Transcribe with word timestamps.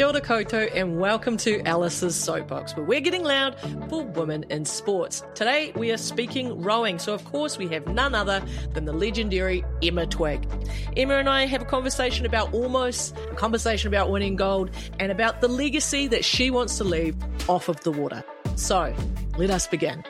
Kia 0.00 0.06
ora 0.06 0.20
koutou 0.22 0.74
and 0.74 0.98
welcome 0.98 1.36
to 1.36 1.60
Alice's 1.66 2.16
Soapbox, 2.16 2.74
where 2.74 2.86
we're 2.86 3.02
getting 3.02 3.22
loud 3.22 3.54
for 3.90 4.02
women 4.02 4.46
in 4.48 4.64
sports. 4.64 5.22
Today 5.34 5.74
we 5.76 5.92
are 5.92 5.98
speaking 5.98 6.62
rowing, 6.62 6.98
so 6.98 7.12
of 7.12 7.22
course 7.26 7.58
we 7.58 7.68
have 7.68 7.86
none 7.86 8.14
other 8.14 8.42
than 8.72 8.86
the 8.86 8.94
legendary 8.94 9.62
Emma 9.82 10.06
Twigg. 10.06 10.48
Emma 10.96 11.16
and 11.16 11.28
I 11.28 11.44
have 11.44 11.60
a 11.60 11.66
conversation 11.66 12.24
about 12.24 12.54
almost, 12.54 13.14
a 13.30 13.34
conversation 13.34 13.88
about 13.88 14.10
winning 14.10 14.36
gold, 14.36 14.70
and 14.98 15.12
about 15.12 15.42
the 15.42 15.48
legacy 15.48 16.06
that 16.06 16.24
she 16.24 16.50
wants 16.50 16.78
to 16.78 16.84
leave 16.84 17.14
off 17.46 17.68
of 17.68 17.78
the 17.82 17.92
water. 17.92 18.24
So 18.56 18.96
let 19.36 19.50
us 19.50 19.66
begin. 19.66 20.02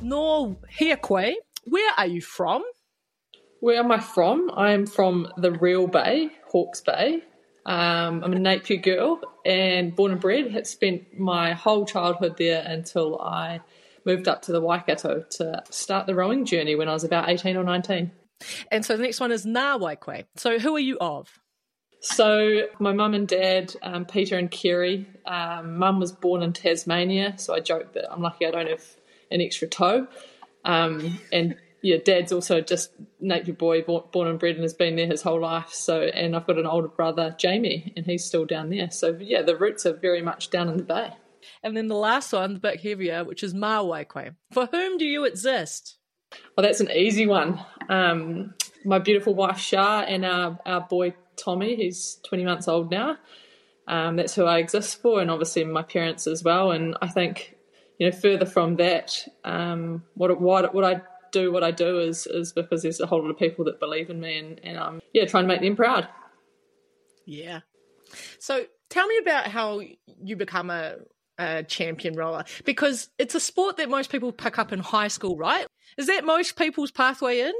No 0.00 0.58
Hiakwe, 0.80 1.34
where 1.64 1.92
are 1.98 2.06
you 2.06 2.22
from? 2.22 2.62
Where 3.60 3.80
am 3.80 3.92
I 3.92 3.98
from? 3.98 4.50
I 4.54 4.70
am 4.70 4.86
from 4.86 5.30
the 5.36 5.52
real 5.52 5.88
Bay, 5.88 6.30
Hawke's 6.50 6.80
Bay. 6.80 7.22
Um, 7.66 8.24
I'm 8.24 8.32
a 8.32 8.38
Napier 8.38 8.78
girl 8.78 9.20
and 9.44 9.94
born 9.94 10.12
and 10.12 10.20
bred. 10.20 10.50
Had 10.50 10.66
spent 10.66 11.18
my 11.18 11.52
whole 11.52 11.84
childhood 11.84 12.36
there 12.38 12.64
until 12.66 13.20
I 13.20 13.60
moved 14.04 14.26
up 14.26 14.42
to 14.42 14.52
the 14.52 14.60
Waikato 14.60 15.24
to 15.30 15.62
start 15.70 16.06
the 16.06 16.14
rowing 16.14 16.46
journey 16.46 16.74
when 16.76 16.88
I 16.88 16.94
was 16.94 17.04
about 17.04 17.28
18 17.28 17.56
or 17.56 17.64
19. 17.64 18.10
And 18.70 18.84
so 18.84 18.96
the 18.96 19.02
next 19.02 19.20
one 19.20 19.32
is 19.32 19.44
Ngā 19.44 19.78
Waikwe. 19.80 20.24
So 20.36 20.58
who 20.58 20.74
are 20.76 20.80
you 20.80 20.96
of? 20.98 21.28
So 22.00 22.62
my 22.78 22.92
mum 22.92 23.14
and 23.14 23.26
dad, 23.26 23.74
um, 23.82 24.04
Peter 24.04 24.38
and 24.38 24.50
Kerry. 24.50 25.06
Um, 25.26 25.78
mum 25.78 25.98
was 26.00 26.12
born 26.12 26.42
in 26.42 26.52
Tasmania, 26.52 27.34
so 27.38 27.54
I 27.54 27.60
joke 27.60 27.92
that 27.94 28.10
I'm 28.10 28.22
lucky 28.22 28.46
I 28.46 28.50
don't 28.50 28.68
have 28.68 28.84
an 29.30 29.40
extra 29.40 29.68
toe. 29.68 30.06
Um, 30.64 31.18
and 31.32 31.56
yeah, 31.82 31.96
dad's 32.04 32.32
also 32.32 32.60
just 32.60 32.90
Napier 33.20 33.54
boy, 33.54 33.82
born, 33.82 34.28
and 34.28 34.38
bred, 34.38 34.56
and 34.56 34.64
has 34.64 34.74
been 34.74 34.96
there 34.96 35.06
his 35.06 35.22
whole 35.22 35.40
life. 35.40 35.72
So, 35.72 36.02
and 36.02 36.34
I've 36.34 36.46
got 36.46 36.58
an 36.58 36.66
older 36.66 36.88
brother, 36.88 37.34
Jamie, 37.38 37.92
and 37.96 38.04
he's 38.04 38.24
still 38.24 38.44
down 38.44 38.70
there. 38.70 38.90
So, 38.90 39.16
yeah, 39.20 39.42
the 39.42 39.56
roots 39.56 39.86
are 39.86 39.92
very 39.92 40.22
much 40.22 40.50
down 40.50 40.68
in 40.68 40.76
the 40.76 40.82
bay. 40.82 41.12
And 41.62 41.76
then 41.76 41.86
the 41.86 41.96
last 41.96 42.32
one, 42.32 42.54
the 42.54 42.60
bit 42.60 42.80
heavier, 42.80 43.24
which 43.24 43.42
is 43.42 43.54
Mā 43.54 43.84
Waikwe. 43.84 44.34
For 44.52 44.66
whom 44.66 44.98
do 44.98 45.04
you 45.04 45.24
exist? 45.24 45.98
Well, 46.56 46.66
that's 46.66 46.80
an 46.80 46.90
easy 46.90 47.26
one. 47.26 47.64
Um, 47.88 48.54
my 48.84 48.98
beautiful 48.98 49.34
wife 49.34 49.58
Char 49.58 50.04
and 50.04 50.24
our, 50.24 50.58
our 50.66 50.80
boy 50.80 51.14
Tommy, 51.36 51.76
he's 51.76 52.20
20 52.28 52.44
months 52.44 52.68
old 52.68 52.90
now. 52.90 53.16
Um, 53.86 54.16
that's 54.16 54.34
who 54.34 54.44
I 54.44 54.58
exist 54.58 55.00
for, 55.00 55.20
and 55.22 55.30
obviously 55.30 55.64
my 55.64 55.82
parents 55.82 56.26
as 56.26 56.44
well. 56.44 56.72
And 56.72 56.96
I 57.00 57.08
think, 57.08 57.56
you 57.98 58.10
know, 58.10 58.14
further 58.14 58.44
from 58.44 58.76
that, 58.76 59.26
um, 59.44 60.04
what 60.14 60.38
what 60.38 60.74
what 60.74 60.84
I 60.84 61.00
do 61.32 61.52
what 61.52 61.64
I 61.64 61.70
do 61.70 62.00
is 62.00 62.26
is 62.26 62.52
because 62.52 62.82
there's 62.82 63.00
a 63.00 63.06
whole 63.06 63.22
lot 63.22 63.30
of 63.30 63.38
people 63.38 63.64
that 63.66 63.80
believe 63.80 64.10
in 64.10 64.20
me 64.20 64.38
and, 64.38 64.60
and 64.62 64.78
I'm 64.78 65.00
yeah 65.12 65.26
trying 65.26 65.44
to 65.44 65.48
make 65.48 65.60
them 65.60 65.76
proud. 65.76 66.08
Yeah. 67.26 67.60
So 68.38 68.64
tell 68.88 69.06
me 69.06 69.18
about 69.18 69.48
how 69.48 69.80
you 70.22 70.36
become 70.36 70.70
a, 70.70 70.96
a 71.38 71.62
champion 71.62 72.14
roller 72.14 72.44
because 72.64 73.10
it's 73.18 73.34
a 73.34 73.40
sport 73.40 73.76
that 73.76 73.88
most 73.90 74.10
people 74.10 74.32
pick 74.32 74.58
up 74.58 74.72
in 74.72 74.78
high 74.78 75.08
school, 75.08 75.36
right? 75.36 75.66
Is 75.96 76.06
that 76.06 76.24
most 76.24 76.56
people's 76.56 76.90
pathway 76.90 77.40
in? 77.40 77.52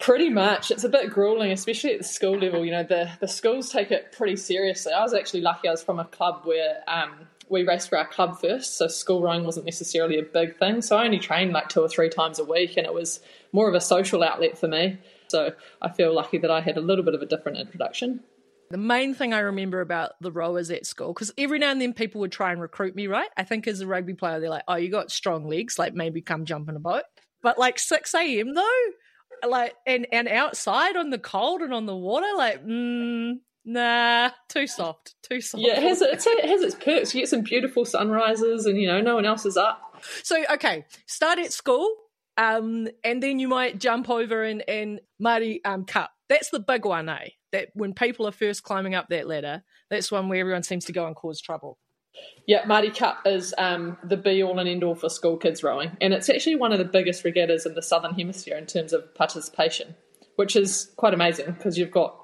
Pretty 0.00 0.30
much. 0.30 0.70
It's 0.70 0.84
a 0.84 0.88
bit 0.88 1.10
grueling, 1.10 1.52
especially 1.52 1.92
at 1.92 1.98
the 1.98 2.04
school 2.04 2.38
level. 2.38 2.64
You 2.64 2.70
know, 2.70 2.82
the, 2.82 3.10
the 3.20 3.28
schools 3.28 3.68
take 3.68 3.90
it 3.90 4.12
pretty 4.12 4.36
seriously. 4.36 4.92
I 4.92 5.02
was 5.02 5.12
actually 5.12 5.42
lucky 5.42 5.68
I 5.68 5.72
was 5.72 5.82
from 5.82 5.98
a 5.98 6.06
club 6.06 6.42
where 6.44 6.82
um, 6.88 7.28
we 7.50 7.64
raced 7.64 7.88
for 7.88 7.98
our 7.98 8.06
club 8.06 8.40
first, 8.40 8.78
so 8.78 8.86
school 8.86 9.20
rowing 9.20 9.44
wasn't 9.44 9.66
necessarily 9.66 10.18
a 10.18 10.22
big 10.22 10.56
thing. 10.58 10.80
So 10.80 10.96
I 10.96 11.04
only 11.04 11.18
trained 11.18 11.52
like 11.52 11.68
two 11.68 11.80
or 11.80 11.88
three 11.88 12.08
times 12.08 12.38
a 12.38 12.44
week, 12.44 12.76
and 12.76 12.86
it 12.86 12.94
was 12.94 13.20
more 13.52 13.68
of 13.68 13.74
a 13.74 13.80
social 13.80 14.22
outlet 14.22 14.56
for 14.56 14.68
me. 14.68 14.98
So 15.28 15.52
I 15.82 15.90
feel 15.90 16.14
lucky 16.14 16.38
that 16.38 16.50
I 16.50 16.60
had 16.60 16.76
a 16.76 16.80
little 16.80 17.04
bit 17.04 17.14
of 17.14 17.22
a 17.22 17.26
different 17.26 17.58
introduction. 17.58 18.20
The 18.70 18.78
main 18.78 19.14
thing 19.14 19.34
I 19.34 19.40
remember 19.40 19.80
about 19.80 20.12
the 20.20 20.30
rowers 20.30 20.70
at 20.70 20.86
school, 20.86 21.12
because 21.12 21.32
every 21.36 21.58
now 21.58 21.72
and 21.72 21.80
then 21.80 21.92
people 21.92 22.20
would 22.20 22.30
try 22.30 22.52
and 22.52 22.60
recruit 22.60 22.94
me, 22.94 23.08
right? 23.08 23.28
I 23.36 23.42
think 23.42 23.66
as 23.66 23.80
a 23.80 23.86
rugby 23.86 24.14
player, 24.14 24.38
they're 24.38 24.48
like, 24.48 24.62
oh, 24.68 24.76
you 24.76 24.88
got 24.88 25.10
strong 25.10 25.48
legs, 25.48 25.76
like 25.76 25.92
maybe 25.92 26.22
come 26.22 26.44
jump 26.44 26.68
in 26.68 26.76
a 26.76 26.80
boat. 26.80 27.02
But 27.42 27.58
like 27.58 27.80
6 27.80 28.14
a.m. 28.14 28.54
though, 28.54 29.48
like, 29.48 29.74
and, 29.86 30.06
and 30.12 30.28
outside 30.28 30.96
on 30.96 31.10
the 31.10 31.18
cold 31.18 31.62
and 31.62 31.74
on 31.74 31.86
the 31.86 31.96
water, 31.96 32.28
like, 32.36 32.64
mm, 32.64 33.38
Nah, 33.72 34.30
too 34.48 34.66
soft, 34.66 35.14
too 35.22 35.40
soft. 35.40 35.62
Yeah, 35.62 35.76
it 35.76 35.84
has, 35.84 36.02
it 36.02 36.44
has 36.44 36.60
its 36.60 36.74
perks. 36.74 37.14
You 37.14 37.20
get 37.20 37.28
some 37.28 37.42
beautiful 37.42 37.84
sunrises, 37.84 38.66
and 38.66 38.76
you 38.76 38.88
know 38.88 39.00
no 39.00 39.14
one 39.14 39.24
else 39.24 39.46
is 39.46 39.56
up. 39.56 40.02
So 40.24 40.42
okay, 40.54 40.86
start 41.06 41.38
at 41.38 41.52
school, 41.52 41.88
um, 42.36 42.88
and 43.04 43.22
then 43.22 43.38
you 43.38 43.46
might 43.46 43.78
jump 43.78 44.10
over 44.10 44.42
and 44.42 44.68
and 44.68 45.00
Maadi 45.22 45.60
um, 45.64 45.84
Cup. 45.84 46.10
That's 46.28 46.50
the 46.50 46.58
big 46.58 46.84
one, 46.84 47.08
eh? 47.08 47.28
That 47.52 47.68
when 47.74 47.94
people 47.94 48.26
are 48.26 48.32
first 48.32 48.64
climbing 48.64 48.96
up 48.96 49.06
that 49.10 49.28
ladder, 49.28 49.62
that's 49.88 50.10
one 50.10 50.28
where 50.28 50.40
everyone 50.40 50.64
seems 50.64 50.86
to 50.86 50.92
go 50.92 51.06
and 51.06 51.14
cause 51.14 51.40
trouble. 51.40 51.78
Yeah, 52.48 52.64
Maadi 52.64 52.92
Cup 52.92 53.20
is 53.24 53.54
um, 53.56 53.98
the 54.02 54.16
be 54.16 54.42
all 54.42 54.58
and 54.58 54.68
end 54.68 54.82
all 54.82 54.96
for 54.96 55.08
school 55.08 55.36
kids 55.36 55.62
rowing, 55.62 55.96
and 56.00 56.12
it's 56.12 56.28
actually 56.28 56.56
one 56.56 56.72
of 56.72 56.80
the 56.80 56.84
biggest 56.84 57.22
regattas 57.22 57.66
in 57.66 57.74
the 57.74 57.82
southern 57.82 58.14
hemisphere 58.14 58.56
in 58.56 58.66
terms 58.66 58.92
of 58.92 59.14
participation, 59.14 59.94
which 60.34 60.56
is 60.56 60.90
quite 60.96 61.14
amazing 61.14 61.52
because 61.52 61.78
you've 61.78 61.92
got 61.92 62.16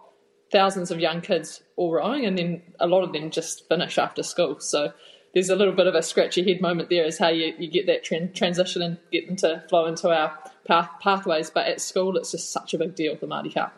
thousands 0.51 0.91
of 0.91 1.01
young 1.01 1.21
kids 1.21 1.63
all 1.77 1.93
rowing, 1.93 2.27
and 2.27 2.39
then 2.39 2.63
a 2.81 2.87
lot 2.87 3.03
of 3.03 3.13
them 3.13 3.31
just 3.31 3.69
finish 3.69 3.99
after 3.99 4.23
school. 4.23 4.61
So 4.61 4.93
there's 5.35 5.51
a 5.51 5.57
little 5.57 5.75
bit 5.75 5.87
of 5.87 5.95
a 5.95 6.03
scratch 6.03 6.37
your 6.37 6.47
head 6.47 6.61
moment 6.61 6.89
there 6.89 7.05
is 7.05 7.19
how 7.19 7.29
you, 7.29 7.53
you 7.59 7.71
get 7.71 7.87
that 7.87 8.05
tra- 8.05 8.29
transition 8.29 8.81
and 8.81 8.99
get 9.13 9.27
them 9.27 9.37
to 9.37 9.63
flow 9.69 9.87
into 9.87 10.09
our 10.09 10.39
path, 10.67 10.89
pathways. 11.01 11.51
But 11.51 11.67
at 11.67 11.81
school, 11.81 12.17
it's 12.17 12.31
just 12.31 12.53
such 12.53 12.75
a 12.75 12.79
big 12.79 12.95
deal, 12.95 13.17
the 13.17 13.27
Maadi 13.27 13.53
Cup. 13.53 13.75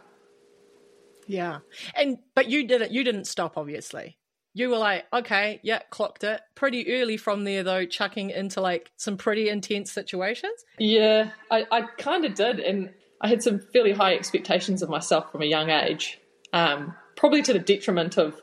Yeah, 1.27 1.59
and 1.95 2.19
but 2.35 2.49
you 2.49 2.67
did 2.67 2.83
it. 2.83 2.91
You 2.91 3.05
didn't 3.05 3.27
stop, 3.27 3.59
obviously. 3.59 4.17
You 4.55 4.71
were 4.71 4.79
like, 4.79 5.05
okay, 5.13 5.61
yeah, 5.63 5.81
clocked 5.91 6.25
it 6.25 6.41
pretty 6.55 6.91
early 6.95 7.17
from 7.17 7.45
there, 7.45 7.63
though, 7.63 7.85
chucking 7.85 8.31
into 8.31 8.61
like 8.61 8.91
some 8.97 9.17
pretty 9.17 9.49
intense 9.51 9.93
situations. 9.93 10.65
Yeah, 10.79 11.31
I, 11.51 11.67
I 11.71 11.83
kind 11.99 12.25
of 12.25 12.35
did, 12.35 12.61
and 12.61 12.91
I 13.21 13.29
had 13.29 13.43
some 13.43 13.59
fairly 13.59 13.93
high 13.93 14.15
expectations 14.15 14.83
of 14.83 14.89
myself 14.89 15.31
from 15.31 15.43
a 15.43 15.47
young 15.47 15.71
age 15.71 16.19
um, 16.53 16.95
probably 17.17 17.43
to 17.43 17.53
the 17.53 17.59
detriment 17.59 18.17
of 18.17 18.41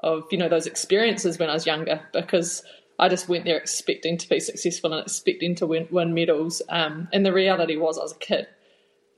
of 0.00 0.24
you 0.30 0.38
know 0.38 0.48
those 0.48 0.66
experiences 0.66 1.38
when 1.38 1.50
I 1.50 1.54
was 1.54 1.66
younger 1.66 2.00
because 2.12 2.62
I 2.98 3.08
just 3.08 3.28
went 3.28 3.44
there 3.46 3.56
expecting 3.56 4.18
to 4.18 4.28
be 4.28 4.40
successful 4.40 4.92
and 4.92 5.02
expecting 5.02 5.54
to 5.56 5.66
win, 5.66 5.88
win 5.90 6.12
medals. 6.12 6.60
Um, 6.68 7.08
and 7.12 7.24
the 7.24 7.32
reality 7.32 7.76
was 7.76 7.98
I 7.98 8.02
was 8.02 8.12
a 8.12 8.18
kid. 8.18 8.46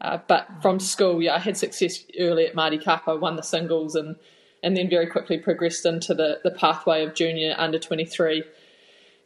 Uh, 0.01 0.19
but 0.29 0.49
from 0.63 0.79
school, 0.79 1.21
yeah, 1.21 1.35
I 1.35 1.39
had 1.41 1.57
success 1.57 2.05
early 2.19 2.47
at 2.47 2.85
Cup. 2.85 3.05
I 3.07 3.15
won 3.15 3.37
the 3.37 3.43
singles 3.43 3.95
and 3.95 4.17
and 4.65 4.77
then 4.77 4.89
very 4.89 5.09
quickly 5.09 5.39
progressed 5.39 5.85
into 5.85 6.15
the, 6.15 6.39
the 6.45 6.53
pathway 6.53 7.05
of 7.05 7.15
junior 7.15 7.57
under 7.59 7.81
23 7.81 8.45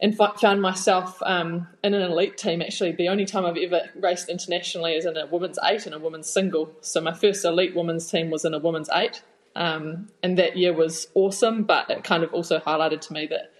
and 0.00 0.16
found 0.16 0.60
myself 0.60 1.22
um, 1.22 1.66
in 1.82 1.94
an 1.94 2.02
elite 2.02 2.36
team. 2.36 2.60
Actually, 2.60 2.92
the 2.92 3.08
only 3.08 3.24
time 3.24 3.46
I've 3.46 3.56
ever 3.56 3.82
raced 3.96 4.28
internationally 4.28 4.94
is 4.94 5.06
in 5.06 5.16
a 5.16 5.26
women's 5.26 5.58
eight 5.64 5.86
and 5.86 5.94
a 5.94 5.98
women's 5.98 6.28
single. 6.28 6.70
So 6.82 7.00
my 7.00 7.14
first 7.14 7.44
elite 7.44 7.74
women's 7.74 8.10
team 8.10 8.30
was 8.30 8.44
in 8.44 8.52
a 8.52 8.58
women's 8.58 8.90
eight, 8.92 9.22
um, 9.54 10.08
and 10.22 10.38
that 10.38 10.56
year 10.56 10.74
was 10.74 11.08
awesome. 11.14 11.64
But 11.64 11.88
it 11.90 12.04
kind 12.04 12.22
of 12.22 12.32
also 12.34 12.58
highlighted 12.58 13.00
to 13.02 13.12
me 13.12 13.26
that 13.28 13.52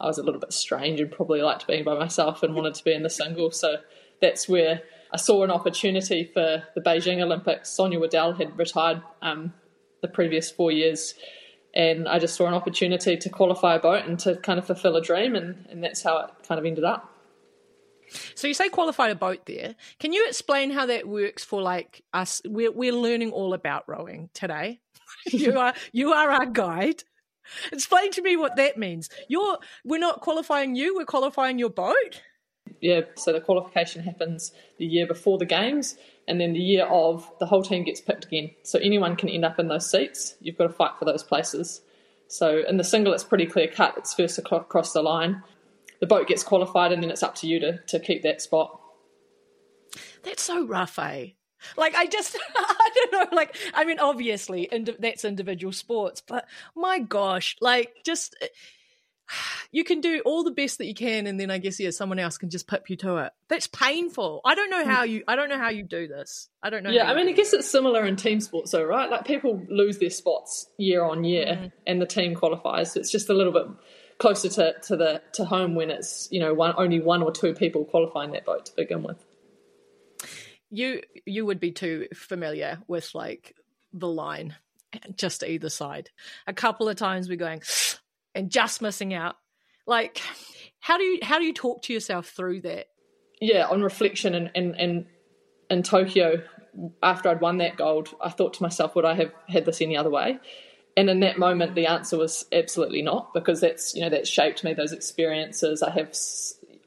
I 0.00 0.06
was 0.06 0.18
a 0.18 0.22
little 0.22 0.40
bit 0.40 0.52
strange 0.52 1.00
and 1.00 1.10
probably 1.10 1.42
liked 1.42 1.66
being 1.66 1.84
by 1.84 1.96
myself 1.96 2.42
and 2.42 2.54
wanted 2.54 2.74
to 2.74 2.84
be 2.84 2.92
in 2.92 3.04
the 3.04 3.10
single. 3.10 3.52
So 3.52 3.76
that's 4.20 4.48
where 4.48 4.82
I 5.12 5.16
saw 5.16 5.44
an 5.44 5.50
opportunity 5.52 6.24
for 6.24 6.64
the 6.74 6.80
Beijing 6.80 7.22
Olympics. 7.22 7.70
Sonia 7.70 8.00
Waddell 8.00 8.32
had 8.32 8.58
retired 8.58 9.00
um, 9.22 9.52
the 10.02 10.08
previous 10.08 10.50
four 10.50 10.72
years 10.72 11.14
and 11.74 12.08
I 12.08 12.18
just 12.18 12.36
saw 12.36 12.46
an 12.46 12.54
opportunity 12.54 13.16
to 13.16 13.28
qualify 13.28 13.74
a 13.74 13.80
boat 13.80 14.06
and 14.06 14.18
to 14.20 14.36
kind 14.36 14.58
of 14.58 14.66
fulfill 14.66 14.96
a 14.96 15.02
dream, 15.02 15.34
and, 15.34 15.66
and 15.68 15.82
that's 15.82 16.02
how 16.02 16.18
it 16.18 16.30
kind 16.46 16.58
of 16.58 16.64
ended 16.64 16.84
up. 16.84 17.10
So 18.34 18.46
you 18.46 18.54
say 18.54 18.68
qualify 18.68 19.08
a 19.08 19.14
boat 19.14 19.46
there. 19.46 19.74
Can 19.98 20.12
you 20.12 20.26
explain 20.28 20.70
how 20.70 20.86
that 20.86 21.08
works 21.08 21.44
for 21.44 21.60
like 21.60 22.02
us? 22.12 22.40
We're 22.44 22.70
we're 22.70 22.92
learning 22.92 23.32
all 23.32 23.54
about 23.54 23.84
rowing 23.88 24.30
today. 24.34 24.80
you 25.26 25.58
are 25.58 25.74
you 25.92 26.12
are 26.12 26.30
our 26.30 26.46
guide. 26.46 27.02
Explain 27.72 28.10
to 28.12 28.22
me 28.22 28.36
what 28.36 28.56
that 28.56 28.78
means. 28.78 29.10
You're 29.28 29.58
we're 29.84 29.98
not 29.98 30.20
qualifying 30.20 30.74
you, 30.74 30.96
we're 30.96 31.04
qualifying 31.04 31.58
your 31.58 31.70
boat. 31.70 32.22
Yeah, 32.80 33.02
so 33.16 33.32
the 33.32 33.40
qualification 33.40 34.02
happens 34.02 34.52
the 34.78 34.86
year 34.86 35.06
before 35.06 35.38
the 35.38 35.46
games, 35.46 35.96
and 36.26 36.40
then 36.40 36.52
the 36.52 36.60
year 36.60 36.86
of 36.86 37.30
the 37.38 37.46
whole 37.46 37.62
team 37.62 37.84
gets 37.84 38.00
picked 38.00 38.24
again. 38.24 38.50
So 38.62 38.78
anyone 38.78 39.16
can 39.16 39.28
end 39.28 39.44
up 39.44 39.58
in 39.58 39.68
those 39.68 39.90
seats. 39.90 40.36
You've 40.40 40.56
got 40.56 40.64
to 40.64 40.72
fight 40.72 40.92
for 40.98 41.04
those 41.04 41.22
places. 41.22 41.82
So 42.28 42.62
in 42.66 42.76
the 42.78 42.84
single, 42.84 43.12
it's 43.12 43.24
pretty 43.24 43.46
clear 43.46 43.68
cut. 43.68 43.94
It's 43.96 44.14
first 44.14 44.38
across 44.38 44.92
the 44.92 45.02
line. 45.02 45.42
The 46.00 46.06
boat 46.06 46.26
gets 46.26 46.42
qualified, 46.42 46.92
and 46.92 47.02
then 47.02 47.10
it's 47.10 47.22
up 47.22 47.34
to 47.36 47.46
you 47.46 47.60
to, 47.60 47.78
to 47.78 48.00
keep 48.00 48.22
that 48.22 48.42
spot. 48.42 48.80
That's 50.22 50.42
so 50.42 50.66
rough, 50.66 50.98
eh? 50.98 51.28
Like 51.76 51.94
I 51.94 52.06
just, 52.06 52.36
I 52.56 52.90
don't 52.94 53.12
know. 53.12 53.36
Like 53.36 53.56
I 53.74 53.84
mean, 53.84 53.98
obviously, 54.00 54.64
indi- 54.64 54.96
that's 54.98 55.24
individual 55.24 55.72
sports, 55.72 56.22
but 56.26 56.46
my 56.74 56.98
gosh, 56.98 57.56
like 57.60 57.94
just 58.04 58.36
you 59.72 59.84
can 59.84 60.00
do 60.00 60.22
all 60.24 60.44
the 60.44 60.50
best 60.50 60.78
that 60.78 60.86
you 60.86 60.94
can 60.94 61.26
and 61.26 61.38
then 61.40 61.50
i 61.50 61.58
guess 61.58 61.80
yeah 61.80 61.90
someone 61.90 62.18
else 62.18 62.38
can 62.38 62.50
just 62.50 62.66
pip 62.68 62.88
you 62.88 62.96
to 62.96 63.16
it 63.16 63.32
that's 63.48 63.66
painful. 63.66 64.40
I 64.44 64.54
don't 64.54 64.70
know 64.70 64.84
how 64.84 65.04
you 65.04 65.22
i 65.28 65.36
don't 65.36 65.48
know 65.48 65.58
how 65.58 65.70
you 65.70 65.82
do 65.82 66.08
this. 66.08 66.48
I 66.62 66.70
don't 66.70 66.82
know 66.82 66.90
yeah 66.90 67.10
i 67.10 67.14
mean 67.14 67.28
i 67.28 67.32
guess 67.32 67.52
it's 67.52 67.70
similar 67.70 68.04
in 68.06 68.16
team 68.16 68.40
sports 68.40 68.70
though 68.70 68.84
right? 68.84 69.10
Like 69.10 69.26
people 69.26 69.62
lose 69.68 69.98
their 69.98 70.10
spots 70.10 70.66
year 70.78 71.02
on 71.02 71.24
year 71.24 71.46
mm-hmm. 71.46 71.66
and 71.86 72.00
the 72.00 72.06
team 72.06 72.34
qualifies. 72.34 72.96
It's 72.96 73.10
just 73.10 73.28
a 73.28 73.34
little 73.34 73.52
bit 73.52 73.66
closer 74.18 74.48
to, 74.48 74.74
to 74.82 74.96
the 74.96 75.22
to 75.32 75.44
home 75.44 75.74
when 75.74 75.90
it's 75.90 76.28
you 76.30 76.40
know 76.40 76.54
one 76.54 76.74
only 76.76 77.00
one 77.00 77.22
or 77.22 77.32
two 77.32 77.54
people 77.54 77.84
qualifying 77.84 78.32
that 78.32 78.44
boat 78.44 78.66
to 78.66 78.72
begin 78.76 79.02
with. 79.02 79.24
You 80.70 81.02
you 81.24 81.46
would 81.46 81.60
be 81.60 81.72
too 81.72 82.08
familiar 82.14 82.78
with 82.86 83.14
like 83.14 83.56
the 83.92 84.08
line 84.08 84.54
just 85.16 85.42
either 85.42 85.68
side. 85.68 86.10
A 86.46 86.52
couple 86.52 86.88
of 86.88 86.96
times 86.96 87.28
we're 87.28 87.36
going 87.36 87.62
and 88.34 88.50
just 88.50 88.82
missing 88.82 89.14
out. 89.14 89.36
Like, 89.86 90.20
how 90.80 90.98
do 90.98 91.04
you 91.04 91.18
how 91.22 91.38
do 91.38 91.44
you 91.44 91.52
talk 91.52 91.82
to 91.82 91.92
yourself 91.92 92.28
through 92.28 92.62
that? 92.62 92.86
Yeah, 93.40 93.66
on 93.66 93.82
reflection 93.82 94.34
and 94.34 94.50
and 94.54 95.06
in 95.70 95.82
Tokyo, 95.82 96.42
after 97.02 97.28
I'd 97.28 97.40
won 97.40 97.58
that 97.58 97.76
gold, 97.76 98.14
I 98.20 98.30
thought 98.30 98.54
to 98.54 98.62
myself, 98.62 98.94
would 98.94 99.04
I 99.04 99.14
have 99.14 99.32
had 99.48 99.64
this 99.64 99.80
any 99.80 99.96
other 99.96 100.10
way? 100.10 100.38
And 100.96 101.10
in 101.10 101.20
that 101.20 101.38
moment, 101.38 101.74
the 101.74 101.86
answer 101.86 102.16
was 102.16 102.46
absolutely 102.52 103.02
not, 103.02 103.34
because 103.34 103.60
that's 103.60 103.94
you 103.94 104.02
know 104.02 104.10
that 104.10 104.28
shaped 104.28 104.62
me. 104.62 104.74
Those 104.74 104.92
experiences, 104.92 105.82
I 105.82 105.90
have, 105.90 106.14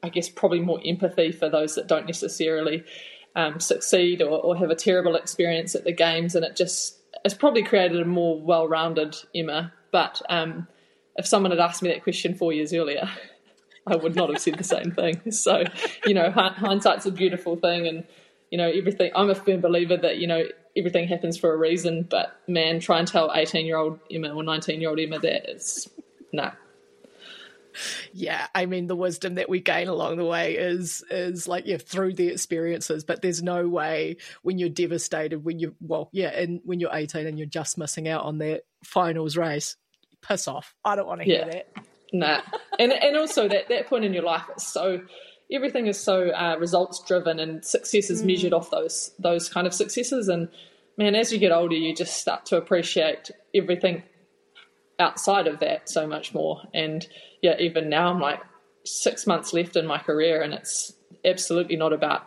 I 0.02 0.08
guess, 0.08 0.28
probably 0.28 0.60
more 0.60 0.80
empathy 0.84 1.30
for 1.32 1.50
those 1.50 1.74
that 1.74 1.88
don't 1.88 2.06
necessarily 2.06 2.84
um, 3.36 3.60
succeed 3.60 4.22
or, 4.22 4.40
or 4.40 4.56
have 4.56 4.70
a 4.70 4.74
terrible 4.74 5.14
experience 5.14 5.74
at 5.74 5.84
the 5.84 5.92
games, 5.92 6.34
and 6.34 6.44
it 6.44 6.56
just 6.56 6.98
it's 7.24 7.34
probably 7.34 7.62
created 7.62 8.00
a 8.00 8.06
more 8.06 8.40
well-rounded 8.40 9.16
Emma. 9.34 9.72
But 9.92 10.22
um, 10.30 10.68
if 11.18 11.26
someone 11.26 11.50
had 11.50 11.60
asked 11.60 11.82
me 11.82 11.90
that 11.90 12.02
question 12.02 12.34
four 12.34 12.52
years 12.52 12.72
earlier, 12.72 13.10
I 13.86 13.96
would 13.96 14.14
not 14.14 14.30
have 14.30 14.40
said 14.40 14.56
the 14.56 14.64
same 14.64 14.92
thing. 14.92 15.20
So, 15.32 15.64
you 16.06 16.14
know, 16.14 16.30
hindsight's 16.30 17.06
a 17.06 17.10
beautiful 17.10 17.56
thing, 17.56 17.86
and 17.86 18.04
you 18.50 18.56
know, 18.56 18.70
everything. 18.70 19.10
I'm 19.14 19.28
a 19.28 19.34
firm 19.34 19.60
believer 19.60 19.96
that 19.96 20.18
you 20.18 20.26
know 20.26 20.44
everything 20.76 21.08
happens 21.08 21.36
for 21.36 21.52
a 21.52 21.56
reason. 21.56 22.06
But 22.08 22.38
man, 22.46 22.80
try 22.80 22.98
and 22.98 23.08
tell 23.08 23.32
18 23.34 23.66
year 23.66 23.76
old 23.76 23.98
Emma 24.10 24.30
or 24.30 24.42
19 24.42 24.80
year 24.80 24.90
old 24.90 25.00
Emma 25.00 25.18
that 25.18 25.50
it's 25.50 25.88
no. 26.32 26.44
Nah. 26.44 26.52
Yeah, 28.12 28.46
I 28.54 28.66
mean 28.66 28.88
the 28.88 28.96
wisdom 28.96 29.36
that 29.36 29.48
we 29.48 29.60
gain 29.60 29.86
along 29.86 30.16
the 30.16 30.24
way 30.24 30.56
is 30.56 31.04
is 31.10 31.46
like 31.46 31.64
yeah 31.66 31.76
through 31.76 32.14
the 32.14 32.28
experiences, 32.28 33.04
but 33.04 33.22
there's 33.22 33.42
no 33.42 33.68
way 33.68 34.16
when 34.42 34.58
you're 34.58 34.68
devastated 34.68 35.44
when 35.44 35.58
you 35.58 35.74
well 35.80 36.08
yeah 36.12 36.28
and 36.28 36.60
when 36.64 36.80
you're 36.80 36.90
18 36.92 37.26
and 37.26 37.38
you're 37.38 37.46
just 37.46 37.78
missing 37.78 38.08
out 38.08 38.24
on 38.24 38.38
that 38.38 38.62
finals 38.82 39.36
race 39.36 39.76
piss 40.22 40.48
off. 40.48 40.74
I 40.84 40.96
don't 40.96 41.06
want 41.06 41.20
to 41.20 41.24
hear 41.24 41.44
yeah. 41.46 41.50
that. 41.50 41.86
Nah. 42.12 42.40
and 42.78 42.92
and 42.92 43.16
also 43.16 43.48
that 43.48 43.68
that 43.68 43.86
point 43.86 44.04
in 44.04 44.14
your 44.14 44.22
life 44.22 44.44
is 44.56 44.62
so 44.62 45.02
everything 45.52 45.86
is 45.86 45.98
so 45.98 46.30
uh, 46.30 46.56
results 46.58 47.02
driven 47.06 47.38
and 47.38 47.64
success 47.64 48.10
is 48.10 48.22
mm. 48.22 48.26
measured 48.26 48.52
off 48.52 48.70
those 48.70 49.12
those 49.18 49.48
kind 49.48 49.66
of 49.66 49.74
successes 49.74 50.28
and 50.28 50.48
man 50.96 51.14
as 51.14 51.32
you 51.32 51.38
get 51.38 51.52
older 51.52 51.74
you 51.74 51.94
just 51.94 52.18
start 52.18 52.46
to 52.46 52.56
appreciate 52.56 53.30
everything 53.54 54.02
outside 54.98 55.46
of 55.46 55.60
that 55.60 55.88
so 55.88 56.06
much 56.06 56.34
more 56.34 56.62
and 56.74 57.06
yeah 57.42 57.56
even 57.58 57.88
now 57.88 58.10
i'm 58.10 58.20
like 58.20 58.40
six 58.84 59.26
months 59.26 59.52
left 59.52 59.76
in 59.76 59.86
my 59.86 59.98
career 59.98 60.42
and 60.42 60.54
it's 60.54 60.92
absolutely 61.24 61.76
not 61.76 61.92
about 61.92 62.26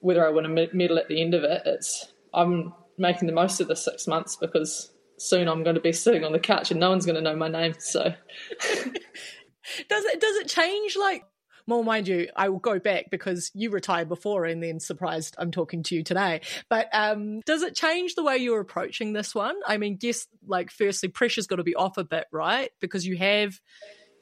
whether 0.00 0.26
i 0.26 0.30
win 0.30 0.44
a 0.44 0.48
medal 0.48 0.98
at 0.98 1.08
the 1.08 1.20
end 1.20 1.34
of 1.34 1.42
it 1.42 1.62
it's 1.64 2.12
i'm 2.34 2.72
making 2.98 3.26
the 3.26 3.34
most 3.34 3.60
of 3.60 3.68
the 3.68 3.76
six 3.76 4.06
months 4.06 4.36
because 4.36 4.90
soon 5.22 5.48
I'm 5.48 5.62
going 5.62 5.76
to 5.76 5.80
be 5.80 5.92
sitting 5.92 6.24
on 6.24 6.32
the 6.32 6.38
couch 6.38 6.70
and 6.70 6.80
no 6.80 6.90
one's 6.90 7.06
going 7.06 7.16
to 7.16 7.22
know 7.22 7.36
my 7.36 7.48
name. 7.48 7.74
So, 7.78 8.02
does 8.62 10.04
it 10.04 10.20
does 10.20 10.36
it 10.36 10.48
change? 10.48 10.96
Like, 10.96 11.24
well, 11.66 11.82
mind 11.82 12.08
you, 12.08 12.28
I 12.34 12.48
will 12.48 12.58
go 12.58 12.78
back 12.78 13.10
because 13.10 13.50
you 13.54 13.70
retired 13.70 14.08
before, 14.08 14.44
and 14.44 14.62
then 14.62 14.80
surprised 14.80 15.34
I'm 15.38 15.50
talking 15.50 15.82
to 15.84 15.94
you 15.94 16.02
today. 16.02 16.40
But 16.68 16.88
um, 16.92 17.40
does 17.40 17.62
it 17.62 17.74
change 17.74 18.14
the 18.14 18.24
way 18.24 18.38
you're 18.38 18.60
approaching 18.60 19.12
this 19.12 19.34
one? 19.34 19.56
I 19.66 19.78
mean, 19.78 19.96
guess 19.96 20.26
like 20.46 20.70
firstly, 20.70 21.08
pressure's 21.08 21.46
got 21.46 21.56
to 21.56 21.64
be 21.64 21.74
off 21.74 21.98
a 21.98 22.04
bit, 22.04 22.26
right? 22.32 22.70
Because 22.80 23.06
you 23.06 23.16
have 23.16 23.60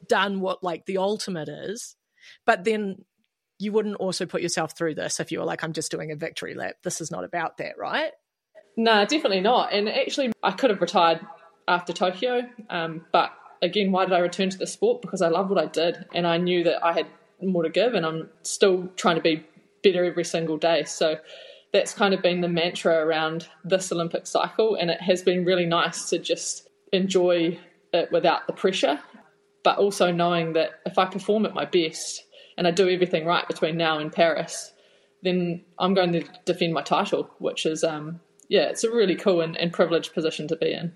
done 0.07 0.41
what 0.41 0.63
like 0.63 0.87
the 0.87 0.99
ultimate 0.99 1.49
is, 1.49 1.97
but 2.45 2.65
then 2.65 3.05
you 3.59 3.73
wouldn't 3.73 3.97
also 3.97 4.25
put 4.25 4.41
yourself 4.41 4.77
through 4.77 4.95
this 4.95 5.21
if 5.21 5.31
you 5.31 5.39
were 5.39 5.45
like, 5.45 5.63
I'm 5.63 5.75
just 5.75 5.91
doing 5.91 6.11
a 6.11 6.17
victory 6.17 6.55
lap. 6.55 6.77
This 6.83 7.03
is 7.03 7.11
not 7.11 7.25
about 7.25 7.59
that, 7.59 7.77
right? 7.79 8.13
No, 8.81 9.05
definitely 9.05 9.43
not. 9.43 9.75
And 9.75 9.91
actually, 9.91 10.33
I 10.43 10.53
could 10.53 10.71
have 10.71 10.81
retired 10.81 11.21
after 11.69 11.93
Tokyo, 11.93 12.49
um, 12.71 13.05
but 13.13 13.31
again, 13.61 13.93
why 13.93 14.07
did 14.07 14.15
I 14.15 14.21
return 14.21 14.49
to 14.49 14.57
the 14.57 14.67
sport? 14.67 15.03
Because 15.03 15.21
I 15.21 15.29
loved 15.29 15.51
what 15.51 15.63
I 15.63 15.67
did, 15.67 16.07
and 16.15 16.27
I 16.27 16.39
knew 16.39 16.65
that 16.65 16.83
I 16.83 16.95
had 16.95 17.07
more 17.43 17.63
to 17.63 17.69
give, 17.69 17.93
and 17.93 18.07
I'm 18.07 18.31
still 18.41 18.89
trying 18.97 19.17
to 19.17 19.21
be 19.21 19.45
better 19.83 20.03
every 20.03 20.25
single 20.25 20.57
day. 20.57 20.85
So 20.85 21.19
that's 21.75 21.93
kind 21.93 22.15
of 22.15 22.23
been 22.23 22.41
the 22.41 22.49
mantra 22.49 23.05
around 23.05 23.49
this 23.65 23.93
Olympic 23.93 24.27
cycle, 24.27 24.77
and 24.77 24.91
it 24.91 25.03
has 25.03 25.23
been 25.23 25.45
really 25.45 25.67
nice 25.67 26.09
to 26.09 26.19
just 26.19 26.67
enjoy 26.91 27.59
it 27.93 28.11
without 28.11 28.47
the 28.47 28.55
pressure, 28.55 28.99
but 29.63 29.77
also 29.77 30.11
knowing 30.11 30.55
that 30.55 30.81
if 30.87 30.97
I 30.97 31.05
perform 31.05 31.45
at 31.45 31.53
my 31.53 31.67
best 31.67 32.25
and 32.57 32.67
I 32.67 32.71
do 32.71 32.89
everything 32.89 33.27
right 33.27 33.47
between 33.47 33.77
now 33.77 33.99
and 33.99 34.11
Paris, 34.11 34.73
then 35.23 35.67
I'm 35.79 35.93
going 35.93 36.13
to 36.13 36.25
defend 36.47 36.73
my 36.73 36.83
title, 36.83 37.29
which 37.41 37.67
is 37.67 37.85
um, 37.85 38.21
yeah, 38.51 38.63
it's 38.63 38.83
a 38.83 38.91
really 38.91 39.15
cool 39.15 39.41
and, 39.41 39.57
and 39.57 39.73
privileged 39.73 40.13
position 40.13 40.49
to 40.49 40.57
be 40.57 40.73
in. 40.73 40.93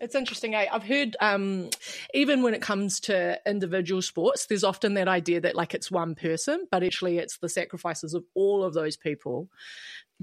It's 0.00 0.14
interesting. 0.14 0.54
Eh? 0.54 0.66
I've 0.72 0.84
heard 0.84 1.16
um, 1.20 1.68
even 2.14 2.42
when 2.42 2.54
it 2.54 2.62
comes 2.62 3.00
to 3.00 3.38
individual 3.44 4.00
sports, 4.00 4.46
there's 4.46 4.64
often 4.64 4.94
that 4.94 5.08
idea 5.08 5.40
that 5.40 5.56
like 5.56 5.74
it's 5.74 5.90
one 5.90 6.14
person, 6.14 6.68
but 6.70 6.84
actually 6.84 7.18
it's 7.18 7.38
the 7.38 7.48
sacrifices 7.48 8.14
of 8.14 8.24
all 8.34 8.62
of 8.62 8.72
those 8.72 8.96
people 8.96 9.48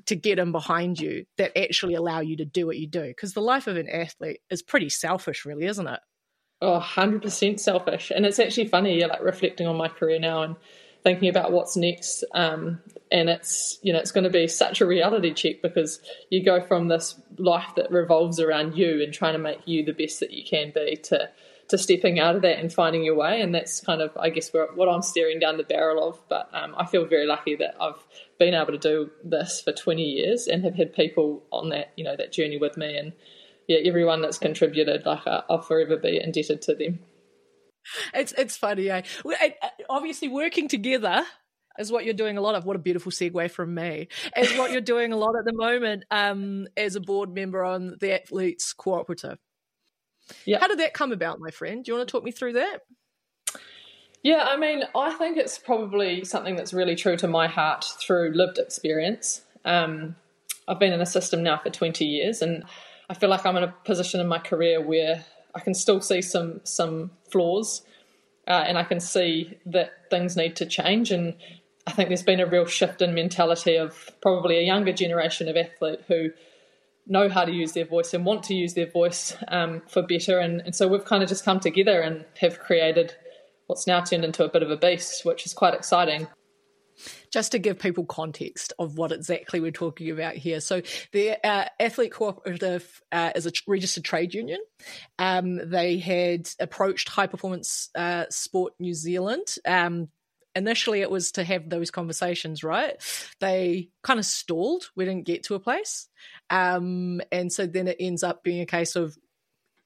to 0.06 0.16
get 0.16 0.40
in 0.40 0.54
behind 0.54 1.00
you 1.00 1.26
that 1.38 1.56
actually 1.56 1.96
allow 1.96 2.22
you 2.22 2.38
to 2.38 2.46
do 2.46 2.66
what 2.66 2.78
you 2.78 2.88
do. 2.88 3.04
Because 3.04 3.34
the 3.34 3.42
life 3.42 3.68
of 3.68 3.76
an 3.76 3.90
athlete 3.90 4.40
is 4.50 4.64
pretty 4.64 4.90
selfish, 4.90 5.46
really, 5.46 5.66
isn't 5.66 5.88
it? 5.88 6.00
Oh, 6.62 6.80
100% 6.80 7.60
selfish. 7.60 8.10
And 8.16 8.26
it's 8.26 8.40
actually 8.40 8.68
funny, 8.68 8.98
you're 8.98 9.10
like 9.10 9.22
reflecting 9.22 9.68
on 9.68 9.76
my 9.76 9.90
career 9.90 10.18
now 10.18 10.44
and 10.44 10.56
thinking 11.08 11.30
about 11.30 11.54
what's 11.54 11.78
next. 11.78 12.26
Um, 12.34 12.82
and 13.10 13.30
it's 13.30 13.80
you 13.82 13.94
know 13.94 14.00
it's 14.00 14.12
going 14.12 14.26
to 14.26 14.30
be 14.30 14.46
such 14.46 14.82
a 14.82 14.86
reality 14.86 15.34
check 15.34 15.62
because 15.62 16.02
you 16.30 16.44
go 16.44 16.60
from 16.60 16.90
this 16.90 17.16
life 17.38 17.74
that 17.78 17.90
revolves 17.90 18.42
around 18.42 18.76
you 18.76 19.02
and 19.02 19.14
trying 19.14 19.32
to 19.32 19.40
make 19.40 19.60
you 19.66 19.86
the 19.86 19.94
best 19.94 20.20
that 20.20 20.32
you 20.32 20.44
can 20.44 20.74
be 20.76 20.98
to 20.98 21.30
to 21.70 21.78
stepping 21.78 22.20
out 22.20 22.36
of 22.36 22.42
that 22.42 22.60
and 22.60 22.74
finding 22.74 23.06
your 23.06 23.16
way 23.16 23.40
and 23.40 23.56
that's 23.56 23.80
kind 23.80 24.02
of 24.02 24.12
i 24.18 24.30
guess 24.30 24.52
what 24.52 24.90
i'm 24.90 25.02
staring 25.02 25.40
down 25.40 25.56
the 25.56 25.64
barrel 25.64 26.06
of 26.06 26.20
but 26.28 26.50
um, 26.54 26.76
i 26.78 26.86
feel 26.86 27.06
very 27.06 27.26
lucky 27.26 27.56
that 27.56 27.76
i've 27.80 28.04
been 28.38 28.54
able 28.54 28.74
to 28.74 28.78
do 28.78 29.10
this 29.24 29.62
for 29.62 29.72
20 29.72 30.04
years 30.04 30.48
and 30.48 30.66
have 30.66 30.76
had 30.76 30.94
people 30.94 31.42
on 31.52 31.70
that 31.70 31.94
you 31.96 32.04
know 32.04 32.18
that 32.18 32.34
journey 32.34 32.58
with 32.58 32.76
me 32.76 32.98
and 32.98 33.14
yeah 33.68 33.80
everyone 33.86 34.22
that's 34.22 34.38
contributed 34.38 35.06
like 35.06 35.26
i'll 35.26 35.62
forever 35.62 35.96
be 35.96 36.22
indebted 36.22 36.62
to 36.62 36.76
them 36.76 37.00
it's 38.14 38.34
it's 38.34 38.58
funny 38.58 38.90
eh? 38.90 39.02
obviously 39.90 40.28
working 40.28 40.68
together 40.68 41.24
is 41.78 41.92
what 41.92 42.06
you're 42.06 42.14
doing 42.14 42.38
a 42.38 42.42
lot 42.42 42.56
of. 42.56 42.66
What 42.66 42.76
a 42.76 42.80
beautiful 42.80 43.12
segue 43.12 43.52
from 43.52 43.74
me. 43.74 44.08
Is 44.36 44.58
what 44.58 44.72
you're 44.72 44.82
doing 44.82 45.14
a 45.14 45.18
lot 45.18 45.36
at 45.38 45.46
the 45.46 45.54
moment 45.54 46.06
um, 46.12 46.68
as 46.76 46.96
a 46.96 47.00
board 47.00 47.34
member 47.34 47.64
on 47.64 47.96
the 48.00 48.20
Athletes 48.20 48.74
Cooperative. 48.74 49.38
Yeah. 50.46 50.60
How 50.60 50.68
did 50.68 50.80
that 50.80 50.94
come 50.94 51.12
about, 51.12 51.40
my 51.40 51.52
friend? 51.52 51.84
Do 51.84 51.92
you 51.92 51.98
want 51.98 52.08
to 52.08 52.12
talk 52.12 52.24
me 52.24 52.32
through 52.32 52.54
that? 52.54 52.80
Yeah, 54.24 54.46
I 54.50 54.58
mean, 54.58 54.84
I 54.96 55.14
think 55.14 55.38
it's 55.38 55.58
probably 55.58 56.26
something 56.26 56.56
that's 56.56 56.74
really 56.74 56.96
true 56.96 57.16
to 57.18 57.28
my 57.28 57.48
heart 57.48 57.86
through 58.00 58.32
lived 58.34 58.58
experience. 58.58 59.42
Um, 59.64 60.16
I've 60.68 60.80
been 60.80 60.92
in 60.92 61.00
a 61.00 61.06
system 61.06 61.44
now 61.44 61.58
for 61.58 61.70
20 61.70 62.04
years, 62.04 62.42
and 62.42 62.66
I 63.10 63.14
feel 63.14 63.30
like 63.30 63.46
I'm 63.46 63.56
in 63.56 63.64
a 63.64 63.74
position 63.86 64.20
in 64.20 64.28
my 64.28 64.40
career 64.40 64.82
where 64.82 65.24
I 65.56 65.60
can 65.60 65.74
still 65.74 66.02
see 66.02 66.22
some 66.22 66.60
some 66.64 67.12
flaws, 67.32 67.84
uh, 68.48 68.64
and 68.68 68.78
I 68.78 68.84
can 68.84 69.00
see 69.00 69.58
that 69.66 70.10
things 70.10 70.36
need 70.36 70.56
to 70.58 70.66
change. 70.66 71.12
And 71.12 71.36
I 71.86 71.92
think 71.92 72.10
there's 72.10 72.24
been 72.24 72.40
a 72.40 72.46
real 72.46 72.66
shift 72.66 73.02
in 73.02 73.14
mentality 73.14 73.76
of 73.78 74.12
probably 74.22 74.58
a 74.58 74.62
younger 74.62 74.94
generation 74.94 75.48
of 75.48 75.58
athlete 75.58 76.02
who 76.08 76.32
know 77.06 77.30
how 77.30 77.46
to 77.46 77.52
use 77.52 77.74
their 77.74 77.86
voice 77.86 78.14
and 78.14 78.26
want 78.26 78.44
to 78.44 78.54
use 78.54 78.74
their 78.74 78.90
voice 78.90 79.36
um, 79.48 79.82
for 79.88 80.02
better. 80.02 80.40
And, 80.40 80.62
and 80.62 80.76
so 80.76 80.88
we've 80.88 81.06
kind 81.06 81.24
of 81.24 81.30
just 81.30 81.46
come 81.46 81.60
together 81.60 82.02
and 82.02 82.26
have 82.40 82.60
created 82.60 83.16
what's 83.68 83.88
now 83.88 84.02
turned 84.02 84.26
into 84.26 84.44
a 84.44 84.50
bit 84.50 84.64
of 84.64 84.72
a 84.72 84.78
beast, 84.78 85.26
which 85.26 85.46
is 85.46 85.54
quite 85.54 85.74
exciting. 85.74 86.28
Just 87.32 87.52
to 87.52 87.60
give 87.60 87.80
people 87.80 88.06
context 88.06 88.74
of 88.80 88.98
what 88.98 89.12
exactly 89.12 89.60
we're 89.60 89.72
talking 89.72 90.12
about 90.12 90.36
here. 90.36 90.60
So, 90.60 90.82
the 91.12 91.38
uh, 91.46 91.66
Athlete 91.80 92.12
Cooperative 92.12 93.02
uh, 93.12 93.32
is 93.36 93.46
a 93.46 93.52
registered 93.68 94.04
trade 94.04 94.34
union. 94.34 94.60
Um, 95.20 95.70
they 95.70 95.98
had 95.98 96.50
approached 96.60 97.10
High 97.10 97.28
Performance 97.28 97.90
uh, 97.96 98.26
Sport 98.30 98.74
New 98.80 98.94
Zealand 98.94 99.56
um, 99.66 100.10
initially 100.58 101.02
it 101.02 101.12
was 101.12 101.32
to 101.34 101.44
have 101.44 101.70
those 101.70 101.92
conversations, 101.92 102.64
right? 102.64 102.96
They 103.40 103.90
kind 104.04 104.20
of 104.20 104.26
stalled. 104.26 104.90
We 104.96 105.06
didn't 105.06 105.26
get 105.26 105.44
to 105.44 105.56
a 105.56 105.60
place. 105.60 106.10
Um, 106.50 107.22
and 107.32 107.54
so 107.54 107.68
then 107.68 107.88
it 107.88 107.98
ends 108.00 108.24
up 108.24 108.44
being 108.44 108.62
a 108.62 108.66
case 108.66 108.96
of 108.96 109.16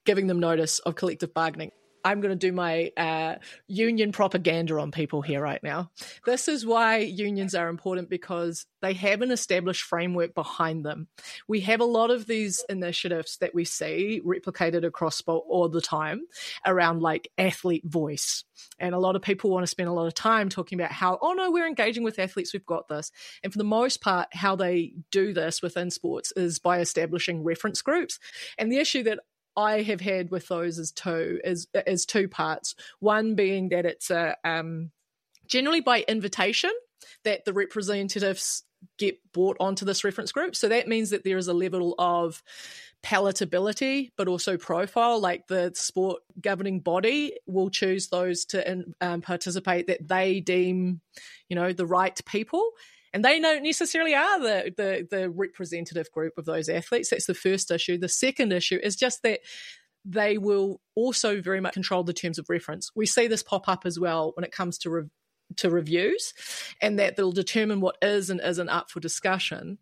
giving 0.04 0.26
them 0.26 0.40
notice 0.40 0.78
of 0.80 0.96
collective 0.96 1.34
bargaining. 1.34 1.70
I'm 2.04 2.20
going 2.20 2.36
to 2.36 2.46
do 2.46 2.52
my 2.52 2.90
uh, 2.96 3.36
union 3.66 4.12
propaganda 4.12 4.78
on 4.78 4.90
people 4.90 5.22
here 5.22 5.40
right 5.40 5.62
now. 5.62 5.90
This 6.26 6.48
is 6.48 6.66
why 6.66 6.98
unions 6.98 7.54
are 7.54 7.68
important 7.68 8.08
because 8.10 8.66
they 8.80 8.92
have 8.94 9.22
an 9.22 9.30
established 9.30 9.82
framework 9.82 10.34
behind 10.34 10.84
them. 10.84 11.08
We 11.48 11.60
have 11.60 11.80
a 11.80 11.84
lot 11.84 12.10
of 12.10 12.26
these 12.26 12.64
initiatives 12.68 13.38
that 13.38 13.54
we 13.54 13.64
see 13.64 14.20
replicated 14.24 14.84
across 14.84 15.16
sport 15.16 15.44
all 15.48 15.68
the 15.68 15.80
time 15.80 16.22
around 16.66 17.00
like 17.00 17.30
athlete 17.38 17.84
voice. 17.84 18.44
And 18.78 18.94
a 18.94 18.98
lot 18.98 19.16
of 19.16 19.22
people 19.22 19.50
want 19.50 19.62
to 19.62 19.68
spend 19.68 19.88
a 19.88 19.92
lot 19.92 20.06
of 20.06 20.14
time 20.14 20.48
talking 20.48 20.80
about 20.80 20.92
how, 20.92 21.18
oh 21.22 21.32
no, 21.32 21.50
we're 21.50 21.66
engaging 21.66 22.02
with 22.02 22.18
athletes, 22.18 22.52
we've 22.52 22.66
got 22.66 22.88
this. 22.88 23.10
And 23.42 23.52
for 23.52 23.58
the 23.58 23.64
most 23.64 24.00
part, 24.00 24.28
how 24.32 24.56
they 24.56 24.94
do 25.10 25.32
this 25.32 25.62
within 25.62 25.90
sports 25.90 26.32
is 26.36 26.58
by 26.58 26.80
establishing 26.80 27.44
reference 27.44 27.82
groups. 27.82 28.18
And 28.58 28.70
the 28.70 28.78
issue 28.78 29.02
that 29.04 29.20
I 29.56 29.82
have 29.82 30.00
had 30.00 30.30
with 30.30 30.48
those 30.48 30.78
is 30.78 30.92
two 30.92 31.40
is 31.44 31.66
is 31.86 32.06
two 32.06 32.28
parts. 32.28 32.74
One 33.00 33.34
being 33.34 33.70
that 33.70 33.86
it's 33.86 34.10
a 34.10 34.36
um, 34.44 34.90
generally 35.46 35.80
by 35.80 36.04
invitation 36.08 36.72
that 37.24 37.44
the 37.44 37.52
representatives 37.52 38.64
get 38.98 39.18
brought 39.32 39.56
onto 39.60 39.84
this 39.84 40.04
reference 40.04 40.32
group. 40.32 40.56
So 40.56 40.68
that 40.68 40.88
means 40.88 41.10
that 41.10 41.24
there 41.24 41.36
is 41.36 41.48
a 41.48 41.54
level 41.54 41.94
of 41.98 42.42
palatability, 43.02 44.10
but 44.16 44.28
also 44.28 44.56
profile. 44.56 45.20
Like 45.20 45.46
the 45.46 45.72
sport 45.74 46.22
governing 46.40 46.80
body 46.80 47.38
will 47.46 47.70
choose 47.70 48.08
those 48.08 48.44
to 48.46 48.84
um, 49.00 49.20
participate 49.20 49.86
that 49.88 50.06
they 50.06 50.40
deem, 50.40 51.00
you 51.48 51.56
know, 51.56 51.72
the 51.72 51.86
right 51.86 52.18
people 52.24 52.70
and 53.12 53.24
they 53.24 53.40
don't 53.40 53.62
necessarily 53.62 54.14
are 54.14 54.40
the, 54.40 54.72
the 54.76 55.06
the 55.10 55.30
representative 55.30 56.10
group 56.10 56.38
of 56.38 56.44
those 56.44 56.68
athletes. 56.68 57.10
That's 57.10 57.26
the 57.26 57.34
first 57.34 57.70
issue. 57.70 57.98
The 57.98 58.08
second 58.08 58.52
issue 58.52 58.78
is 58.82 58.96
just 58.96 59.22
that 59.22 59.40
they 60.04 60.38
will 60.38 60.80
also 60.94 61.40
very 61.40 61.60
much 61.60 61.74
control 61.74 62.02
the 62.02 62.12
terms 62.12 62.38
of 62.38 62.48
reference. 62.48 62.90
We 62.94 63.06
see 63.06 63.28
this 63.28 63.42
pop 63.42 63.68
up 63.68 63.86
as 63.86 64.00
well 64.00 64.32
when 64.34 64.44
it 64.44 64.52
comes 64.52 64.78
to 64.78 64.90
re- 64.90 65.10
to 65.56 65.70
reviews, 65.70 66.32
and 66.80 66.98
that 66.98 67.16
they'll 67.16 67.32
determine 67.32 67.80
what 67.80 67.98
is 68.02 68.30
and 68.30 68.40
isn't 68.40 68.68
up 68.68 68.90
for 68.90 69.00
discussion. 69.00 69.78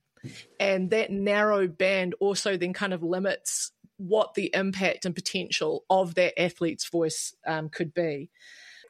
And 0.58 0.90
that 0.90 1.10
narrow 1.10 1.66
band 1.66 2.14
also 2.20 2.56
then 2.56 2.72
kind 2.74 2.92
of 2.92 3.02
limits 3.02 3.72
what 3.96 4.34
the 4.34 4.50
impact 4.54 5.04
and 5.04 5.14
potential 5.14 5.84
of 5.88 6.14
that 6.14 6.38
athlete's 6.40 6.88
voice 6.88 7.34
um, 7.46 7.68
could 7.68 7.94
be. 7.94 8.30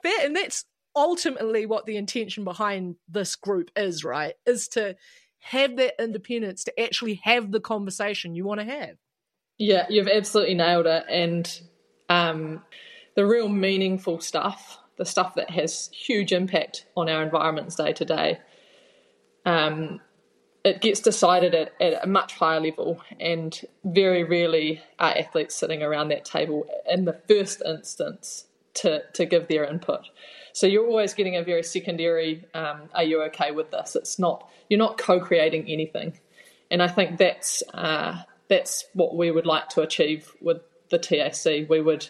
That, 0.02 0.22
and 0.24 0.34
that's 0.34 0.64
ultimately 0.94 1.66
what 1.66 1.86
the 1.86 1.96
intention 1.96 2.44
behind 2.44 2.96
this 3.08 3.36
group 3.36 3.70
is, 3.76 4.04
right? 4.04 4.34
Is 4.46 4.68
to 4.68 4.96
have 5.40 5.76
that 5.76 5.94
independence 6.02 6.64
to 6.64 6.80
actually 6.80 7.20
have 7.24 7.50
the 7.50 7.60
conversation 7.60 8.34
you 8.34 8.44
want 8.44 8.60
to 8.60 8.66
have. 8.66 8.96
Yeah, 9.58 9.86
you've 9.88 10.08
absolutely 10.08 10.54
nailed 10.54 10.86
it. 10.86 11.04
And 11.08 11.60
um, 12.08 12.62
the 13.14 13.26
real 13.26 13.48
meaningful 13.48 14.20
stuff, 14.20 14.78
the 14.96 15.04
stuff 15.04 15.34
that 15.34 15.50
has 15.50 15.88
huge 15.92 16.32
impact 16.32 16.86
on 16.96 17.08
our 17.08 17.22
environments 17.22 17.76
day 17.76 17.92
to 17.92 18.04
day, 18.04 18.38
um, 19.46 20.00
it 20.62 20.82
gets 20.82 21.00
decided 21.00 21.54
at, 21.54 21.72
at, 21.80 22.04
a 22.04 22.06
much 22.06 22.34
higher 22.34 22.60
level. 22.60 23.00
And 23.18 23.58
very 23.84 24.24
rarely 24.24 24.82
are 24.98 25.16
athletes 25.16 25.56
sitting 25.56 25.82
around 25.82 26.08
that 26.08 26.26
table 26.26 26.66
in 26.88 27.06
the 27.06 27.18
first 27.28 27.62
instance 27.64 28.46
to, 28.74 29.02
to 29.14 29.24
give 29.24 29.48
their 29.48 29.64
input. 29.64 30.08
So 30.52 30.66
you're 30.66 30.86
always 30.86 31.14
getting 31.14 31.36
a 31.36 31.42
very 31.42 31.62
secondary, 31.62 32.44
um, 32.54 32.88
are 32.94 33.04
you 33.04 33.22
okay 33.24 33.50
with 33.50 33.70
this? 33.70 33.96
It's 33.96 34.18
not, 34.18 34.48
you're 34.68 34.78
not 34.78 34.98
co-creating 34.98 35.68
anything. 35.68 36.18
And 36.70 36.82
I 36.82 36.88
think 36.88 37.18
that's, 37.18 37.62
uh, 37.74 38.22
that's 38.48 38.84
what 38.94 39.16
we 39.16 39.30
would 39.30 39.46
like 39.46 39.68
to 39.70 39.80
achieve 39.80 40.32
with 40.40 40.58
the 40.90 40.98
TAC. 40.98 41.68
We 41.68 41.80
would 41.80 42.08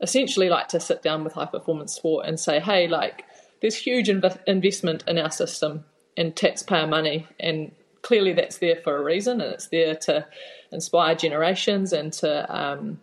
essentially 0.00 0.48
like 0.48 0.68
to 0.68 0.80
sit 0.80 1.02
down 1.02 1.24
with 1.24 1.34
high 1.34 1.46
performance 1.46 1.94
sport 1.94 2.26
and 2.26 2.40
say, 2.40 2.60
hey, 2.60 2.88
like, 2.88 3.24
there's 3.60 3.76
huge 3.76 4.08
inv- 4.08 4.40
investment 4.46 5.04
in 5.06 5.18
our 5.18 5.30
system 5.30 5.84
and 6.16 6.34
taxpayer 6.34 6.86
money, 6.86 7.26
and 7.38 7.72
clearly 8.02 8.32
that's 8.32 8.58
there 8.58 8.76
for 8.76 8.96
a 8.96 9.02
reason, 9.02 9.40
and 9.40 9.52
it's 9.52 9.68
there 9.68 9.94
to 9.94 10.26
inspire 10.72 11.14
generations 11.14 11.92
and 11.92 12.12
to, 12.14 12.54
um, 12.54 13.00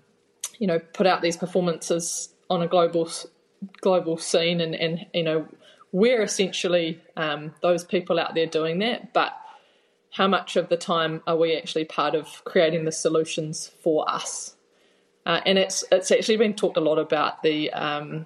you 0.58 0.66
know, 0.66 0.80
put 0.80 1.06
out 1.06 1.22
these 1.22 1.38
performances 1.38 2.30
on 2.50 2.62
a 2.62 2.68
global 2.68 3.10
global 3.82 4.18
scene, 4.18 4.62
and, 4.62 4.76
and 4.76 5.06
you 5.14 5.24
know 5.24 5.48
we're 5.92 6.22
essentially 6.22 7.02
um, 7.16 7.54
those 7.62 7.84
people 7.84 8.20
out 8.20 8.36
there 8.36 8.46
doing 8.46 8.80
that, 8.80 9.14
but 9.14 9.34
how 10.12 10.28
much 10.28 10.56
of 10.56 10.70
the 10.70 10.78
time 10.78 11.22
are 11.28 11.38
we 11.38 11.56
actually 11.56 11.86
part 11.86 12.16
of 12.16 12.44
creating 12.44 12.86
the 12.86 12.92
solutions 12.92 13.72
for 13.84 14.10
us? 14.10 14.56
Uh, 15.26 15.42
and 15.46 15.58
it's 15.58 15.84
it's 15.92 16.12
actually 16.12 16.38
been 16.38 16.54
talked 16.54 16.78
a 16.78 16.82
lot 16.82 16.98
about 16.98 17.44
the 17.44 17.72
um, 17.74 18.26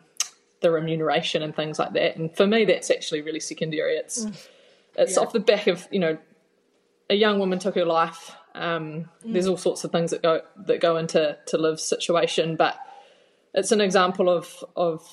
the 0.62 0.72
remuneration 0.72 1.42
and 1.42 1.56
things 1.56 1.80
like 1.80 1.94
that. 1.94 2.16
And 2.16 2.36
for 2.36 2.46
me, 2.46 2.66
that's 2.66 2.92
actually 2.92 3.22
really 3.22 3.40
secondary. 3.40 3.96
It's 3.96 4.26
mm. 4.26 4.48
it's 4.96 5.16
yeah. 5.16 5.24
off 5.24 5.34
the 5.34 5.40
back 5.40 5.68
of 5.68 5.88
you 5.92 6.00
know 6.00 6.18
a 7.10 7.16
young 7.16 7.40
woman 7.40 7.60
took 7.60 7.76
her 7.76 7.86
life. 7.86 8.36
Um, 8.54 9.10
mm. 9.26 9.34
There's 9.34 9.48
all 9.48 9.58
sorts 9.58 9.84
of 9.84 9.92
things 9.92 10.12
that 10.12 10.22
go 10.22 10.42
that 10.68 10.80
go 10.80 10.98
into 10.98 11.38
to 11.48 11.58
live 11.58 11.80
situation, 11.80 12.56
but 12.56 12.78
it's 13.54 13.72
an 13.72 13.82
example 13.82 14.30
of 14.30 14.64
of 14.76 15.08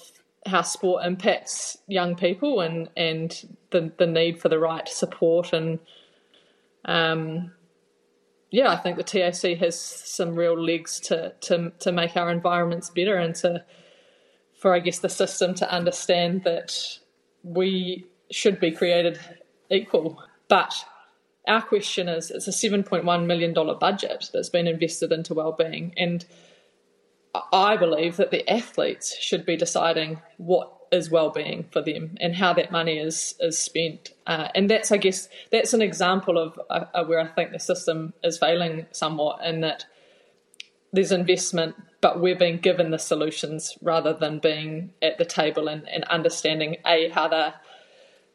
how 0.47 0.63
sport 0.63 1.05
impacts 1.05 1.77
young 1.87 2.15
people 2.15 2.61
and 2.61 2.89
and 2.97 3.57
the 3.71 3.93
the 3.99 4.07
need 4.07 4.41
for 4.41 4.49
the 4.49 4.59
right 4.59 4.89
support 4.89 5.53
and 5.53 5.79
um 6.85 7.53
yeah, 8.51 8.71
I 8.71 8.77
think 8.77 8.97
the 8.97 9.03
TAC 9.03 9.59
has 9.59 9.79
some 9.79 10.35
real 10.35 10.59
legs 10.59 11.01
to 11.01 11.35
to 11.43 11.71
to 11.81 11.93
make 11.93 12.17
our 12.17 12.31
environments 12.31 12.91
better 12.91 13.17
and 13.17 13.35
to 13.37 13.65
for 14.59 14.75
I 14.75 14.81
guess 14.81 14.99
the 14.99 15.09
system 15.09 15.55
to 15.55 15.71
understand 15.71 16.45
that 16.45 16.99
we 17.43 18.07
should 18.31 18.59
be 18.59 18.71
created 18.71 19.21
equal. 19.71 20.23
But 20.49 20.75
our 21.47 21.63
question 21.63 22.09
is 22.09 22.31
it's 22.31 22.49
a 22.49 22.53
seven 22.53 22.83
point 22.83 23.05
one 23.05 23.27
million 23.27 23.53
dollar 23.53 23.75
budget 23.75 24.31
that's 24.33 24.49
been 24.49 24.67
invested 24.67 25.13
into 25.13 25.35
wellbeing 25.35 25.93
and 25.97 26.25
I 27.53 27.77
believe 27.77 28.17
that 28.17 28.31
the 28.31 28.49
athletes 28.49 29.17
should 29.19 29.45
be 29.45 29.57
deciding 29.57 30.21
what 30.39 30.73
is 30.91 31.11
well-being 31.11 31.67
for 31.71 31.83
them 31.83 32.17
and 32.21 32.35
how 32.35 32.53
that 32.55 32.73
money 32.73 32.99
is 32.99 33.35
is 33.41 33.59
spent. 33.59 34.11
Uh, 34.27 34.49
and 34.55 34.71
that's, 34.71 34.91
I 34.91 34.97
guess, 34.97 35.29
that's 35.53 35.75
an 35.75 35.83
example 35.83 36.39
of 36.39 36.59
uh, 36.71 36.87
uh, 36.95 37.05
where 37.05 37.21
I 37.21 37.27
think 37.27 37.53
the 37.53 37.59
system 37.59 38.15
is 38.25 38.39
failing 38.39 38.87
somewhat 38.91 39.45
in 39.45 39.61
that 39.61 39.85
there's 40.93 41.13
investment, 41.13 41.77
but 42.01 42.21
we're 42.21 42.37
being 42.39 42.59
given 42.59 42.91
the 42.91 42.99
solutions 42.99 43.77
rather 43.83 44.15
than 44.15 44.39
being 44.39 44.95
at 45.03 45.19
the 45.19 45.25
table 45.27 45.69
and, 45.69 45.87
and 45.89 46.05
understanding 46.05 46.77
a 46.87 47.11
how 47.11 47.29
they're 47.29 47.55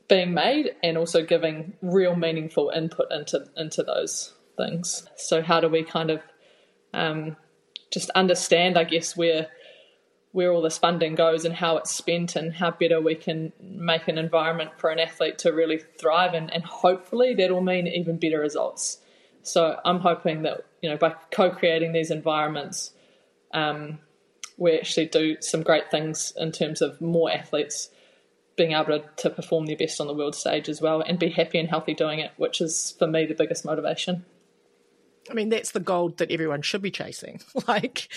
being 0.08 0.34
made 0.34 0.76
and 0.84 0.98
also 0.98 1.26
giving 1.26 1.74
real 1.82 2.16
meaningful 2.16 2.72
input 2.76 3.12
into 3.12 3.48
into 3.58 3.82
those 3.82 4.34
things. 4.58 5.08
So 5.16 5.42
how 5.42 5.60
do 5.60 5.68
we 5.68 5.84
kind 5.84 6.12
of 6.12 6.22
um, 6.94 7.36
just 7.94 8.10
understand, 8.12 8.78
I 8.78 8.84
guess, 8.84 9.16
where 9.16 9.48
where 10.32 10.52
all 10.52 10.64
this 10.64 10.80
funding 10.80 11.14
goes 11.14 11.46
and 11.46 11.54
how 11.54 11.78
it's 11.78 11.92
spent 11.92 12.36
and 12.36 12.56
how 12.56 12.72
better 12.72 13.00
we 13.00 13.14
can 13.14 13.54
make 13.62 14.08
an 14.08 14.18
environment 14.18 14.72
for 14.78 14.90
an 14.90 14.98
athlete 14.98 15.38
to 15.38 15.52
really 15.52 15.80
thrive 16.00 16.34
and, 16.34 16.52
and 16.52 16.64
hopefully 16.64 17.36
that'll 17.36 17.62
mean 17.62 17.86
even 17.86 18.18
better 18.18 18.40
results. 18.40 18.98
So 19.44 19.80
I'm 19.86 20.00
hoping 20.00 20.42
that, 20.42 20.66
you 20.82 20.90
know, 20.90 20.98
by 20.98 21.14
co-creating 21.30 21.94
these 21.94 22.10
environments, 22.10 22.94
um, 23.54 24.00
we 24.58 24.76
actually 24.76 25.06
do 25.06 25.38
some 25.40 25.62
great 25.62 25.92
things 25.92 26.34
in 26.36 26.52
terms 26.52 26.82
of 26.82 27.00
more 27.00 27.32
athletes 27.32 27.92
being 28.56 28.72
able 28.72 29.00
to, 29.00 29.04
to 29.18 29.30
perform 29.30 29.68
their 29.68 29.78
best 29.78 30.02
on 30.02 30.08
the 30.08 30.16
world 30.16 30.34
stage 30.34 30.68
as 30.68 30.82
well 30.82 31.02
and 31.02 31.20
be 31.20 31.30
happy 31.30 31.60
and 31.60 31.70
healthy 31.70 31.94
doing 31.94 32.18
it, 32.18 32.32
which 32.38 32.60
is 32.60 32.96
for 32.98 33.06
me 33.06 33.28
the 33.28 33.36
biggest 33.36 33.66
motivation. 33.66 34.26
I 35.30 35.34
mean, 35.34 35.50
that's 35.50 35.72
the 35.72 35.80
gold 35.80 36.18
that 36.18 36.32
everyone 36.32 36.62
should 36.62 36.82
be 36.82 36.92
chasing. 36.92 37.39
Like, 37.68 38.10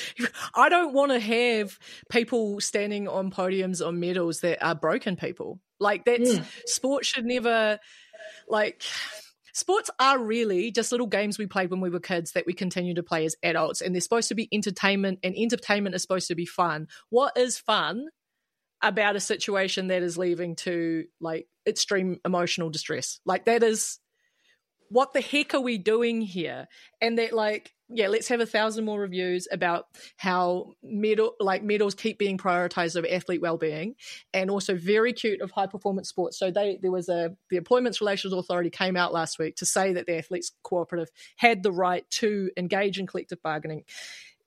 I 0.55 0.69
don't 0.69 0.93
want 0.93 1.13
to 1.13 1.21
have 1.21 1.79
people 2.11 2.61
standing 2.61 3.07
on 3.07 3.31
podiums 3.31 3.87
on 3.87 4.01
medals 4.01 4.41
that 4.41 4.65
are 4.65 4.75
broken 4.75 5.17
people. 5.17 5.61
Like, 5.79 6.05
that's 6.05 6.31
mm. 6.35 6.45
sport 6.67 7.05
should 7.05 7.25
never, 7.25 7.79
like, 8.49 8.83
sports 9.53 9.89
are 10.01 10.19
really 10.19 10.73
just 10.73 10.91
little 10.91 11.07
games 11.07 11.39
we 11.39 11.47
played 11.47 11.71
when 11.71 11.81
we 11.81 11.91
were 11.91 12.01
kids 12.01 12.33
that 12.33 12.45
we 12.45 12.55
continue 12.55 12.95
to 12.95 13.03
play 13.03 13.25
as 13.25 13.37
adults. 13.43 13.81
And 13.81 13.95
they're 13.95 14.01
supposed 14.01 14.29
to 14.29 14.35
be 14.35 14.49
entertainment, 14.53 15.21
and 15.23 15.35
entertainment 15.37 15.95
is 15.95 16.03
supposed 16.03 16.29
to 16.29 16.35
be 16.35 16.47
fun. 16.47 16.89
What 17.11 17.37
is 17.37 17.59
fun 17.59 18.09
about 18.83 19.17
a 19.17 19.21
situation 19.21 19.89
that 19.89 20.03
is 20.03 20.19
leading 20.19 20.57
to, 20.57 21.05
like, 21.21 21.47
extreme 21.67 22.19
emotional 22.25 22.69
distress? 22.69 23.21
Like, 23.25 23.45
that 23.45 23.63
is 23.63 23.99
what 24.89 25.13
the 25.13 25.21
heck 25.21 25.55
are 25.55 25.61
we 25.61 25.79
doing 25.79 26.21
here? 26.21 26.67
And 27.01 27.19
that 27.19 27.33
like, 27.33 27.73
yeah, 27.89 28.09
let's 28.09 28.29
have 28.29 28.41
a 28.41 28.47
thousand 28.47 28.85
more 28.85 29.01
reviews 29.01 29.47
about 29.51 29.87
how 30.17 30.73
medal 30.83 31.35
like 31.39 31.63
medals 31.63 31.95
keep 31.95 32.19
being 32.19 32.39
prioritized 32.39 32.97
over 32.97 33.07
athlete 33.09 33.41
well-being 33.41 33.95
and 34.35 34.51
also 34.51 34.75
very 34.75 35.13
cute 35.13 35.41
of 35.41 35.51
high 35.51 35.67
performance 35.67 36.09
sports. 36.09 36.39
So 36.39 36.51
they 36.51 36.79
there 36.81 36.91
was 36.91 37.09
a 37.09 37.37
the 37.51 37.57
Employment 37.57 38.01
Relations 38.01 38.33
Authority 38.33 38.71
came 38.71 38.97
out 38.97 39.13
last 39.13 39.39
week 39.39 39.57
to 39.57 39.67
say 39.67 39.93
that 39.93 40.07
the 40.07 40.19
athletes 40.19 40.53
cooperative 40.63 41.11
had 41.37 41.63
the 41.63 41.73
right 41.73 42.09
to 42.11 42.51
engage 42.57 42.99
in 42.99 43.07
collective 43.07 43.43
bargaining 43.43 43.85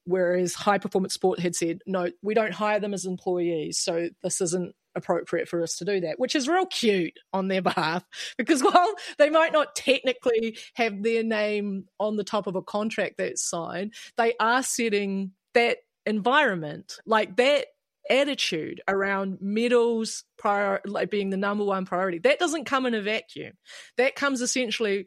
whereas 0.05 0.55
high 0.55 0.77
performance 0.77 1.13
sport 1.13 1.39
had 1.39 1.55
said 1.55 1.81
no 1.85 2.09
we 2.23 2.33
don't 2.33 2.53
hire 2.53 2.79
them 2.79 2.93
as 2.93 3.05
employees 3.05 3.77
so 3.77 4.09
this 4.23 4.41
isn't 4.41 4.73
appropriate 4.95 5.47
for 5.47 5.61
us 5.61 5.77
to 5.77 5.85
do 5.85 5.99
that 6.01 6.19
which 6.19 6.35
is 6.35 6.47
real 6.47 6.65
cute 6.65 7.17
on 7.33 7.47
their 7.47 7.61
behalf 7.69 8.03
because 8.37 8.61
while 8.61 8.93
they 9.17 9.29
might 9.29 9.53
not 9.53 9.75
technically 9.75 10.57
have 10.73 11.03
their 11.03 11.23
name 11.23 11.85
on 11.99 12.15
the 12.15 12.23
top 12.23 12.47
of 12.47 12.55
a 12.55 12.61
contract 12.61 13.15
that's 13.17 13.43
signed 13.43 13.93
they 14.17 14.33
are 14.39 14.63
setting 14.63 15.31
that 15.53 15.77
environment 16.05 16.97
like 17.05 17.35
that 17.37 17.67
attitude 18.09 18.81
around 18.87 19.37
medals 19.39 20.23
prior 20.37 20.81
like 20.85 21.11
being 21.11 21.29
the 21.29 21.37
number 21.37 21.63
one 21.63 21.85
priority 21.85 22.17
that 22.17 22.39
doesn't 22.39 22.65
come 22.65 22.87
in 22.87 22.95
a 22.95 23.01
vacuum 23.01 23.53
that 23.97 24.15
comes 24.15 24.41
essentially 24.41 25.05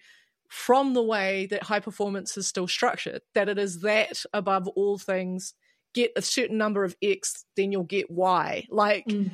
from 0.52 0.92
the 0.92 1.02
way 1.02 1.46
that 1.46 1.62
high 1.62 1.80
performance 1.80 2.36
is 2.36 2.46
still 2.46 2.68
structured, 2.68 3.22
that 3.34 3.48
it 3.48 3.56
is 3.56 3.80
that 3.80 4.22
above 4.34 4.68
all 4.68 4.98
things, 4.98 5.54
get 5.94 6.12
a 6.14 6.20
certain 6.20 6.58
number 6.58 6.84
of 6.84 6.94
X, 7.02 7.46
then 7.56 7.72
you'll 7.72 7.84
get 7.84 8.10
Y. 8.10 8.66
Like, 8.68 9.06
mm. 9.06 9.30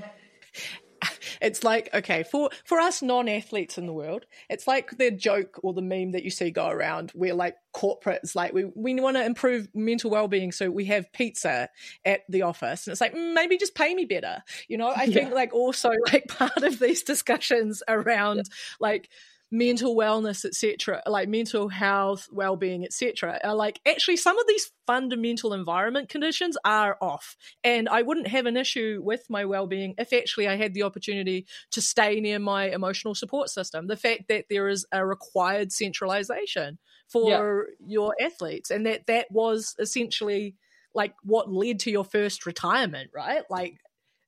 it's 1.41 1.65
like, 1.65 1.89
okay, 1.95 2.23
for, 2.23 2.51
for 2.65 2.81
us 2.81 3.03
non 3.03 3.29
athletes 3.29 3.79
in 3.79 3.87
the 3.87 3.93
world, 3.93 4.27
it's 4.49 4.67
like 4.67 4.97
the 4.97 5.11
joke 5.11 5.61
or 5.63 5.73
the 5.73 5.83
meme 5.83 6.13
that 6.13 6.25
you 6.25 6.31
see 6.31 6.51
go 6.51 6.69
around 6.69 7.11
where 7.13 7.35
like 7.35 7.57
corporates, 7.75 8.35
like, 8.35 8.53
we, 8.53 8.65
we 8.75 8.95
want 9.01 9.17
to 9.17 9.25
improve 9.25 9.69
mental 9.75 10.11
well 10.11 10.29
being, 10.29 10.53
so 10.53 10.71
we 10.71 10.87
have 10.87 11.13
pizza 11.13 11.69
at 12.05 12.21
the 12.29 12.43
office. 12.43 12.87
And 12.87 12.93
it's 12.93 13.01
like, 13.01 13.15
mm, 13.15 13.35
maybe 13.35 13.57
just 13.57 13.75
pay 13.75 13.95
me 13.95 14.05
better. 14.05 14.43
You 14.69 14.79
know, 14.79 14.89
I 14.89 15.03
yeah. 15.05 15.15
think 15.15 15.33
like 15.33 15.53
also 15.53 15.91
like 16.11 16.29
part 16.29 16.63
of 16.63 16.79
these 16.79 17.03
discussions 17.03 17.83
around 17.89 18.37
yeah. 18.39 18.43
like, 18.81 19.11
mental 19.51 19.97
wellness 19.97 20.45
etc 20.45 21.03
like 21.07 21.29
mental 21.29 21.69
health 21.69 22.29
well-being 22.31 22.85
etc 22.85 23.41
are 23.43 23.55
like 23.55 23.81
actually 23.87 24.17
some 24.17 24.39
of 24.39 24.47
these 24.47 24.71
fundamental 24.87 25.55
environment 25.55 26.09
conditions 26.09 26.59
are 26.65 26.99
off. 27.01 27.37
And 27.65 27.89
i 27.89 28.03
wouldn't 28.03 28.29
have 28.29 28.47
an 28.47 28.57
issue 28.57 29.01
with 29.03 29.25
my 29.31 29.47
well-being 29.47 29.95
if 29.97 30.13
actually 30.13 30.49
i 30.49 30.57
had 30.57 30.75
the 30.75 30.83
opportunity 30.83 31.47
to 31.71 31.81
stay 31.81 32.21
near 32.21 32.39
my 32.39 32.69
emotional 32.69 33.15
support 33.15 33.49
system 33.49 33.87
the 33.87 33.97
fact 33.97 34.25
that 34.29 34.47
there 34.51 34.69
is 34.69 34.87
a 34.93 35.05
required 35.05 35.73
centralization 35.73 36.79
for 37.09 37.31
yeah. 37.31 37.87
your 37.87 38.15
athletes 38.21 38.71
and 38.71 38.85
that 38.85 39.07
that 39.07 39.31
was 39.31 39.75
essentially 39.79 40.57
like 40.95 41.15
what 41.23 41.51
led 41.51 41.81
to 41.81 41.91
your 41.91 42.05
first 42.05 42.45
retirement 42.45 43.11
right? 43.15 43.45
Like 43.49 43.79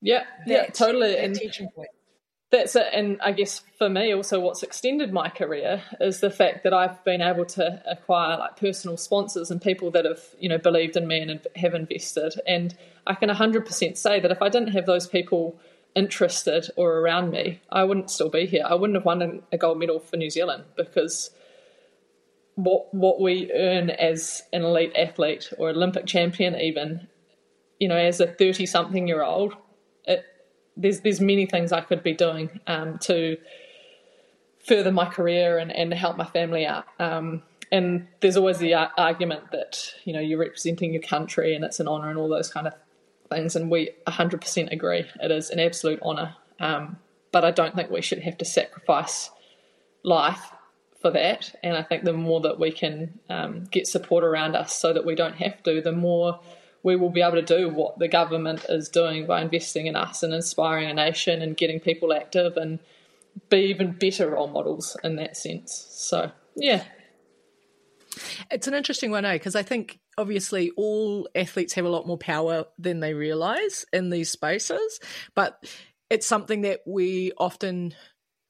yeah 0.01 0.25
yeah 0.47 0.67
totally 0.67 1.19
and 1.19 1.39
point 1.75 1.91
that's 2.51 2.75
it. 2.75 2.87
And 2.93 3.21
I 3.23 3.33
guess 3.33 3.63
for 3.79 3.89
me, 3.89 4.13
also, 4.13 4.41
what's 4.41 4.63
extended 4.63 5.13
my 5.13 5.29
career 5.29 5.83
is 6.01 6.21
the 6.21 6.31
fact 6.31 6.65
that 6.65 6.75
I've 6.75 7.03
been 7.05 7.21
able 7.21 7.45
to 7.47 7.83
acquire 7.89 8.39
like 8.39 8.57
personal 8.57 8.97
sponsors 8.97 9.51
and 9.51 9.63
people 9.63 9.91
that 9.93 10.05
have, 10.05 10.21
you 10.39 10.49
know, 10.49 10.59
believed 10.59 10.97
in 10.97 11.07
me 11.07 11.21
and 11.21 11.47
have 11.55 11.75
invested. 11.75 12.35
And 12.47 12.77
I 13.07 13.15
can 13.15 13.29
100% 13.29 13.97
say 13.97 14.21
that 14.21 14.31
if 14.31 14.43
I 14.43 14.49
didn't 14.49 14.73
have 14.73 14.87
those 14.87 15.07
people 15.07 15.61
interested 15.95 16.69
or 16.77 16.99
around 16.99 17.31
me, 17.31 17.61
I 17.71 17.85
wouldn't 17.85 18.11
still 18.11 18.31
be 18.31 18.47
here. 18.47 18.65
I 18.67 18.75
wouldn't 18.75 18.97
have 18.97 19.05
won 19.05 19.43
a 19.53 19.57
gold 19.57 19.79
medal 19.79 20.01
for 20.01 20.17
New 20.17 20.31
Zealand 20.31 20.65
because 20.77 21.31
what 22.57 22.93
what 22.93 23.21
we 23.21 23.51
earn 23.53 23.91
as 23.91 24.43
an 24.53 24.63
elite 24.63 24.93
athlete 24.97 25.53
or 25.57 25.71
Olympic 25.71 26.07
champion, 26.07 26.57
even, 26.57 27.09
you 27.79 27.89
know, 27.89 27.97
as 27.97 28.21
a 28.21 28.27
30 28.27 28.67
something 28.67 29.07
year 29.07 29.23
old, 29.23 29.55
there's 30.81 31.01
there's 31.01 31.21
many 31.21 31.47
things 31.47 31.73
I 31.73 31.81
could 31.81 32.03
be 32.03 32.13
doing 32.13 32.61
um, 32.67 32.99
to 33.01 33.37
further 34.67 34.93
my 34.93 35.07
career 35.07 35.59
and, 35.59 35.73
and 35.73 35.93
help 35.95 36.17
my 36.17 36.25
family 36.25 36.67
out. 36.67 36.85
Um, 36.99 37.43
and 37.73 38.09
there's 38.21 38.37
always 38.37 38.59
the 38.59 38.75
argument 38.75 39.53
that 39.53 39.95
you 40.05 40.13
know 40.13 40.21
you're 40.21 40.39
representing 40.39 40.93
your 40.93 41.03
country 41.03 41.55
and 41.55 41.65
it's 41.65 41.81
an 41.81 41.89
honour 41.89 42.11
and 42.11 42.19
all 42.19 42.29
those 42.29 42.51
kind 42.51 42.67
of 42.67 42.75
things. 43.31 43.57
And 43.57 43.71
we 43.71 43.91
100% 44.07 44.73
agree 44.73 45.05
it 45.23 45.31
is 45.31 45.51
an 45.51 45.61
absolute 45.61 46.01
honour. 46.03 46.35
Um, 46.59 46.99
but 47.33 47.45
I 47.45 47.53
don't 47.53 47.75
think 47.77 47.91
we 47.91 48.03
should 48.03 48.23
have 48.23 48.39
to 48.39 48.45
sacrifice 48.45 49.31
life 50.03 50.51
for 51.01 51.11
that. 51.13 51.55
And 51.63 51.77
I 51.77 51.83
think 51.83 52.05
the 52.05 52.13
more 52.13 52.41
that 52.41 52.59
we 52.59 52.73
can 52.73 53.21
um, 53.29 53.65
get 53.71 53.87
support 53.87 54.25
around 54.25 54.57
us 54.57 54.75
so 54.75 54.93
that 54.93 55.07
we 55.07 55.15
don't 55.15 55.37
have 55.37 55.63
to, 55.63 55.81
the 55.81 55.93
more 55.93 56.41
we 56.83 56.97
will 56.97 57.11
be 57.11 57.21
able 57.21 57.33
to 57.33 57.43
do 57.43 57.69
what 57.69 57.99
the 57.99 58.09
government 58.09 58.65
is 58.69 58.89
doing 58.89 59.27
by 59.27 59.43
investing 59.43 59.87
in 59.87 59.97
us 59.97 60.23
and 60.23 60.33
inspiring 60.33 60.89
a 60.89 60.95
nation 60.95 61.43
and 61.43 61.57
getting 61.57 61.81
people 61.81 62.13
active 62.13 62.57
and 62.57 62.79
be 63.49 63.67
even 63.67 63.93
better 63.93 64.31
role 64.31 64.49
models 64.49 64.97
in 65.05 65.17
that 65.17 65.37
sense. 65.37 65.87
So, 65.91 66.31
yeah. 66.57 66.85
It's 68.51 68.67
an 68.67 68.75
interesting 68.75 69.11
one, 69.11 69.25
eh? 69.25 69.35
Because 69.35 69.55
I 69.55 69.63
think 69.63 70.01
obviously 70.19 70.71
all 70.77 71.29
athletes 71.35 71.75
have 71.75 71.85
a 71.85 71.91
lot 71.91 72.07
more 72.07 72.19
power 72.19 72.65
than 72.79 73.01
they 73.01 73.15
realize 73.15 73.85
in 73.93 74.11
these 74.11 74.31
spaces, 74.31 75.01
but 75.35 75.63
it's 76.09 76.27
something 76.27 76.63
that 76.63 76.81
we 76.87 77.33
often 77.39 77.95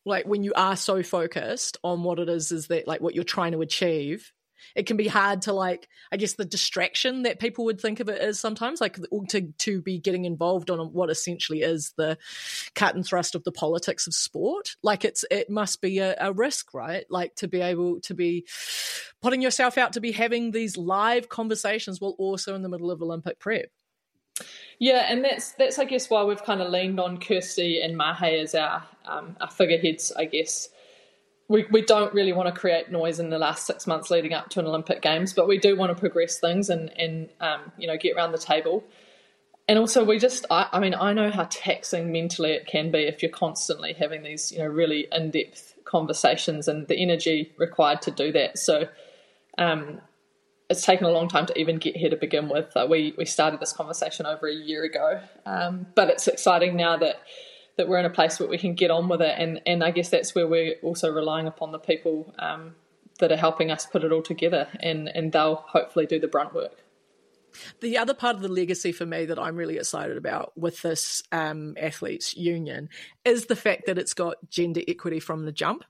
like 0.06 0.26
when 0.26 0.42
you 0.42 0.52
are 0.56 0.76
so 0.76 1.02
focused 1.02 1.76
on 1.84 2.02
what 2.02 2.18
it 2.18 2.28
is 2.28 2.52
is 2.52 2.68
that 2.68 2.88
like 2.88 3.02
what 3.02 3.14
you're 3.14 3.22
trying 3.22 3.52
to 3.52 3.60
achieve 3.60 4.32
it 4.74 4.86
can 4.86 4.96
be 4.96 5.08
hard 5.08 5.42
to 5.42 5.52
like 5.52 5.88
i 6.12 6.16
guess 6.16 6.34
the 6.34 6.44
distraction 6.44 7.22
that 7.22 7.38
people 7.38 7.64
would 7.64 7.80
think 7.80 8.00
of 8.00 8.08
it 8.08 8.20
as 8.20 8.38
sometimes 8.38 8.80
like 8.80 8.98
to 9.28 9.42
to 9.58 9.82
be 9.82 9.98
getting 9.98 10.24
involved 10.24 10.70
on 10.70 10.78
what 10.92 11.10
essentially 11.10 11.62
is 11.62 11.92
the 11.96 12.16
cut 12.74 12.94
and 12.94 13.04
thrust 13.04 13.34
of 13.34 13.44
the 13.44 13.52
politics 13.52 14.06
of 14.06 14.14
sport. 14.14 14.76
Like 14.82 15.04
it's 15.04 15.24
it 15.30 15.50
must 15.50 15.80
be 15.80 15.98
a, 15.98 16.16
a 16.20 16.32
risk 16.32 16.74
right? 16.74 17.04
Like 17.10 17.34
to 17.36 17.48
be 17.48 17.60
able 17.60 18.00
to 18.02 18.14
be 18.14 18.46
putting 19.22 19.42
yourself 19.42 19.78
out 19.78 19.92
to 19.94 20.00
be 20.00 20.12
having 20.12 20.50
these 20.50 20.76
live 20.76 21.28
conversations 21.28 22.00
while 22.00 22.16
also 22.18 22.54
in 22.54 22.62
the 22.62 22.68
middle 22.68 22.90
of 22.90 23.02
olympic 23.02 23.38
prep. 23.38 23.70
Yeah, 24.78 25.06
and 25.08 25.22
that's 25.24 25.52
that's 25.52 25.78
I 25.78 25.84
guess 25.84 26.08
why 26.08 26.24
we've 26.24 26.42
kind 26.42 26.62
of 26.62 26.70
leaned 26.70 26.98
on 26.98 27.18
Kirsty 27.18 27.82
and 27.82 27.96
Mahe 27.96 28.40
as 28.40 28.54
our 28.54 28.82
um, 29.04 29.36
our 29.40 29.50
figureheads, 29.50 30.12
I 30.16 30.24
guess, 30.24 30.70
we, 31.50 31.66
we 31.68 31.82
don't 31.82 32.14
really 32.14 32.32
want 32.32 32.46
to 32.54 32.58
create 32.58 32.92
noise 32.92 33.18
in 33.18 33.28
the 33.30 33.38
last 33.38 33.66
six 33.66 33.84
months 33.84 34.08
leading 34.08 34.32
up 34.32 34.50
to 34.50 34.60
an 34.60 34.66
Olympic 34.66 35.02
Games, 35.02 35.32
but 35.32 35.48
we 35.48 35.58
do 35.58 35.76
want 35.76 35.90
to 35.90 35.98
progress 35.98 36.38
things 36.38 36.70
and, 36.70 36.96
and 36.96 37.28
um, 37.40 37.72
you 37.76 37.88
know, 37.88 37.96
get 37.96 38.14
around 38.14 38.30
the 38.30 38.38
table. 38.38 38.84
And 39.66 39.76
also, 39.76 40.04
we 40.04 40.20
just, 40.20 40.46
I, 40.48 40.68
I, 40.70 40.78
mean, 40.78 40.94
I 40.94 41.12
know 41.12 41.28
how 41.28 41.48
taxing 41.50 42.12
mentally 42.12 42.52
it 42.52 42.68
can 42.68 42.92
be 42.92 43.00
if 43.00 43.20
you're 43.20 43.32
constantly 43.32 43.94
having 43.94 44.22
these, 44.22 44.52
you 44.52 44.58
know, 44.58 44.66
really 44.66 45.08
in 45.10 45.32
depth 45.32 45.74
conversations 45.84 46.68
and 46.68 46.86
the 46.86 46.96
energy 46.96 47.52
required 47.58 48.00
to 48.02 48.12
do 48.12 48.30
that. 48.30 48.56
So, 48.56 48.86
um, 49.58 50.00
it's 50.68 50.84
taken 50.86 51.04
a 51.04 51.10
long 51.10 51.26
time 51.26 51.46
to 51.46 51.58
even 51.58 51.78
get 51.78 51.96
here 51.96 52.10
to 52.10 52.16
begin 52.16 52.48
with. 52.48 52.76
Uh, 52.76 52.86
we, 52.88 53.12
we 53.18 53.24
started 53.24 53.58
this 53.58 53.72
conversation 53.72 54.24
over 54.24 54.46
a 54.46 54.54
year 54.54 54.84
ago, 54.84 55.20
um, 55.46 55.88
but 55.96 56.10
it's 56.10 56.28
exciting 56.28 56.76
now 56.76 56.96
that 56.96 57.16
that 57.80 57.88
we're 57.88 57.98
in 57.98 58.04
a 58.04 58.10
place 58.10 58.38
where 58.38 58.48
we 58.48 58.58
can 58.58 58.74
get 58.74 58.90
on 58.90 59.08
with 59.08 59.22
it. 59.22 59.34
And, 59.38 59.62
and 59.64 59.82
I 59.82 59.90
guess 59.90 60.10
that's 60.10 60.34
where 60.34 60.46
we're 60.46 60.74
also 60.82 61.10
relying 61.10 61.46
upon 61.46 61.72
the 61.72 61.78
people 61.78 62.34
um, 62.38 62.74
that 63.20 63.32
are 63.32 63.38
helping 63.38 63.70
us 63.70 63.86
put 63.86 64.04
it 64.04 64.12
all 64.12 64.20
together, 64.22 64.68
and, 64.80 65.08
and 65.08 65.32
they'll 65.32 65.64
hopefully 65.66 66.04
do 66.04 66.20
the 66.20 66.28
brunt 66.28 66.54
work. 66.54 66.84
The 67.80 67.96
other 67.96 68.12
part 68.12 68.36
of 68.36 68.42
the 68.42 68.48
legacy 68.48 68.92
for 68.92 69.06
me 69.06 69.24
that 69.24 69.38
I'm 69.38 69.56
really 69.56 69.78
excited 69.78 70.18
about 70.18 70.52
with 70.58 70.82
this 70.82 71.22
um, 71.32 71.74
athletes 71.80 72.36
union 72.36 72.90
is 73.24 73.46
the 73.46 73.56
fact 73.56 73.86
that 73.86 73.96
it's 73.96 74.12
got 74.12 74.36
gender 74.50 74.82
equity 74.86 75.20
from 75.20 75.46
the 75.46 75.52
jump. 75.52 75.82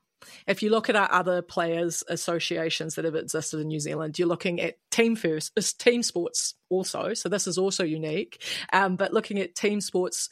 If 0.47 0.63
you 0.63 0.69
look 0.69 0.89
at 0.89 0.95
our 0.95 1.11
other 1.11 1.41
players' 1.41 2.05
associations 2.07 2.95
that 2.95 3.05
have 3.05 3.15
existed 3.15 3.59
in 3.59 3.67
New 3.67 3.79
Zealand, 3.81 4.17
you're 4.17 4.29
looking 4.29 4.61
at 4.61 4.77
team 4.91 5.17
first, 5.17 5.51
team 5.79 6.03
sports 6.03 6.55
also. 6.69 7.13
So 7.15 7.27
this 7.27 7.47
is 7.47 7.57
also 7.57 7.83
unique. 7.83 8.41
Um, 8.71 8.95
but 8.95 9.13
looking 9.13 9.39
at 9.39 9.55
team 9.55 9.81
sports, 9.81 10.29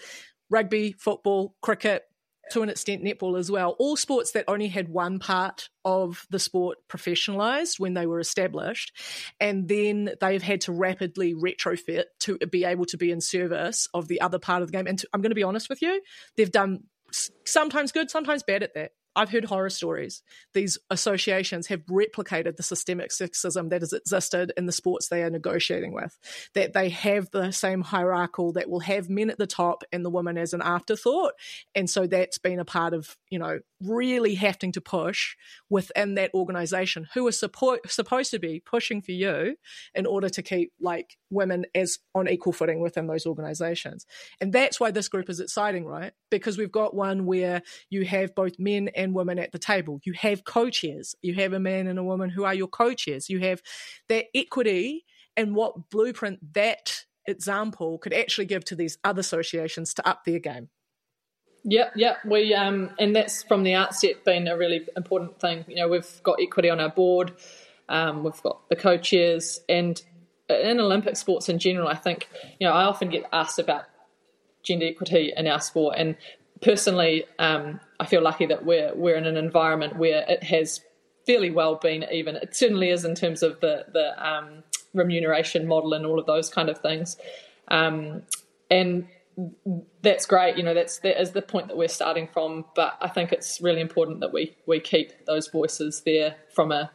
rugby, 0.49 0.93
football, 0.93 1.55
cricket, 1.61 2.03
to 2.51 2.63
an 2.63 2.69
extent 2.69 3.03
netball 3.03 3.37
as 3.37 3.51
well 3.51 3.75
all 3.79 3.95
sports 3.95 4.31
that 4.31 4.45
only 4.47 4.67
had 4.67 4.89
one 4.89 5.19
part 5.19 5.69
of 5.85 6.25
the 6.29 6.39
sport 6.39 6.77
professionalized 6.89 7.79
when 7.79 7.93
they 7.93 8.05
were 8.05 8.19
established. 8.19 8.91
And 9.39 9.67
then 9.67 10.11
they've 10.19 10.41
had 10.41 10.61
to 10.61 10.71
rapidly 10.71 11.33
retrofit 11.33 12.05
to 12.21 12.37
be 12.37 12.65
able 12.65 12.85
to 12.85 12.97
be 12.97 13.11
in 13.11 13.21
service 13.21 13.87
of 13.93 14.07
the 14.07 14.21
other 14.21 14.39
part 14.39 14.61
of 14.61 14.67
the 14.69 14.77
game. 14.77 14.87
And 14.87 14.99
to, 14.99 15.07
i'm 15.13 15.21
going 15.21 15.31
to 15.31 15.35
be 15.35 15.43
honest 15.43 15.69
with 15.69 15.81
you 15.81 16.01
they've 16.37 16.51
done 16.51 16.83
sometimes 17.45 17.91
good 17.91 18.09
sometimes 18.09 18.43
bad 18.43 18.63
at 18.63 18.73
that 18.75 18.91
I've 19.15 19.29
heard 19.29 19.45
horror 19.45 19.69
stories. 19.69 20.21
These 20.53 20.77
associations 20.89 21.67
have 21.67 21.85
replicated 21.87 22.55
the 22.55 22.63
systemic 22.63 23.11
sexism 23.11 23.69
that 23.69 23.81
has 23.81 23.93
existed 23.93 24.53
in 24.55 24.65
the 24.65 24.71
sports 24.71 25.07
they 25.07 25.23
are 25.23 25.29
negotiating 25.29 25.93
with. 25.93 26.17
That 26.53 26.73
they 26.73 26.89
have 26.89 27.29
the 27.31 27.51
same 27.51 27.81
hierarchical 27.81 28.53
that 28.53 28.69
will 28.69 28.79
have 28.81 29.09
men 29.09 29.29
at 29.29 29.37
the 29.37 29.47
top 29.47 29.83
and 29.91 30.05
the 30.05 30.09
women 30.09 30.37
as 30.37 30.53
an 30.53 30.61
afterthought. 30.61 31.33
And 31.75 31.89
so 31.89 32.07
that's 32.07 32.37
been 32.37 32.59
a 32.59 32.65
part 32.65 32.93
of, 32.93 33.17
you 33.29 33.39
know, 33.39 33.59
really 33.81 34.35
having 34.35 34.71
to 34.73 34.81
push 34.81 35.35
within 35.69 36.15
that 36.15 36.33
organization 36.33 37.07
who 37.13 37.25
are 37.27 37.31
support, 37.31 37.89
supposed 37.91 38.31
to 38.31 38.39
be 38.39 38.59
pushing 38.59 39.01
for 39.01 39.11
you 39.11 39.55
in 39.93 40.05
order 40.05 40.29
to 40.29 40.41
keep 40.41 40.71
like 40.79 41.17
women 41.29 41.65
as 41.73 41.99
on 42.13 42.27
equal 42.27 42.53
footing 42.53 42.79
within 42.79 43.07
those 43.07 43.25
organizations. 43.25 44.05
And 44.41 44.51
that's 44.51 44.79
why 44.79 44.91
this 44.91 45.09
group 45.09 45.29
is 45.29 45.39
exciting, 45.39 45.85
right? 45.85 46.11
Because 46.29 46.57
we've 46.57 46.71
got 46.71 46.93
one 46.93 47.25
where 47.25 47.61
you 47.89 48.05
have 48.05 48.35
both 48.35 48.59
men 48.59 48.89
and 48.99 49.15
women 49.15 49.39
at 49.39 49.51
the 49.51 49.59
table. 49.59 49.99
You 50.03 50.13
have 50.13 50.43
co-chairs. 50.43 51.15
You 51.21 51.33
have 51.35 51.53
a 51.53 51.59
man 51.59 51.87
and 51.87 51.97
a 51.97 52.03
woman 52.03 52.29
who 52.29 52.43
are 52.43 52.53
your 52.53 52.67
co-chairs. 52.67 53.29
You 53.29 53.39
have 53.39 53.61
that 54.09 54.25
equity 54.35 55.05
and 55.35 55.55
what 55.55 55.89
blueprint 55.89 56.53
that 56.53 57.05
example 57.25 57.97
could 57.97 58.13
actually 58.13 58.45
give 58.45 58.65
to 58.65 58.75
these 58.75 58.97
other 59.03 59.21
associations 59.21 59.93
to 59.95 60.07
up 60.07 60.25
their 60.25 60.39
game. 60.39 60.69
Yep, 61.63 61.93
yep. 61.95 62.17
We 62.25 62.53
um, 62.53 62.91
and 62.99 63.15
that's 63.15 63.43
from 63.43 63.63
the 63.63 63.73
outset 63.73 64.23
been 64.23 64.47
a 64.47 64.57
really 64.57 64.87
important 64.95 65.39
thing. 65.39 65.65
You 65.67 65.75
know, 65.77 65.87
we've 65.89 66.23
got 66.23 66.39
equity 66.41 66.69
on 66.69 66.79
our 66.79 66.89
board, 66.89 67.33
um, 67.89 68.23
we've 68.23 68.41
got 68.41 68.67
the 68.69 68.75
co-chairs, 68.75 69.59
and 69.67 70.01
in 70.49 70.79
Olympic 70.79 71.17
sports 71.17 71.49
in 71.49 71.59
general, 71.59 71.87
I 71.87 71.95
think 71.95 72.29
you 72.59 72.67
know 72.67 72.73
I 72.73 72.85
often 72.85 73.09
get 73.09 73.25
asked 73.33 73.59
about 73.59 73.85
gender 74.63 74.87
equity 74.87 75.33
in 75.35 75.47
our 75.47 75.59
sport, 75.59 75.95
and 75.97 76.15
personally, 76.61 77.25
um, 77.37 77.79
I 77.99 78.05
feel 78.05 78.21
lucky 78.21 78.45
that 78.47 78.65
we're 78.65 78.93
we're 78.95 79.15
in 79.15 79.25
an 79.25 79.37
environment 79.37 79.97
where 79.97 80.25
it 80.27 80.43
has 80.43 80.81
fairly 81.25 81.51
well 81.51 81.75
been 81.75 82.05
even. 82.11 82.35
It 82.35 82.55
certainly 82.55 82.89
is 82.89 83.05
in 83.05 83.15
terms 83.15 83.43
of 83.43 83.59
the 83.59 83.85
the 83.91 84.27
um, 84.27 84.63
remuneration 84.93 85.67
model 85.67 85.93
and 85.93 86.05
all 86.05 86.19
of 86.19 86.25
those 86.25 86.49
kind 86.49 86.69
of 86.69 86.79
things, 86.79 87.17
um, 87.67 88.23
and 88.69 89.07
that's 90.01 90.25
great. 90.25 90.57
You 90.57 90.63
know, 90.63 90.73
that's 90.73 90.99
that 90.99 91.21
is 91.21 91.31
the 91.31 91.41
point 91.41 91.67
that 91.67 91.77
we're 91.77 91.87
starting 91.87 92.27
from. 92.27 92.65
But 92.75 92.97
I 93.01 93.07
think 93.07 93.31
it's 93.31 93.61
really 93.61 93.81
important 93.81 94.21
that 94.21 94.33
we 94.33 94.55
we 94.65 94.79
keep 94.79 95.25
those 95.25 95.47
voices 95.47 96.01
there 96.05 96.35
from 96.53 96.71
a 96.71 96.91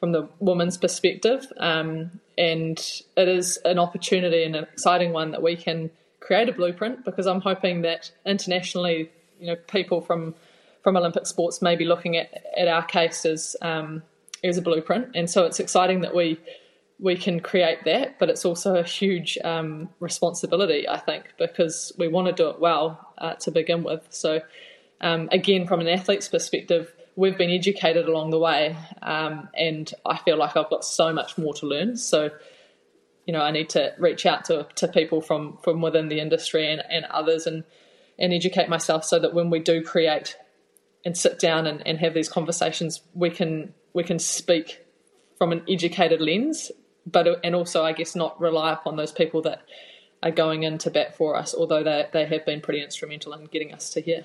from 0.00 0.12
the 0.12 0.28
woman's 0.40 0.76
perspective, 0.76 1.50
um, 1.56 2.20
and 2.36 2.78
it 3.16 3.28
is 3.28 3.58
an 3.64 3.78
opportunity 3.78 4.44
and 4.44 4.54
an 4.54 4.64
exciting 4.64 5.12
one 5.12 5.30
that 5.30 5.42
we 5.42 5.56
can 5.56 5.90
create 6.26 6.48
a 6.48 6.52
blueprint 6.52 7.04
because 7.04 7.26
I'm 7.26 7.40
hoping 7.40 7.82
that 7.82 8.10
internationally, 8.24 9.10
you 9.38 9.46
know, 9.46 9.56
people 9.68 10.00
from 10.00 10.34
from 10.82 10.96
Olympic 10.96 11.26
sports 11.26 11.60
may 11.60 11.74
be 11.74 11.84
looking 11.84 12.16
at, 12.16 12.44
at 12.56 12.68
our 12.68 12.82
case 12.84 13.24
as 13.24 13.56
um, 13.62 14.02
as 14.42 14.56
a 14.56 14.62
blueprint, 14.62 15.14
and 15.14 15.30
so 15.30 15.44
it's 15.44 15.60
exciting 15.60 16.00
that 16.00 16.14
we 16.14 16.38
we 16.98 17.14
can 17.14 17.40
create 17.40 17.84
that, 17.84 18.18
but 18.18 18.30
it's 18.30 18.44
also 18.44 18.76
a 18.76 18.82
huge 18.82 19.36
um, 19.44 19.88
responsibility, 20.00 20.88
I 20.88 20.98
think, 20.98 21.34
because 21.38 21.92
we 21.98 22.08
want 22.08 22.28
to 22.28 22.32
do 22.32 22.48
it 22.48 22.58
well 22.58 23.12
uh, 23.18 23.34
to 23.34 23.50
begin 23.50 23.82
with. 23.82 24.06
So, 24.08 24.40
um, 25.02 25.28
again, 25.30 25.66
from 25.66 25.80
an 25.80 25.88
athlete's 25.88 26.28
perspective, 26.28 26.90
we've 27.14 27.36
been 27.36 27.50
educated 27.50 28.08
along 28.08 28.30
the 28.30 28.38
way, 28.38 28.76
um, 29.02 29.48
and 29.54 29.92
I 30.06 30.16
feel 30.18 30.38
like 30.38 30.56
I've 30.56 30.70
got 30.70 30.84
so 30.84 31.12
much 31.12 31.36
more 31.36 31.52
to 31.54 31.66
learn. 31.66 31.98
So, 31.98 32.30
you 33.26 33.32
know, 33.32 33.40
I 33.40 33.50
need 33.50 33.70
to 33.70 33.92
reach 33.98 34.24
out 34.24 34.46
to, 34.46 34.66
to 34.76 34.88
people 34.88 35.20
from, 35.20 35.58
from 35.62 35.80
within 35.80 36.08
the 36.08 36.20
industry 36.20 36.70
and, 36.70 36.82
and 36.88 37.04
others 37.06 37.46
and, 37.46 37.64
and 38.18 38.32
educate 38.32 38.68
myself 38.68 39.04
so 39.04 39.18
that 39.18 39.34
when 39.34 39.50
we 39.50 39.58
do 39.58 39.82
create 39.82 40.36
and 41.04 41.16
sit 41.16 41.38
down 41.38 41.66
and, 41.66 41.86
and 41.86 41.98
have 41.98 42.14
these 42.14 42.28
conversations, 42.28 43.00
we 43.14 43.30
can 43.30 43.74
we 43.92 44.04
can 44.04 44.18
speak 44.18 44.84
from 45.38 45.52
an 45.52 45.62
educated 45.68 46.20
lens 46.20 46.70
but 47.06 47.28
and 47.44 47.54
also 47.54 47.84
I 47.84 47.92
guess 47.92 48.16
not 48.16 48.40
rely 48.40 48.72
upon 48.72 48.96
those 48.96 49.12
people 49.12 49.42
that 49.42 49.62
are 50.22 50.30
going 50.30 50.64
into 50.64 50.90
bat 50.90 51.16
for 51.16 51.36
us, 51.36 51.54
although 51.54 51.84
they 51.84 52.06
they 52.12 52.26
have 52.26 52.44
been 52.44 52.60
pretty 52.60 52.82
instrumental 52.82 53.32
in 53.32 53.44
getting 53.44 53.72
us 53.72 53.90
to 53.90 54.00
here. 54.00 54.24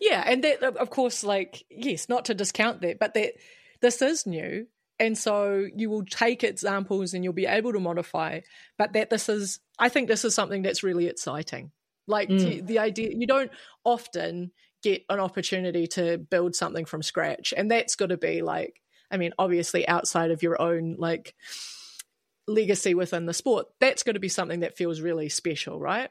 Yeah, 0.00 0.22
and 0.26 0.44
that 0.44 0.62
of 0.62 0.90
course, 0.90 1.24
like 1.24 1.64
yes, 1.70 2.08
not 2.08 2.26
to 2.26 2.34
discount 2.34 2.82
that, 2.82 2.98
but 2.98 3.14
that 3.14 3.32
this 3.80 4.02
is 4.02 4.26
new, 4.26 4.66
and 5.00 5.18
so 5.18 5.66
you 5.74 5.90
will 5.90 6.04
take 6.04 6.44
examples 6.44 7.14
and 7.14 7.24
you'll 7.24 7.32
be 7.32 7.46
able 7.46 7.72
to 7.72 7.80
modify. 7.80 8.40
But 8.78 8.92
that 8.92 9.10
this 9.10 9.28
is, 9.28 9.58
I 9.78 9.88
think, 9.88 10.06
this 10.08 10.24
is 10.24 10.34
something 10.34 10.62
that's 10.62 10.82
really 10.82 11.06
exciting. 11.06 11.72
Like 12.06 12.28
mm. 12.28 12.38
the, 12.38 12.60
the 12.60 12.78
idea, 12.78 13.10
you 13.12 13.26
don't 13.26 13.50
often 13.84 14.52
get 14.82 15.04
an 15.08 15.18
opportunity 15.18 15.86
to 15.88 16.18
build 16.18 16.54
something 16.54 16.84
from 16.84 17.02
scratch, 17.02 17.52
and 17.56 17.70
that's 17.70 17.96
got 17.96 18.10
to 18.10 18.16
be 18.16 18.42
like 18.42 18.80
I 19.10 19.16
mean, 19.16 19.32
obviously 19.38 19.86
outside 19.88 20.30
of 20.30 20.42
your 20.42 20.60
own 20.60 20.96
like 20.98 21.34
legacy 22.46 22.94
within 22.94 23.26
the 23.26 23.34
sport, 23.34 23.66
that's 23.80 24.02
going 24.02 24.14
to 24.14 24.20
be 24.20 24.28
something 24.28 24.60
that 24.60 24.76
feels 24.76 25.00
really 25.00 25.28
special, 25.28 25.78
right? 25.78 26.10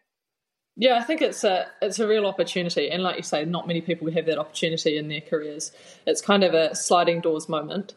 Yeah, 0.76 0.98
I 0.98 1.04
think 1.04 1.22
it's 1.22 1.44
a 1.44 1.68
it's 1.82 2.00
a 2.00 2.08
real 2.08 2.26
opportunity, 2.26 2.90
and 2.90 3.04
like 3.04 3.18
you 3.18 3.24
say, 3.24 3.44
not 3.44 3.68
many 3.68 3.82
people 3.82 4.10
have 4.12 4.26
that 4.28 4.38
opportunity 4.38 4.98
in 4.98 5.10
their 5.10 5.22
careers. 5.22 5.72
It's 6.08 6.22
kind 6.22 6.44
of 6.44 6.54
a 6.54 6.74
sliding 6.76 7.22
doors 7.22 7.50
moment 7.50 7.94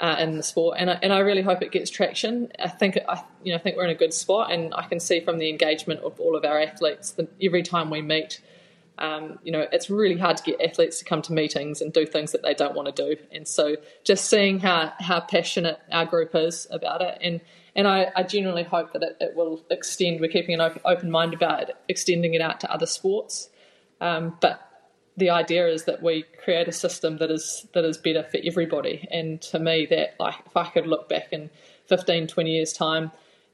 uh, 0.00 0.16
in 0.18 0.36
the 0.36 0.42
sport, 0.42 0.76
and 0.78 0.90
I, 0.90 0.98
and 1.02 1.12
I 1.12 1.20
really 1.20 1.42
hope 1.42 1.62
it 1.62 1.70
gets 1.70 1.90
traction. 1.90 2.50
I 2.58 2.68
think 2.68 2.98
I 3.08 3.22
you 3.42 3.52
know 3.52 3.56
I 3.56 3.60
think 3.60 3.76
we're 3.76 3.84
in 3.84 3.90
a 3.90 3.94
good 3.94 4.14
spot, 4.14 4.52
and 4.52 4.74
I 4.74 4.82
can 4.82 5.00
see 5.00 5.20
from 5.20 5.38
the 5.38 5.48
engagement 5.48 6.00
of 6.00 6.18
all 6.18 6.36
of 6.36 6.44
our 6.44 6.60
athletes 6.60 7.12
that 7.12 7.28
every 7.40 7.62
time 7.62 7.90
we 7.90 8.02
meet, 8.02 8.40
um, 8.98 9.38
you 9.42 9.50
know, 9.52 9.66
it's 9.72 9.90
really 9.90 10.16
hard 10.16 10.36
to 10.36 10.42
get 10.42 10.60
athletes 10.60 10.98
to 11.00 11.04
come 11.04 11.22
to 11.22 11.32
meetings 11.32 11.80
and 11.80 11.92
do 11.92 12.06
things 12.06 12.32
that 12.32 12.42
they 12.42 12.54
don't 12.54 12.74
want 12.74 12.94
to 12.94 13.14
do. 13.14 13.20
And 13.32 13.46
so 13.46 13.76
just 14.04 14.30
seeing 14.30 14.60
how, 14.60 14.92
how 15.00 15.20
passionate 15.20 15.80
our 15.90 16.06
group 16.06 16.34
is 16.34 16.66
about 16.70 17.02
it 17.02 17.18
and 17.20 17.40
and 17.76 17.88
I, 17.88 18.12
I 18.14 18.22
genuinely 18.22 18.62
hope 18.62 18.92
that 18.92 19.02
it, 19.02 19.16
it, 19.20 19.34
will 19.34 19.64
extend. 19.68 20.20
We're 20.20 20.30
keeping 20.30 20.54
an 20.54 20.60
open, 20.60 20.80
open, 20.84 21.10
mind 21.10 21.34
about 21.34 21.62
it, 21.62 21.76
extending 21.88 22.34
it 22.34 22.40
out 22.40 22.60
to 22.60 22.72
other 22.72 22.86
sports. 22.86 23.48
Um, 24.00 24.36
but 24.40 24.73
the 25.16 25.30
idea 25.30 25.68
is 25.68 25.84
that 25.84 26.02
we 26.02 26.24
create 26.42 26.68
a 26.68 26.72
system 26.72 27.18
that 27.18 27.30
is 27.30 27.66
that 27.72 27.84
is 27.84 27.98
better 27.98 28.24
for 28.24 28.38
everybody. 28.44 29.06
And 29.10 29.40
to 29.42 29.58
me, 29.58 29.86
that 29.86 30.16
like 30.18 30.36
if 30.46 30.56
I 30.56 30.68
could 30.68 30.86
look 30.86 31.08
back 31.08 31.28
in 31.32 31.50
15, 31.86 32.26
20 32.26 32.50
years' 32.50 32.72
time 32.72 33.12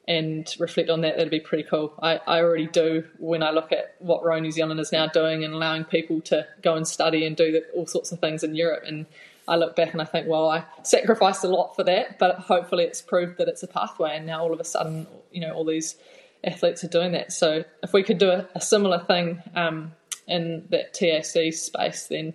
and 0.09 0.53
reflect 0.59 0.89
on 0.89 1.03
that, 1.03 1.17
that'd 1.17 1.31
be 1.31 1.41
pretty 1.41 1.65
cool. 1.69 1.93
I, 2.03 2.21
I 2.27 2.41
already 2.41 2.67
do 2.67 3.05
when 3.19 3.43
I 3.43 3.51
look 3.51 3.73
at 3.73 3.95
what 3.99 4.25
Row 4.25 4.39
New 4.39 4.51
Zealand 4.51 4.81
is 4.81 4.91
now 4.91 5.07
doing 5.07 5.45
and 5.45 5.53
allowing 5.53 5.85
people 5.85 6.21
to 6.23 6.47
go 6.63 6.75
and 6.75 6.87
study 6.87 7.27
and 7.27 7.37
do 7.37 7.53
the, 7.53 7.65
all 7.75 7.87
sorts 7.87 8.11
of 8.11 8.21
things 8.21 8.43
in 8.43 8.55
Europe. 8.55 8.85
And 8.87 9.07
I 9.47 9.57
look 9.57 9.77
back 9.77 9.93
and 9.93 10.01
I 10.01 10.07
think, 10.07 10.27
well, 10.27 10.49
I 10.49 10.65
sacrificed 10.83 11.45
a 11.45 11.49
lot 11.49 11.77
for 11.77 11.85
that, 11.85 12.19
but 12.19 12.37
hopefully 12.37 12.85
it's 12.85 13.03
proved 13.03 13.37
that 13.39 13.49
it's 13.49 13.63
a 13.63 13.69
pathway. 13.69 14.17
And 14.17 14.25
now 14.27 14.43
all 14.43 14.53
of 14.53 14.61
a 14.61 14.65
sudden, 14.65 15.07
you 15.31 15.41
know, 15.41 15.53
all 15.53 15.65
these 15.65 15.97
athletes 16.43 16.83
are 16.85 16.89
doing 16.89 17.13
that. 17.13 17.33
So 17.33 17.65
if 17.83 17.93
we 17.93 18.03
could 18.03 18.19
do 18.19 18.31
a, 18.31 18.49
a 18.55 18.61
similar 18.61 19.01
thing 19.01 19.43
um, 19.55 19.93
in 20.31 20.67
that 20.71 20.95
TAC 20.95 21.53
space, 21.53 22.07
then 22.07 22.35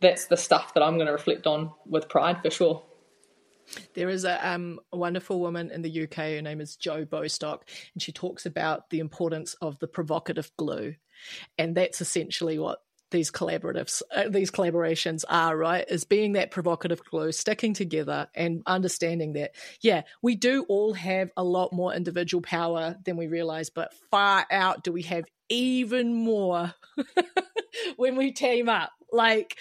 that's 0.00 0.26
the 0.26 0.36
stuff 0.36 0.74
that 0.74 0.82
I'm 0.82 0.94
going 0.96 1.06
to 1.06 1.12
reflect 1.12 1.46
on 1.46 1.70
with 1.86 2.08
pride 2.08 2.42
for 2.42 2.50
sure. 2.50 2.82
There 3.94 4.08
is 4.08 4.24
a, 4.24 4.48
um, 4.48 4.78
wonderful 4.92 5.40
woman 5.40 5.70
in 5.70 5.82
the 5.82 6.04
UK. 6.04 6.16
Her 6.16 6.42
name 6.42 6.60
is 6.60 6.76
Jo 6.76 7.04
Bostock, 7.04 7.68
and 7.94 8.02
she 8.02 8.12
talks 8.12 8.46
about 8.46 8.90
the 8.90 9.00
importance 9.00 9.54
of 9.60 9.78
the 9.80 9.88
provocative 9.88 10.50
glue, 10.56 10.94
and 11.58 11.76
that's 11.76 12.00
essentially 12.00 12.58
what 12.58 12.78
these 13.10 13.30
collaboratives, 13.30 14.02
uh, 14.14 14.28
these 14.28 14.50
collaborations 14.50 15.24
are. 15.28 15.56
Right, 15.56 15.84
is 15.88 16.04
being 16.04 16.32
that 16.32 16.50
provocative 16.50 17.02
glue, 17.04 17.32
sticking 17.32 17.74
together, 17.74 18.28
and 18.34 18.62
understanding 18.66 19.34
that 19.34 19.52
yeah, 19.80 20.02
we 20.22 20.36
do 20.36 20.64
all 20.68 20.92
have 20.94 21.30
a 21.36 21.44
lot 21.44 21.72
more 21.72 21.94
individual 21.94 22.42
power 22.42 22.96
than 23.04 23.16
we 23.16 23.26
realize, 23.26 23.70
but 23.70 23.94
far 24.10 24.46
out 24.50 24.84
do 24.84 24.92
we 24.92 25.02
have 25.02 25.24
even 25.48 26.12
more 26.14 26.74
when 27.96 28.16
we 28.16 28.32
team 28.32 28.68
up 28.68 28.90
like, 29.12 29.56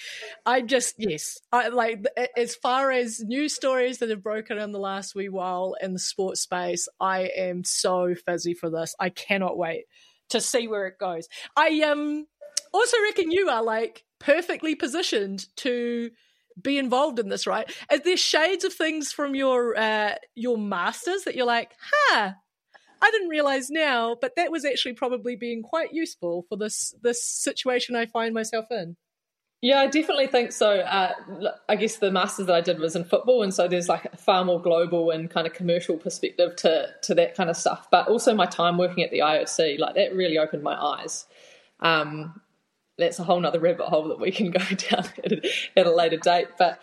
I 0.45 0.61
just 0.61 0.95
yes, 0.97 1.39
I 1.51 1.69
like 1.69 2.05
as 2.35 2.55
far 2.55 2.91
as 2.91 3.21
news 3.21 3.53
stories 3.53 3.99
that 3.99 4.09
have 4.09 4.23
broken 4.23 4.57
in 4.57 4.71
the 4.71 4.79
last 4.79 5.15
wee 5.15 5.29
while 5.29 5.75
in 5.81 5.93
the 5.93 5.99
sports 5.99 6.41
space. 6.41 6.87
I 6.99 7.31
am 7.35 7.63
so 7.63 8.15
fuzzy 8.25 8.53
for 8.53 8.69
this. 8.69 8.95
I 8.99 9.09
cannot 9.09 9.57
wait 9.57 9.85
to 10.29 10.41
see 10.41 10.67
where 10.67 10.87
it 10.87 10.97
goes. 10.99 11.27
I 11.55 11.81
um 11.81 12.25
also 12.75 12.97
reckon 13.03 13.31
you 13.31 13.49
are 13.49 13.63
like 13.63 14.03
perfectly 14.19 14.75
positioned 14.75 15.47
to 15.57 16.11
be 16.61 16.77
involved 16.77 17.19
in 17.19 17.29
this, 17.29 17.45
right? 17.45 17.69
Are 17.89 17.99
there 17.99 18.17
shades 18.17 18.63
of 18.63 18.73
things 18.73 19.11
from 19.11 19.35
your 19.35 19.77
uh, 19.77 20.15
your 20.35 20.57
masters 20.57 21.23
that 21.23 21.35
you're 21.35 21.45
like, 21.45 21.71
huh? 21.79 22.31
I 23.01 23.11
didn't 23.11 23.29
realize 23.29 23.69
now, 23.69 24.15
but 24.19 24.35
that 24.35 24.51
was 24.51 24.65
actually 24.65 24.93
probably 24.93 25.35
being 25.35 25.61
quite 25.61 25.93
useful 25.93 26.45
for 26.49 26.57
this 26.57 26.95
this 27.01 27.23
situation 27.25 27.95
I 27.95 28.05
find 28.05 28.33
myself 28.33 28.65
in. 28.71 28.95
Yeah, 29.61 29.79
I 29.79 29.87
definitely 29.87 30.27
think 30.27 30.51
so. 30.51 30.79
Uh, 30.79 31.13
I 31.67 31.75
guess 31.75 31.97
the 31.97 32.11
masters 32.11 32.47
that 32.47 32.55
I 32.55 32.61
did 32.61 32.79
was 32.79 32.95
in 32.95 33.03
football, 33.03 33.41
and 33.41 33.53
so 33.53 33.67
there's 33.67 33.89
like 33.89 34.05
a 34.05 34.17
far 34.17 34.45
more 34.45 34.61
global 34.61 35.11
and 35.11 35.29
kind 35.29 35.47
of 35.47 35.53
commercial 35.53 35.97
perspective 35.97 36.55
to 36.57 36.87
to 37.03 37.15
that 37.15 37.35
kind 37.35 37.49
of 37.49 37.57
stuff. 37.57 37.87
But 37.91 38.07
also 38.07 38.33
my 38.33 38.45
time 38.45 38.77
working 38.77 39.03
at 39.03 39.11
the 39.11 39.19
IOC, 39.19 39.79
like 39.79 39.95
that 39.95 40.15
really 40.15 40.37
opened 40.37 40.63
my 40.63 40.75
eyes. 40.75 41.25
Um, 41.79 42.41
that's 42.97 43.19
a 43.19 43.23
whole 43.23 43.39
nother 43.39 43.59
rabbit 43.59 43.87
hole 43.87 44.09
that 44.09 44.19
we 44.19 44.31
can 44.31 44.51
go 44.51 44.59
down 44.59 45.05
at 45.23 45.31
a, 45.31 45.49
at 45.77 45.87
a 45.87 45.95
later 45.95 46.17
date. 46.17 46.47
But 46.57 46.79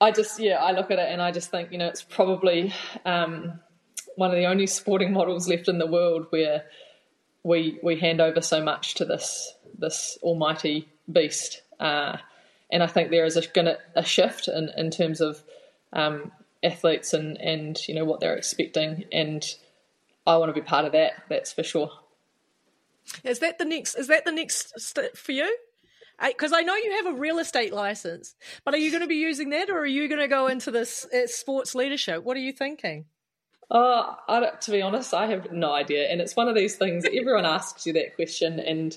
I 0.00 0.10
just, 0.10 0.38
yeah, 0.38 0.56
I 0.56 0.72
look 0.72 0.90
at 0.90 0.98
it 0.98 1.08
and 1.10 1.22
I 1.22 1.30
just 1.30 1.50
think, 1.50 1.72
you 1.72 1.78
know, 1.78 1.88
it's 1.88 2.02
probably 2.02 2.72
um, 3.04 3.60
one 4.16 4.30
of 4.30 4.36
the 4.36 4.46
only 4.46 4.66
sporting 4.66 5.12
models 5.12 5.48
left 5.48 5.68
in 5.68 5.78
the 5.78 5.86
world 5.86 6.26
where 6.30 6.64
we 7.42 7.78
we 7.82 7.96
hand 7.96 8.22
over 8.22 8.40
so 8.40 8.62
much 8.62 8.94
to 8.94 9.04
this 9.04 9.52
this 9.78 10.16
almighty 10.22 10.88
beast 11.12 11.60
uh, 11.78 12.16
and 12.70 12.82
I 12.82 12.86
think 12.86 13.10
there 13.10 13.24
is 13.24 13.36
a, 13.36 13.46
gonna, 13.46 13.78
a 13.94 14.04
shift 14.04 14.48
in, 14.48 14.70
in 14.76 14.90
terms 14.90 15.20
of 15.20 15.42
um, 15.92 16.32
athletes 16.62 17.12
and, 17.12 17.40
and 17.40 17.78
you 17.86 17.94
know 17.94 18.04
what 18.04 18.20
they're 18.20 18.36
expecting, 18.36 19.04
and 19.12 19.44
I 20.26 20.36
want 20.38 20.54
to 20.54 20.60
be 20.60 20.66
part 20.66 20.84
of 20.84 20.92
that. 20.92 21.12
That's 21.28 21.52
for 21.52 21.62
sure. 21.62 21.90
Is 23.22 23.40
that 23.40 23.58
the 23.58 23.64
next? 23.64 23.94
Is 23.94 24.08
that 24.08 24.24
the 24.24 24.32
next 24.32 24.78
step 24.80 25.16
for 25.16 25.32
you? 25.32 25.56
Because 26.24 26.52
I, 26.52 26.60
I, 26.60 26.62
know 26.62 26.76
you 26.76 27.02
have 27.02 27.14
a 27.14 27.18
real 27.18 27.38
estate 27.38 27.72
license, 27.72 28.36
but 28.64 28.72
are 28.72 28.78
you 28.78 28.90
going 28.90 29.02
to 29.02 29.08
be 29.08 29.16
using 29.16 29.50
that, 29.50 29.68
or 29.68 29.78
are 29.78 29.86
you 29.86 30.08
going 30.08 30.20
to 30.20 30.28
go 30.28 30.46
into 30.46 30.70
this 30.70 31.04
uh, 31.06 31.26
sports 31.26 31.74
leadership? 31.74 32.22
What 32.22 32.36
are 32.36 32.40
you 32.40 32.52
thinking? 32.52 33.06
Oh, 33.70 34.16
I 34.28 34.50
to 34.60 34.70
be 34.70 34.82
honest, 34.82 35.14
I 35.14 35.26
have 35.26 35.50
no 35.50 35.72
idea. 35.72 36.08
And 36.08 36.20
it's 36.20 36.36
one 36.36 36.48
of 36.48 36.54
these 36.54 36.76
things 36.76 37.04
everyone 37.12 37.46
asks 37.46 37.86
you 37.86 37.92
that 37.94 38.14
question. 38.14 38.60
And 38.60 38.96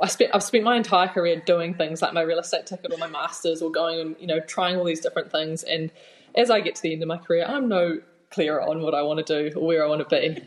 I 0.00 0.06
spent, 0.06 0.30
I've 0.34 0.42
spent 0.42 0.64
my 0.64 0.76
entire 0.76 1.08
career 1.08 1.42
doing 1.44 1.74
things 1.74 2.00
like 2.00 2.14
my 2.14 2.22
real 2.22 2.38
estate 2.38 2.66
ticket 2.66 2.92
or 2.92 2.98
my 2.98 3.08
master's 3.08 3.60
or 3.60 3.70
going 3.70 4.00
and, 4.00 4.16
you 4.18 4.26
know, 4.26 4.40
trying 4.40 4.76
all 4.76 4.84
these 4.84 5.00
different 5.00 5.30
things. 5.32 5.64
And 5.64 5.90
as 6.34 6.50
I 6.50 6.60
get 6.60 6.76
to 6.76 6.82
the 6.82 6.92
end 6.92 7.02
of 7.02 7.08
my 7.08 7.18
career, 7.18 7.44
I'm 7.46 7.68
no 7.68 8.00
clearer 8.30 8.62
on 8.62 8.80
what 8.80 8.94
I 8.94 9.02
want 9.02 9.24
to 9.26 9.50
do 9.50 9.58
or 9.58 9.66
where 9.66 9.84
I 9.84 9.88
want 9.88 10.08
to 10.08 10.20
be. 10.20 10.46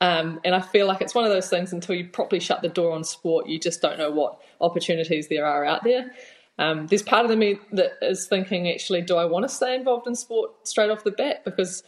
Um, 0.00 0.40
and 0.44 0.54
I 0.54 0.60
feel 0.60 0.86
like 0.86 1.00
it's 1.00 1.14
one 1.14 1.24
of 1.24 1.30
those 1.30 1.48
things 1.48 1.72
until 1.72 1.94
you 1.94 2.08
properly 2.08 2.40
shut 2.40 2.62
the 2.62 2.68
door 2.68 2.92
on 2.92 3.02
sport, 3.02 3.46
you 3.46 3.58
just 3.58 3.80
don't 3.80 3.98
know 3.98 4.10
what 4.10 4.38
opportunities 4.60 5.28
there 5.28 5.46
are 5.46 5.64
out 5.64 5.84
there. 5.84 6.12
Um, 6.58 6.86
there's 6.86 7.02
part 7.02 7.28
of 7.28 7.36
me 7.36 7.58
that 7.72 7.92
is 8.02 8.26
thinking, 8.26 8.68
actually, 8.68 9.02
do 9.02 9.16
I 9.16 9.24
want 9.24 9.44
to 9.44 9.48
stay 9.48 9.74
involved 9.74 10.06
in 10.06 10.14
sport 10.14 10.66
straight 10.66 10.90
off 10.90 11.04
the 11.04 11.10
bat? 11.10 11.44
Because 11.44 11.82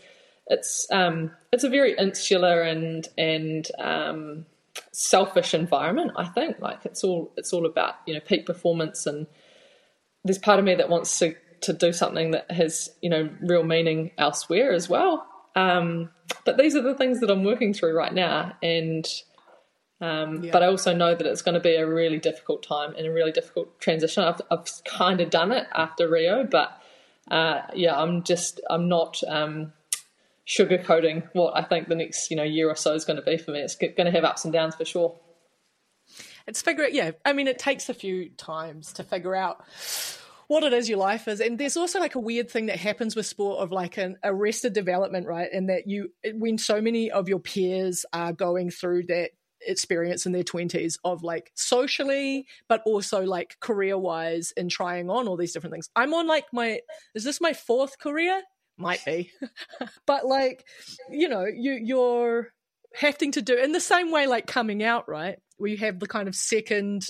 it's 0.47 0.87
um, 0.90 1.31
it's 1.53 1.64
a 1.64 1.68
very 1.68 1.94
insular 1.97 2.62
and 2.62 3.07
and 3.16 3.66
um, 3.79 4.47
selfish 4.92 5.55
environment. 5.55 6.12
I 6.16 6.27
think 6.27 6.59
like 6.61 6.85
it's 6.85 7.05
all 7.05 7.33
it's 7.37 7.53
all 7.53 7.66
about 7.66 7.94
you 8.07 8.14
know 8.14 8.21
peak 8.21 8.47
performance, 8.47 9.07
and 9.07 9.27
there's 10.25 10.38
part 10.38 10.59
of 10.59 10.64
me 10.64 10.75
that 10.75 10.88
wants 10.88 11.18
to 11.18 11.35
to 11.62 11.73
do 11.73 11.92
something 11.92 12.33
that 12.33 12.51
has 12.51 12.90
you 13.01 13.11
know 13.11 13.31
real 13.40 13.64
meaning 13.64 14.11
elsewhere 14.18 14.73
as 14.73 14.88
well. 14.88 15.27
Um, 15.59 16.11
but 16.44 16.57
these 16.57 16.77
are 16.77 16.83
the 16.83 16.94
things 16.94 17.21
that 17.21 17.31
I'm 17.31 17.42
working 17.42 17.75
through 17.75 17.97
right 17.97 18.12
now, 18.14 18.57
and 18.62 19.07
um, 20.01 20.44
yeah. 20.44 20.53
but 20.53 20.62
I 20.62 20.66
also 20.66 20.94
know 20.94 21.14
that 21.14 21.27
it's 21.27 21.42
going 21.42 21.55
to 21.55 21.61
be 21.61 21.75
a 21.75 21.87
really 21.87 22.18
difficult 22.18 22.62
time 22.62 22.94
and 22.97 23.07
a 23.07 23.12
really 23.12 23.33
difficult 23.33 23.81
transition. 23.81 24.23
I've, 24.23 24.40
I've 24.51 24.68
kind 24.85 25.21
of 25.21 25.31
done 25.31 25.51
it 25.51 25.66
after 25.75 26.09
Rio, 26.09 26.44
but 26.44 26.81
uh, 27.31 27.62
yeah, 27.75 27.97
I'm 27.97 28.23
just 28.23 28.61
I'm 28.71 28.88
not 28.88 29.21
um, 29.27 29.73
sugarcoating 30.47 31.29
what 31.33 31.57
I 31.57 31.62
think 31.62 31.88
the 31.88 31.97
next 31.97 32.31
you 32.31 32.37
know 32.37 32.44
year 32.44 32.68
or 32.68 32.77
so 32.77 32.94
is 32.94 33.05
going 33.05 33.16
to 33.18 33.23
be 33.23 33.37
for 33.37 33.51
me. 33.51 33.61
It's 33.61 33.75
going 33.75 33.97
to 33.97 34.11
have 34.11 34.25
ups 34.25 34.44
and 34.44 34.53
downs 34.53 34.77
for 34.77 34.85
sure. 34.85 35.18
It's 36.47 36.62
figure 36.62 36.87
yeah. 36.87 37.12
I 37.25 37.33
mean, 37.33 37.49
it 37.49 37.59
takes 37.59 37.88
a 37.88 37.94
few 37.94 38.31
times 38.31 38.92
to 38.94 39.03
figure 39.03 39.35
out 39.35 39.64
what 40.49 40.65
it 40.65 40.73
is 40.73 40.89
your 40.89 40.99
life 40.99 41.29
is. 41.29 41.41
And 41.41 41.59
there's 41.59 41.77
also 41.77 42.01
like 42.01 42.15
a 42.15 42.21
weird 42.21 42.51
thing 42.51 42.67
that 42.67 42.79
happens 42.79 43.15
with 43.15 43.27
sport 43.27 43.61
of 43.61 43.71
like 43.71 43.99
an 43.99 44.17
arrested 44.25 44.73
development, 44.73 45.27
right? 45.27 45.49
And 45.53 45.69
that 45.69 45.87
you, 45.87 46.11
when 46.35 46.59
so 46.59 46.81
many 46.81 47.11
of 47.11 47.29
your 47.29 47.39
peers 47.39 48.05
are 48.13 48.33
going 48.33 48.71
through 48.71 49.05
that 49.07 49.31
experience 49.67 50.25
in 50.25 50.33
their 50.33 50.45
20s 50.45 50.99
of 51.03 51.25
like 51.25 51.51
socially 51.57 52.47
but 52.69 52.81
also 52.87 53.23
like 53.25 53.57
career 53.59 53.99
wise 53.99 54.53
and 54.57 54.71
trying 54.71 55.11
on 55.11 55.27
all 55.27 55.37
these 55.37 55.53
different 55.53 55.73
things 55.73 55.91
i'm 55.97 56.15
on 56.15 56.29
like 56.29 56.45
my 56.53 56.79
is 57.17 57.25
this 57.25 57.41
my 57.41 57.53
fourth 57.53 57.99
career 57.99 58.41
might 58.77 59.05
be 59.05 59.33
but 60.07 60.25
like 60.25 60.65
you 61.11 61.29
know 61.29 61.45
you 61.45 61.73
you're 61.73 62.53
having 62.95 63.33
to 63.33 63.43
do 63.43 63.57
in 63.57 63.73
the 63.73 63.81
same 63.81 64.13
way 64.13 64.29
like 64.29 64.47
coming 64.47 64.81
out 64.81 65.09
right 65.09 65.39
where 65.57 65.71
you 65.71 65.77
have 65.77 65.99
the 65.99 66.07
kind 66.07 66.29
of 66.29 66.37
second 66.37 67.05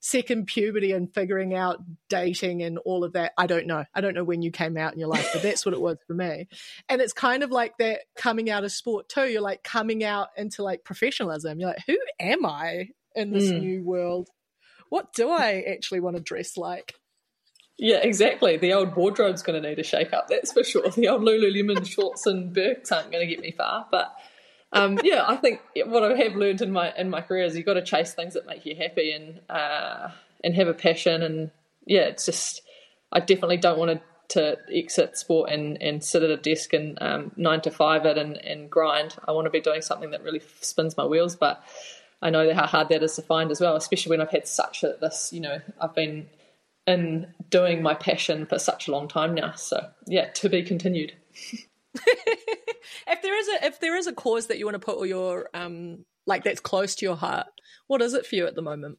second 0.00 0.46
puberty 0.46 0.92
and 0.92 1.12
figuring 1.12 1.54
out 1.54 1.78
dating 2.08 2.62
and 2.62 2.78
all 2.78 3.04
of 3.04 3.14
that. 3.14 3.32
I 3.36 3.46
don't 3.46 3.66
know. 3.66 3.84
I 3.94 4.00
don't 4.00 4.14
know 4.14 4.24
when 4.24 4.42
you 4.42 4.50
came 4.50 4.76
out 4.76 4.92
in 4.92 4.98
your 4.98 5.08
life, 5.08 5.30
but 5.32 5.42
that's 5.42 5.66
what 5.66 5.74
it 5.74 5.80
was 5.80 5.98
for 6.06 6.14
me. 6.14 6.48
And 6.88 7.00
it's 7.00 7.12
kind 7.12 7.42
of 7.42 7.50
like 7.50 7.76
that 7.78 8.00
coming 8.16 8.50
out 8.50 8.64
of 8.64 8.72
sport 8.72 9.08
too. 9.08 9.28
You're 9.28 9.42
like 9.42 9.62
coming 9.62 10.04
out 10.04 10.28
into 10.36 10.62
like 10.62 10.84
professionalism. 10.84 11.58
You're 11.58 11.70
like, 11.70 11.84
who 11.86 11.98
am 12.20 12.46
I 12.46 12.88
in 13.14 13.32
this 13.32 13.50
mm. 13.50 13.60
new 13.60 13.84
world? 13.84 14.28
What 14.88 15.12
do 15.12 15.30
I 15.30 15.64
actually 15.70 16.00
want 16.00 16.16
to 16.16 16.22
dress 16.22 16.56
like? 16.56 16.94
Yeah, 17.76 17.98
exactly. 17.98 18.56
The 18.56 18.72
old 18.72 18.96
wardrobe's 18.96 19.42
going 19.42 19.62
to 19.62 19.68
need 19.68 19.78
a 19.78 19.84
shake 19.84 20.12
up, 20.12 20.28
that's 20.28 20.52
for 20.52 20.64
sure. 20.64 20.90
The 20.90 21.08
old 21.08 21.22
Lululemon 21.22 21.86
shorts 21.86 22.26
and 22.26 22.52
Birks 22.52 22.90
aren't 22.90 23.12
going 23.12 23.26
to 23.26 23.32
get 23.32 23.40
me 23.40 23.52
far. 23.52 23.86
But 23.90 24.12
um, 24.72 24.98
yeah, 25.02 25.24
I 25.26 25.36
think 25.36 25.60
what 25.86 26.02
I 26.02 26.16
have 26.16 26.36
learned 26.36 26.60
in 26.60 26.70
my 26.70 26.92
in 26.96 27.08
my 27.08 27.20
career 27.22 27.44
is 27.44 27.56
you've 27.56 27.66
got 27.66 27.74
to 27.74 27.82
chase 27.82 28.12
things 28.12 28.34
that 28.34 28.46
make 28.46 28.66
you 28.66 28.76
happy 28.76 29.12
and 29.12 29.40
uh, 29.48 30.10
and 30.44 30.54
have 30.54 30.68
a 30.68 30.74
passion. 30.74 31.22
And 31.22 31.50
yeah, 31.86 32.02
it's 32.02 32.26
just 32.26 32.62
I 33.10 33.20
definitely 33.20 33.56
don't 33.56 33.78
want 33.78 34.00
to, 34.28 34.40
to 34.40 34.58
exit 34.70 35.16
sport 35.16 35.50
and, 35.50 35.80
and 35.82 36.04
sit 36.04 36.22
at 36.22 36.30
a 36.30 36.36
desk 36.36 36.74
and 36.74 36.98
um, 37.00 37.32
nine 37.36 37.62
to 37.62 37.70
five 37.70 38.04
it 38.04 38.18
and, 38.18 38.36
and 38.36 38.70
grind. 38.70 39.16
I 39.26 39.32
want 39.32 39.46
to 39.46 39.50
be 39.50 39.60
doing 39.60 39.80
something 39.80 40.10
that 40.10 40.22
really 40.22 40.42
spins 40.60 40.96
my 40.98 41.06
wheels, 41.06 41.34
but 41.34 41.64
I 42.20 42.28
know 42.28 42.52
how 42.52 42.66
hard 42.66 42.90
that 42.90 43.02
is 43.02 43.16
to 43.16 43.22
find 43.22 43.50
as 43.50 43.60
well, 43.60 43.74
especially 43.74 44.10
when 44.10 44.20
I've 44.20 44.30
had 44.30 44.46
such 44.46 44.82
a 44.82 44.96
this. 45.00 45.32
You 45.32 45.40
know, 45.40 45.60
I've 45.80 45.94
been 45.94 46.28
in 46.86 47.32
doing 47.48 47.82
my 47.82 47.94
passion 47.94 48.44
for 48.44 48.58
such 48.58 48.86
a 48.86 48.90
long 48.90 49.08
time 49.08 49.34
now. 49.34 49.52
So 49.52 49.88
yeah, 50.06 50.26
to 50.26 50.50
be 50.50 50.62
continued. 50.62 51.14
if 53.06 53.22
there 53.22 53.38
is 53.38 53.48
a 53.48 53.66
if 53.66 53.80
there 53.80 53.96
is 53.96 54.06
a 54.06 54.12
cause 54.12 54.46
that 54.46 54.58
you 54.58 54.64
want 54.64 54.74
to 54.74 54.78
put 54.78 54.96
all 54.96 55.06
your 55.06 55.48
um 55.54 56.04
like 56.26 56.44
that's 56.44 56.60
close 56.60 56.94
to 56.96 57.06
your 57.06 57.16
heart, 57.16 57.46
what 57.86 58.02
is 58.02 58.14
it 58.14 58.26
for 58.26 58.36
you 58.36 58.46
at 58.46 58.54
the 58.54 58.62
moment? 58.62 58.98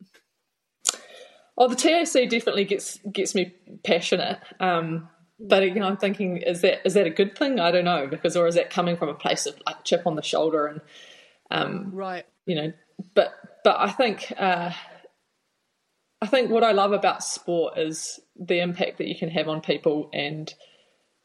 Oh, 1.57 1.67
the 1.67 1.75
TAC 1.75 2.29
definitely 2.29 2.63
gets 2.63 2.99
gets 3.11 3.35
me 3.35 3.53
passionate. 3.83 4.39
Um, 4.59 5.09
but 5.39 5.61
again, 5.63 5.83
I'm 5.83 5.97
thinking, 5.97 6.37
is 6.37 6.61
that 6.61 6.85
is 6.85 6.93
that 6.93 7.05
a 7.05 7.11
good 7.11 7.37
thing? 7.37 7.59
I 7.59 7.71
don't 7.71 7.85
know 7.85 8.07
because, 8.07 8.35
or 8.35 8.47
is 8.47 8.55
that 8.55 8.69
coming 8.69 8.97
from 8.97 9.09
a 9.09 9.13
place 9.13 9.45
of 9.45 9.55
like 9.65 9.83
chip 9.83 10.07
on 10.07 10.15
the 10.15 10.21
shoulder 10.21 10.67
and, 10.67 10.81
um, 11.51 11.91
right? 11.93 12.25
You 12.45 12.55
know, 12.55 12.73
but 13.13 13.33
but 13.63 13.77
I 13.77 13.91
think 13.91 14.33
uh, 14.37 14.71
I 16.21 16.27
think 16.27 16.49
what 16.49 16.63
I 16.63 16.71
love 16.71 16.93
about 16.93 17.23
sport 17.23 17.77
is 17.77 18.19
the 18.37 18.59
impact 18.61 18.97
that 18.97 19.07
you 19.07 19.15
can 19.17 19.29
have 19.29 19.47
on 19.47 19.61
people 19.61 20.09
and 20.13 20.53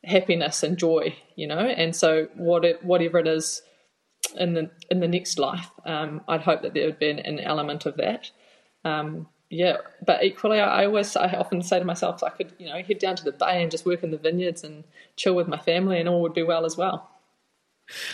happiness 0.06 0.62
and 0.62 0.78
joy, 0.78 1.14
you 1.36 1.46
know. 1.46 1.58
And 1.58 1.94
so, 1.94 2.28
what 2.34 2.64
it, 2.64 2.84
whatever 2.84 3.18
it 3.18 3.26
is 3.26 3.62
in 4.36 4.54
the 4.54 4.70
in 4.90 5.00
the 5.00 5.08
next 5.08 5.38
life, 5.38 5.70
um, 5.84 6.20
I'd 6.28 6.42
hope 6.42 6.62
that 6.62 6.74
there 6.74 6.86
would 6.86 6.98
be 6.98 7.10
an, 7.10 7.18
an 7.20 7.40
element 7.40 7.86
of 7.86 7.96
that. 7.96 8.30
Um, 8.84 9.28
yeah, 9.50 9.76
but 10.04 10.24
equally, 10.24 10.58
I, 10.60 10.86
always 10.86 11.14
I 11.16 11.32
often 11.34 11.62
say 11.62 11.78
to 11.78 11.84
myself, 11.84 12.22
I 12.22 12.30
could 12.30 12.52
you 12.58 12.66
know 12.66 12.82
head 12.82 12.98
down 12.98 13.16
to 13.16 13.24
the 13.24 13.32
bay 13.32 13.62
and 13.62 13.70
just 13.70 13.86
work 13.86 14.02
in 14.02 14.10
the 14.10 14.18
vineyards 14.18 14.64
and 14.64 14.84
chill 15.16 15.34
with 15.34 15.48
my 15.48 15.58
family, 15.58 16.00
and 16.00 16.08
all 16.08 16.22
would 16.22 16.34
be 16.34 16.42
well 16.42 16.64
as 16.64 16.76
well. 16.76 17.10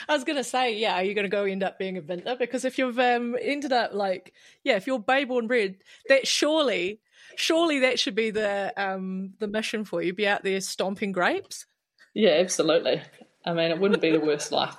I 0.08 0.14
was 0.14 0.24
gonna 0.24 0.44
say, 0.44 0.76
yeah, 0.76 0.94
are 0.94 1.04
you 1.04 1.14
gonna 1.14 1.28
go 1.28 1.44
end 1.44 1.62
up 1.62 1.78
being 1.78 1.96
a 1.96 2.00
vintner? 2.00 2.36
Because 2.36 2.64
if 2.64 2.78
you've 2.78 2.98
um, 2.98 3.36
ended 3.40 3.72
up 3.72 3.94
like, 3.94 4.34
yeah, 4.64 4.76
if 4.76 4.86
you're 4.86 4.98
bay 4.98 5.24
born 5.24 5.46
bred, 5.46 5.76
that 6.08 6.26
surely, 6.26 7.00
surely 7.36 7.80
that 7.80 7.98
should 7.98 8.14
be 8.14 8.30
the 8.30 8.72
um, 8.76 9.34
the 9.38 9.48
mission 9.48 9.84
for 9.84 10.02
you. 10.02 10.12
Be 10.12 10.26
out 10.26 10.42
there 10.42 10.60
stomping 10.60 11.12
grapes. 11.12 11.66
Yeah, 12.14 12.30
absolutely. 12.40 13.02
I 13.44 13.52
mean, 13.52 13.70
it 13.70 13.78
wouldn't 13.78 14.02
be 14.02 14.10
the 14.10 14.20
worst 14.20 14.52
life. 14.52 14.76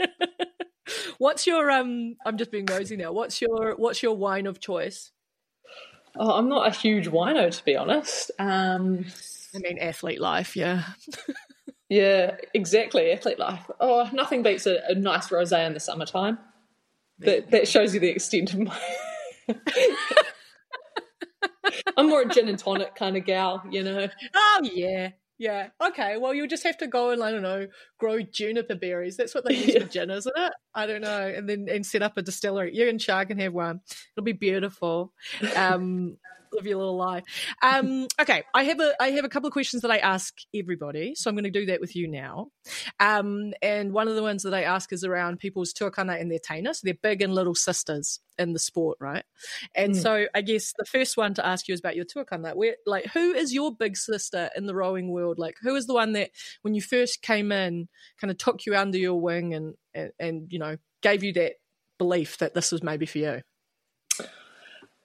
what's 1.18 1.46
your 1.46 1.70
um? 1.70 2.16
I'm 2.24 2.36
just 2.36 2.50
being 2.50 2.64
nosy 2.64 2.96
now. 2.96 3.12
What's 3.12 3.40
your 3.40 3.74
what's 3.76 4.02
your 4.02 4.16
wine 4.16 4.46
of 4.46 4.60
choice? 4.60 5.12
Oh, 6.16 6.32
I'm 6.32 6.48
not 6.48 6.66
a 6.68 6.70
huge 6.70 7.08
wino 7.08 7.50
to 7.50 7.64
be 7.64 7.76
honest. 7.76 8.30
Um, 8.38 9.04
I 9.54 9.58
mean, 9.58 9.78
athlete 9.78 10.20
life, 10.20 10.56
yeah. 10.56 10.84
yeah, 11.88 12.36
exactly, 12.54 13.10
athlete 13.12 13.38
life. 13.38 13.68
Oh, 13.80 14.08
nothing 14.12 14.42
beats 14.42 14.66
a, 14.66 14.78
a 14.88 14.94
nice 14.94 15.28
rosé 15.28 15.66
in 15.66 15.74
the 15.74 15.80
summertime. 15.80 16.38
That 17.20 17.50
that 17.50 17.68
shows 17.68 17.94
you 17.94 18.00
the 18.00 18.10
extent 18.10 18.54
of 18.54 18.60
my. 18.60 18.78
I'm 21.96 22.08
more 22.08 22.22
a 22.22 22.28
gin 22.28 22.48
and 22.48 22.58
tonic 22.58 22.94
kind 22.96 23.16
of 23.16 23.24
gal, 23.24 23.62
you 23.70 23.82
know. 23.82 24.08
Oh 24.34 24.60
yeah, 24.62 25.10
yeah. 25.38 25.68
Okay. 25.84 26.16
Well, 26.16 26.34
you'll 26.34 26.46
just 26.46 26.62
have 26.64 26.78
to 26.78 26.86
go 26.86 27.10
and 27.10 27.22
I 27.22 27.30
don't 27.30 27.42
know, 27.42 27.66
grow 28.04 28.20
juniper 28.20 28.74
berries. 28.74 29.16
That's 29.16 29.34
what 29.34 29.46
they 29.46 29.54
use 29.54 29.74
yeah. 29.74 29.80
for 29.80 29.88
gin, 29.88 30.10
isn't 30.10 30.36
it? 30.36 30.52
I 30.74 30.86
don't 30.86 31.00
know. 31.00 31.26
And 31.26 31.48
then 31.48 31.68
and 31.70 31.86
set 31.86 32.02
up 32.02 32.18
a 32.18 32.22
distillery. 32.22 32.76
You 32.76 32.88
and 32.88 33.00
Char 33.00 33.24
can 33.24 33.38
have 33.38 33.54
one. 33.54 33.80
It'll 34.14 34.24
be 34.24 34.32
beautiful. 34.32 35.12
Um, 35.56 36.18
live 36.54 36.66
your 36.66 36.78
little 36.78 36.96
life. 36.96 37.24
Um, 37.62 38.06
okay, 38.20 38.44
I 38.54 38.64
have 38.64 38.80
a 38.80 38.94
I 39.00 39.10
have 39.10 39.24
a 39.24 39.28
couple 39.28 39.46
of 39.46 39.52
questions 39.52 39.82
that 39.82 39.90
I 39.90 39.98
ask 39.98 40.34
everybody, 40.54 41.14
so 41.14 41.28
I'm 41.28 41.34
going 41.34 41.44
to 41.44 41.50
do 41.50 41.66
that 41.66 41.80
with 41.80 41.96
you 41.96 42.08
now. 42.08 42.48
Um, 43.00 43.52
and 43.60 43.92
one 43.92 44.08
of 44.08 44.14
the 44.14 44.22
ones 44.22 44.42
that 44.44 44.54
I 44.54 44.62
ask 44.62 44.92
is 44.92 45.04
around 45.04 45.38
people's 45.38 45.72
tuakana 45.72 46.20
and 46.20 46.30
their 46.30 46.38
taina, 46.38 46.74
so 46.74 46.80
their 46.84 46.94
big 46.94 47.22
and 47.22 47.34
little 47.34 47.54
sisters 47.54 48.20
in 48.38 48.52
the 48.52 48.58
sport, 48.58 48.98
right? 49.00 49.24
And 49.74 49.94
mm. 49.94 50.02
so 50.02 50.26
I 50.34 50.40
guess 50.42 50.72
the 50.78 50.84
first 50.84 51.16
one 51.16 51.34
to 51.34 51.46
ask 51.46 51.68
you 51.68 51.74
is 51.74 51.80
about 51.80 51.96
your 51.96 52.04
tuakana. 52.04 52.54
Where 52.54 52.76
like 52.86 53.06
who 53.06 53.32
is 53.32 53.52
your 53.52 53.74
big 53.74 53.96
sister 53.96 54.50
in 54.56 54.66
the 54.66 54.74
rowing 54.74 55.10
world? 55.10 55.38
Like 55.38 55.56
who 55.62 55.74
is 55.74 55.86
the 55.86 55.94
one 55.94 56.12
that 56.12 56.30
when 56.62 56.74
you 56.74 56.82
first 56.82 57.22
came 57.22 57.52
in 57.52 57.88
kind 58.20 58.30
of 58.30 58.38
took 58.38 58.66
you 58.66 58.74
under 58.76 58.98
your 58.98 59.20
wing 59.20 59.54
and 59.54 59.74
and, 59.94 60.12
and 60.18 60.52
you 60.52 60.58
know 60.58 60.76
gave 61.02 61.22
you 61.22 61.32
that 61.34 61.54
belief 61.98 62.38
that 62.38 62.54
this 62.54 62.72
was 62.72 62.82
maybe 62.82 63.06
for 63.06 63.18
you? 63.18 63.42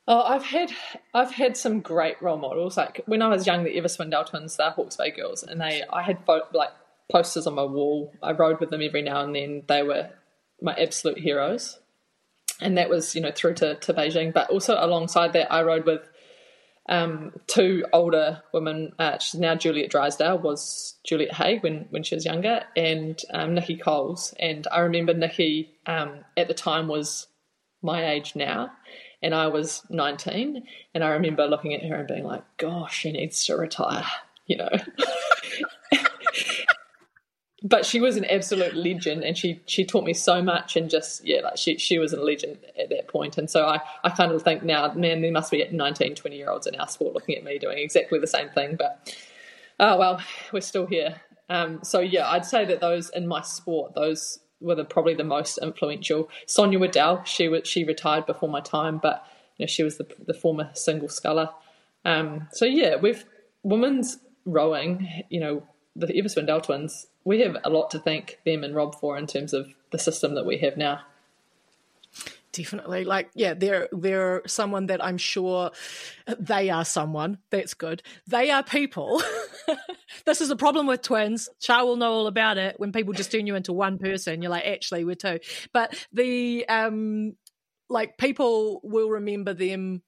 Oh, 0.08 0.24
I've 0.24 0.44
had 0.44 0.72
I've 1.14 1.32
had 1.32 1.56
some 1.56 1.82
great 1.82 2.20
role 2.22 2.38
models. 2.38 2.78
Like 2.78 3.02
when 3.06 3.22
I 3.22 3.28
was 3.28 3.46
young, 3.46 3.64
the 3.64 3.78
Evers-Swindell 3.78 4.26
twins, 4.26 4.58
the 4.58 4.72
Hawke's 4.72 4.96
Bay 4.96 5.12
girls, 5.12 5.44
and 5.44 5.62
they 5.62 5.84
I 5.88 6.02
had 6.02 6.18
like 6.54 6.72
posters 7.12 7.46
on 7.46 7.54
my 7.54 7.64
wall. 7.64 8.12
I 8.24 8.32
rowed 8.32 8.60
with 8.60 8.72
them 8.72 8.82
every 8.82 9.04
now 9.04 9.24
and 9.24 9.36
then. 9.36 9.64
They 9.68 9.84
were 9.84 10.10
my 10.62 10.74
absolute 10.74 11.20
heroes, 11.20 11.80
and 12.60 12.76
that 12.78 12.90
was 12.90 13.14
you 13.14 13.22
know 13.22 13.32
through 13.32 13.54
to, 13.56 13.76
to 13.76 13.94
Beijing. 13.94 14.34
But 14.34 14.50
also 14.50 14.76
alongside 14.80 15.34
that, 15.34 15.54
I 15.54 15.62
rowed 15.62 15.86
with 15.86 16.02
um, 16.90 17.32
two 17.48 17.86
older 17.94 18.42
women. 18.52 18.92
Uh, 19.00 19.18
she's 19.20 19.40
now 19.40 19.56
Juliette 19.56 19.92
Drysdale, 19.92 20.40
was 20.40 20.96
Juliette 21.06 21.36
Haigh 21.36 21.60
when, 21.60 21.86
when 21.92 22.04
she 22.04 22.16
was 22.16 22.26
younger, 22.26 22.64
and 22.76 23.22
um, 23.34 23.54
Nicky 23.54 23.78
Coles. 23.78 24.34
And 24.40 24.68
I 24.72 24.80
remember 24.80 25.14
Nicky 25.14 25.72
um, 25.86 26.26
at 26.36 26.48
the 26.48 26.54
time 26.54 26.88
was 26.88 27.28
my 27.82 28.10
age 28.10 28.36
now, 28.36 28.72
and 29.22 29.34
I 29.34 29.48
was 29.48 29.84
19. 29.90 30.64
And 30.94 31.04
I 31.04 31.10
remember 31.10 31.48
looking 31.48 31.74
at 31.76 31.86
her 31.86 31.96
and 31.96 32.08
being 32.08 32.26
like, 32.26 32.44
gosh, 32.58 32.98
she 32.98 33.12
needs 33.12 33.46
to 33.46 33.56
retire, 33.56 34.06
you 34.48 34.58
know. 34.58 34.70
but 37.64 37.86
she 37.86 38.00
was 38.00 38.16
an 38.16 38.26
absolute 38.26 38.76
legend 38.76 39.24
and 39.24 39.38
she 39.38 39.60
she 39.66 39.84
taught 39.84 40.06
me 40.06 40.14
so 40.14 40.42
much 40.42 40.76
and 40.76 40.90
just 40.90 41.26
yeah 41.26 41.42
like 41.42 41.58
she 41.58 41.78
she 41.78 41.98
was 41.98 42.14
a 42.14 42.22
legend 42.22 42.58
at 42.80 42.90
that 42.90 43.08
point. 43.08 43.38
And 43.38 43.50
so 43.50 43.66
i 43.66 43.80
i 44.04 44.10
kind 44.10 44.32
of 44.32 44.42
think 44.42 44.64
now 44.64 44.92
man 44.94 45.22
there 45.22 45.32
must 45.32 45.52
be 45.52 45.68
19 45.70 46.16
20 46.16 46.36
year 46.38 46.50
olds 46.50 46.68
in 46.68 46.76
our 46.76 46.88
sport 46.88 47.14
looking 47.14 47.36
at 47.36 47.44
me 47.44 47.58
doing 47.60 47.78
exactly 47.78 48.20
the 48.20 48.28
same 48.28 48.50
thing 48.50 48.76
but 48.78 49.14
oh 49.80 49.98
well 49.98 50.22
we're 50.52 50.62
still 50.62 50.86
here. 50.86 51.22
Um, 51.50 51.80
so 51.84 52.00
yeah 52.00 52.30
i'd 52.30 52.46
say 52.46 52.64
that 52.66 52.80
those 52.80 53.10
in 53.10 53.28
my 53.28 53.42
sport 53.42 53.96
those 53.96 54.40
were 54.62 54.76
the, 54.76 54.84
probably 54.84 55.14
the 55.14 55.24
most 55.24 55.58
influential. 55.58 56.30
Sonia 56.46 56.80
waddell 56.80 57.24
she 57.24 57.48
was 57.48 57.68
she 57.68 57.84
retired 57.84 58.26
before 58.26 58.50
my 58.50 58.62
time 58.62 59.00
but 59.00 59.26
you 59.58 59.64
know 59.64 59.68
she 59.68 59.84
was 59.84 59.98
the, 59.98 60.08
the 60.28 60.34
former 60.34 60.70
single 60.74 61.10
sculler. 61.10 61.50
Um, 62.06 62.48
so 62.54 62.66
yeah 62.66 62.96
we've 62.96 63.26
women's 63.64 64.20
rowing 64.46 65.08
you 65.30 65.40
know 65.40 65.64
the 65.96 66.18
Evers-Swindell 66.18 66.62
twins 66.64 67.08
we 67.24 67.42
have 67.42 67.58
a 67.64 67.70
lot 67.70 67.92
to 67.92 68.00
thank 68.00 68.40
them 68.46 68.64
and 68.64 68.76
Rob 68.76 69.00
for 69.00 69.18
in 69.18 69.28
terms 69.28 69.54
of 69.54 69.74
the 69.92 70.00
system 70.00 70.36
that 70.36 70.46
we 70.46 70.58
have 70.60 70.78
now. 70.78 71.02
Definitely. 72.52 73.06
Like, 73.06 73.30
yeah, 73.36 73.54
they're 73.54 73.88
they're 73.92 74.42
someone 74.48 74.88
that 74.88 75.04
I'm 75.04 75.18
sure 75.18 75.72
they 76.40 76.70
are 76.72 76.84
someone. 76.84 77.38
That's 77.52 77.76
good. 77.76 78.02
They 78.28 78.50
are 78.50 78.64
people. 78.64 79.22
this 80.26 80.42
is 80.42 80.50
a 80.50 80.56
problem 80.56 80.88
with 80.88 81.04
twins. 81.04 81.48
Char 81.60 81.86
will 81.86 81.96
know 81.96 82.12
all 82.12 82.28
about 82.28 82.58
it. 82.58 82.80
When 82.80 82.92
people 82.92 83.14
just 83.14 83.32
turn 83.32 83.46
you 83.46 83.56
into 83.56 83.72
one 83.72 84.00
person, 84.00 84.42
you're 84.42 84.50
like, 84.50 84.66
actually, 84.66 85.06
we're 85.06 85.16
two. 85.16 85.40
But 85.74 86.08
the 86.12 86.68
um 86.68 87.36
like 87.88 88.18
people 88.18 88.82
will 88.84 89.10
remember 89.10 89.54
them 89.54 90.02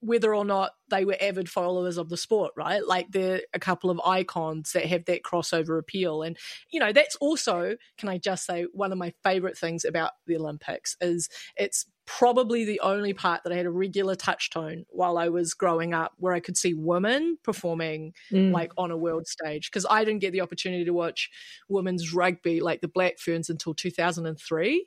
whether 0.00 0.34
or 0.34 0.44
not 0.44 0.72
they 0.88 1.04
were 1.04 1.16
avid 1.20 1.48
followers 1.48 1.96
of 1.96 2.08
the 2.08 2.16
sport, 2.16 2.52
right? 2.56 2.86
Like 2.86 3.10
they're 3.10 3.42
a 3.52 3.58
couple 3.58 3.90
of 3.90 4.00
icons 4.04 4.72
that 4.72 4.86
have 4.86 5.04
that 5.06 5.22
crossover 5.22 5.78
appeal. 5.78 6.22
And, 6.22 6.36
you 6.70 6.80
know, 6.80 6.92
that's 6.92 7.16
also, 7.16 7.76
can 7.98 8.08
I 8.08 8.18
just 8.18 8.46
say, 8.46 8.66
one 8.72 8.92
of 8.92 8.98
my 8.98 9.12
favorite 9.22 9.58
things 9.58 9.84
about 9.84 10.12
the 10.26 10.36
Olympics 10.36 10.96
is 11.00 11.28
it's 11.56 11.86
probably 12.06 12.64
the 12.64 12.80
only 12.80 13.14
part 13.14 13.42
that 13.44 13.52
I 13.52 13.56
had 13.56 13.66
a 13.66 13.70
regular 13.70 14.14
touch 14.14 14.50
tone 14.50 14.84
while 14.90 15.16
I 15.16 15.30
was 15.30 15.54
growing 15.54 15.94
up 15.94 16.12
where 16.18 16.34
I 16.34 16.40
could 16.40 16.56
see 16.56 16.74
women 16.74 17.38
performing 17.42 18.12
mm. 18.30 18.52
like 18.52 18.72
on 18.76 18.90
a 18.90 18.96
world 18.96 19.26
stage. 19.26 19.70
Because 19.70 19.86
I 19.88 20.04
didn't 20.04 20.20
get 20.20 20.32
the 20.32 20.42
opportunity 20.42 20.84
to 20.84 20.92
watch 20.92 21.30
women's 21.68 22.12
rugby 22.12 22.60
like 22.60 22.82
the 22.82 22.88
Black 22.88 23.18
Ferns 23.18 23.48
until 23.48 23.74
2003. 23.74 24.86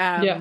Um, 0.00 0.22
yeah 0.22 0.40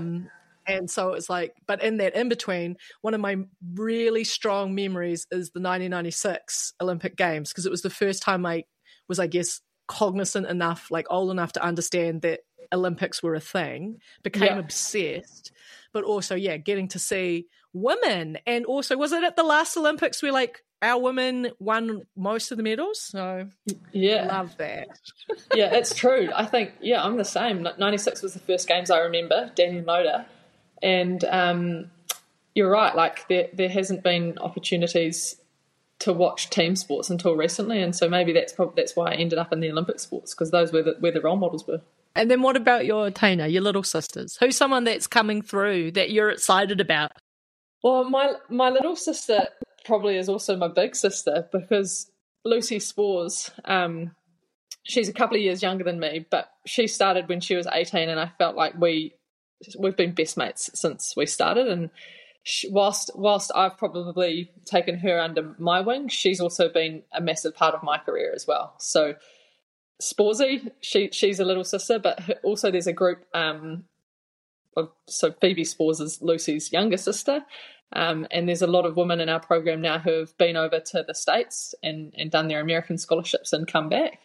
and 0.67 0.89
so 0.89 1.13
it's 1.13 1.29
like, 1.29 1.53
but 1.65 1.81
in 1.81 1.97
that 1.97 2.15
in 2.15 2.29
between, 2.29 2.75
one 3.01 3.13
of 3.13 3.21
my 3.21 3.37
really 3.73 4.23
strong 4.23 4.75
memories 4.75 5.25
is 5.31 5.51
the 5.51 5.61
1996 5.61 6.73
Olympic 6.81 7.15
Games 7.15 7.49
because 7.49 7.65
it 7.65 7.71
was 7.71 7.81
the 7.81 7.89
first 7.89 8.21
time 8.21 8.45
I 8.45 8.63
was, 9.07 9.19
I 9.19 9.27
guess, 9.27 9.61
cognizant 9.87 10.47
enough, 10.47 10.87
like 10.91 11.07
old 11.09 11.31
enough 11.31 11.53
to 11.53 11.63
understand 11.63 12.21
that 12.23 12.41
Olympics 12.73 13.23
were 13.23 13.35
a 13.35 13.39
thing, 13.39 13.97
became 14.23 14.43
yeah. 14.43 14.59
obsessed, 14.59 15.51
but 15.93 16.03
also, 16.03 16.35
yeah, 16.35 16.57
getting 16.57 16.89
to 16.89 16.99
see 16.99 17.47
women. 17.73 18.37
And 18.45 18.65
also, 18.65 18.97
was 18.97 19.13
it 19.13 19.23
at 19.23 19.35
the 19.37 19.43
last 19.43 19.77
Olympics 19.77 20.21
where 20.21 20.33
like 20.33 20.63
our 20.81 21.01
women 21.01 21.51
won 21.59 22.01
most 22.17 22.51
of 22.51 22.57
the 22.57 22.63
medals? 22.63 23.01
So, 23.01 23.47
yeah, 23.93 24.27
love 24.27 24.57
that. 24.57 24.89
yeah, 25.55 25.73
it's 25.73 25.95
true. 25.95 26.29
I 26.35 26.45
think, 26.45 26.73
yeah, 26.81 27.03
I'm 27.03 27.15
the 27.15 27.25
same. 27.25 27.65
96 27.77 28.21
was 28.21 28.33
the 28.33 28.39
first 28.39 28.67
games 28.67 28.91
I 28.91 28.99
remember, 28.99 29.51
Danyon 29.55 29.85
Loader. 29.85 30.25
And 30.81 31.23
um, 31.25 31.91
you're 32.55 32.69
right, 32.69 32.95
like 32.95 33.27
there, 33.27 33.49
there 33.53 33.69
hasn't 33.69 34.03
been 34.03 34.37
opportunities 34.39 35.35
to 35.99 36.13
watch 36.13 36.49
team 36.49 36.75
sports 36.75 37.09
until 37.09 37.35
recently, 37.35 37.81
and 37.81 37.95
so 37.95 38.07
maybe 38.07 38.33
that's 38.33 38.53
probably 38.53 38.73
that's 38.81 38.95
why 38.95 39.11
I 39.11 39.15
ended 39.15 39.39
up 39.39 39.51
in 39.51 39.59
the 39.59 39.71
Olympic 39.71 39.99
sports 39.99 40.33
because 40.33 40.51
those 40.51 40.71
were 40.71 40.83
the, 40.83 40.95
where 40.99 41.11
the 41.11 41.21
role 41.21 41.37
models 41.37 41.65
were. 41.67 41.81
And 42.15 42.31
then 42.31 42.41
what 42.41 42.55
about 42.55 42.85
your 42.85 43.11
teina, 43.11 43.51
your 43.51 43.61
little 43.61 43.83
sisters? 43.83 44.37
Who's 44.39 44.57
someone 44.57 44.83
that's 44.83 45.07
coming 45.07 45.41
through 45.41 45.91
that 45.91 46.11
you're 46.11 46.31
excited 46.31 46.81
about? 46.81 47.11
Well, 47.83 48.09
my 48.09 48.33
my 48.49 48.69
little 48.69 48.95
sister 48.95 49.47
probably 49.85 50.17
is 50.17 50.29
also 50.29 50.55
my 50.57 50.67
big 50.67 50.95
sister 50.95 51.47
because 51.51 52.11
Lucy 52.43 52.79
Spoors, 52.79 53.51
um, 53.65 54.11
she's 54.83 55.09
a 55.09 55.13
couple 55.13 55.37
of 55.37 55.43
years 55.43 55.61
younger 55.61 55.83
than 55.83 55.99
me, 55.99 56.25
but 56.29 56.49
she 56.65 56.87
started 56.87 57.29
when 57.29 57.39
she 57.39 57.55
was 57.55 57.67
18, 57.71 58.09
and 58.09 58.19
I 58.19 58.31
felt 58.37 58.55
like 58.55 58.79
we 58.79 59.13
we've 59.77 59.95
been 59.95 60.13
best 60.13 60.37
mates 60.37 60.69
since 60.73 61.15
we 61.15 61.25
started, 61.25 61.67
and 61.67 61.89
she, 62.43 62.69
whilst 62.69 63.11
whilst 63.15 63.51
I've 63.55 63.77
probably 63.77 64.51
taken 64.65 64.99
her 64.99 65.19
under 65.19 65.55
my 65.57 65.81
wing, 65.81 66.07
she's 66.07 66.39
also 66.39 66.69
been 66.69 67.03
a 67.13 67.21
massive 67.21 67.55
part 67.55 67.75
of 67.75 67.83
my 67.83 67.97
career 67.97 68.31
as 68.35 68.45
well. 68.47 68.75
So. 68.77 69.15
Sporsy, 69.99 70.69
she 70.79 71.09
she's 71.11 71.39
a 71.39 71.43
little 71.43 71.63
sister, 71.63 71.97
but 71.97 72.19
her, 72.19 72.35
also 72.43 72.69
there's 72.69 72.85
a 72.85 72.93
group. 72.93 73.25
Um, 73.33 73.85
of, 74.75 74.91
so 75.07 75.31
Phoebe 75.31 75.63
Spoors 75.63 75.99
is 75.99 76.21
Lucy's 76.21 76.71
younger 76.71 76.97
sister, 76.97 77.43
um, 77.93 78.27
and 78.29 78.47
there's 78.47 78.61
a 78.61 78.67
lot 78.67 78.85
of 78.85 78.95
women 78.95 79.19
in 79.19 79.27
our 79.27 79.39
program 79.39 79.81
now 79.81 79.97
who 79.97 80.19
have 80.19 80.37
been 80.37 80.55
over 80.55 80.79
to 80.79 81.03
the 81.07 81.15
states 81.15 81.73
and 81.81 82.13
and 82.15 82.29
done 82.29 82.47
their 82.47 82.61
American 82.61 82.99
scholarships 82.99 83.53
and 83.53 83.67
come 83.67 83.89
back. 83.89 84.19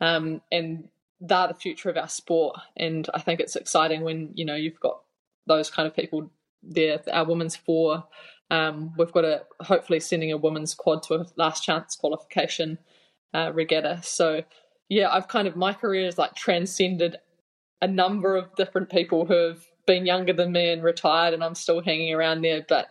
Um, 0.00 0.42
and 0.50 0.88
they're 1.20 1.48
the 1.48 1.54
future 1.54 1.90
of 1.90 1.96
our 1.96 2.08
sport. 2.08 2.58
And 2.76 3.08
I 3.14 3.20
think 3.20 3.40
it's 3.40 3.56
exciting 3.56 4.02
when, 4.02 4.30
you 4.34 4.44
know, 4.44 4.54
you've 4.54 4.80
got 4.80 5.00
those 5.46 5.70
kind 5.70 5.86
of 5.86 5.94
people 5.94 6.30
there. 6.62 7.00
Our 7.12 7.24
women's 7.26 7.56
four, 7.56 8.04
um, 8.50 8.92
we've 8.98 9.12
got 9.12 9.24
a 9.24 9.42
hopefully 9.60 10.00
sending 10.00 10.32
a 10.32 10.36
women's 10.36 10.74
quad 10.74 11.02
to 11.04 11.14
a 11.14 11.26
last 11.36 11.64
chance 11.64 11.96
qualification 11.96 12.78
uh, 13.34 13.52
regatta. 13.52 14.00
So, 14.02 14.42
yeah, 14.88 15.10
I've 15.10 15.28
kind 15.28 15.48
of, 15.48 15.56
my 15.56 15.72
career 15.72 16.04
has 16.04 16.18
like 16.18 16.34
transcended 16.34 17.16
a 17.82 17.88
number 17.88 18.36
of 18.36 18.54
different 18.56 18.90
people 18.90 19.26
who 19.26 19.34
have 19.34 19.64
been 19.86 20.06
younger 20.06 20.32
than 20.32 20.52
me 20.52 20.70
and 20.70 20.82
retired, 20.82 21.34
and 21.34 21.42
I'm 21.44 21.54
still 21.54 21.82
hanging 21.82 22.14
around 22.14 22.42
there. 22.42 22.64
But 22.68 22.88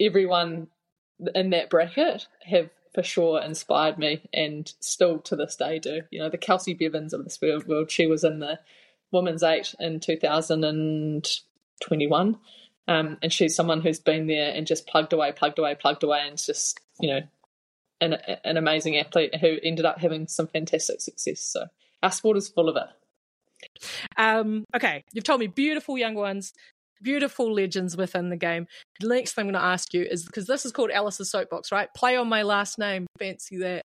everyone 0.00 0.68
in 1.34 1.50
that 1.50 1.70
bracket 1.70 2.26
have 2.44 2.70
for 2.92 3.02
sure 3.02 3.40
inspired 3.40 3.96
me 3.98 4.28
and 4.32 4.72
still 4.80 5.18
to 5.20 5.36
this 5.36 5.56
day 5.56 5.78
do. 5.78 6.02
You 6.10 6.18
know, 6.20 6.28
the 6.28 6.36
Kelsey 6.38 6.74
Bevans 6.74 7.12
of 7.12 7.24
this 7.24 7.38
world, 7.40 7.90
she 7.90 8.06
was 8.06 8.24
in 8.24 8.40
the 8.40 8.58
women's 9.12 9.42
eight 9.42 9.74
in 9.78 10.00
2021. 10.00 12.38
Um, 12.88 13.18
and 13.22 13.30
she's 13.32 13.54
someone 13.54 13.82
who's 13.82 14.00
been 14.00 14.26
there 14.26 14.52
and 14.52 14.66
just 14.66 14.88
plugged 14.88 15.12
away, 15.12 15.32
plugged 15.32 15.60
away, 15.60 15.76
plugged 15.76 16.02
away, 16.02 16.26
and 16.26 16.36
just, 16.36 16.80
you 16.98 17.08
know, 17.08 17.20
an, 18.00 18.14
an 18.44 18.56
amazing 18.56 18.96
athlete 18.96 19.36
who 19.36 19.58
ended 19.62 19.84
up 19.84 20.00
having 20.00 20.26
some 20.26 20.48
fantastic 20.48 21.00
success. 21.00 21.40
So 21.40 21.66
our 22.02 22.10
sport 22.10 22.36
is 22.36 22.48
full 22.48 22.68
of 22.68 22.76
it. 22.76 22.88
Um, 24.16 24.64
okay, 24.74 25.04
you've 25.12 25.24
told 25.24 25.40
me 25.40 25.46
beautiful 25.46 25.98
young 25.98 26.14
ones, 26.14 26.54
beautiful 27.02 27.52
legends 27.52 27.96
within 27.96 28.28
the 28.28 28.36
game. 28.36 28.66
The 29.00 29.08
next 29.08 29.34
thing 29.34 29.46
I'm 29.46 29.52
going 29.52 29.62
to 29.62 29.66
ask 29.66 29.92
you 29.94 30.02
is 30.02 30.24
because 30.24 30.46
this 30.46 30.64
is 30.64 30.72
called 30.72 30.90
Alice's 30.90 31.30
Soapbox, 31.30 31.72
right? 31.72 31.88
Play 31.96 32.16
on 32.16 32.28
my 32.28 32.42
last 32.42 32.78
name. 32.78 33.06
Fancy 33.18 33.58
that. 33.58 33.84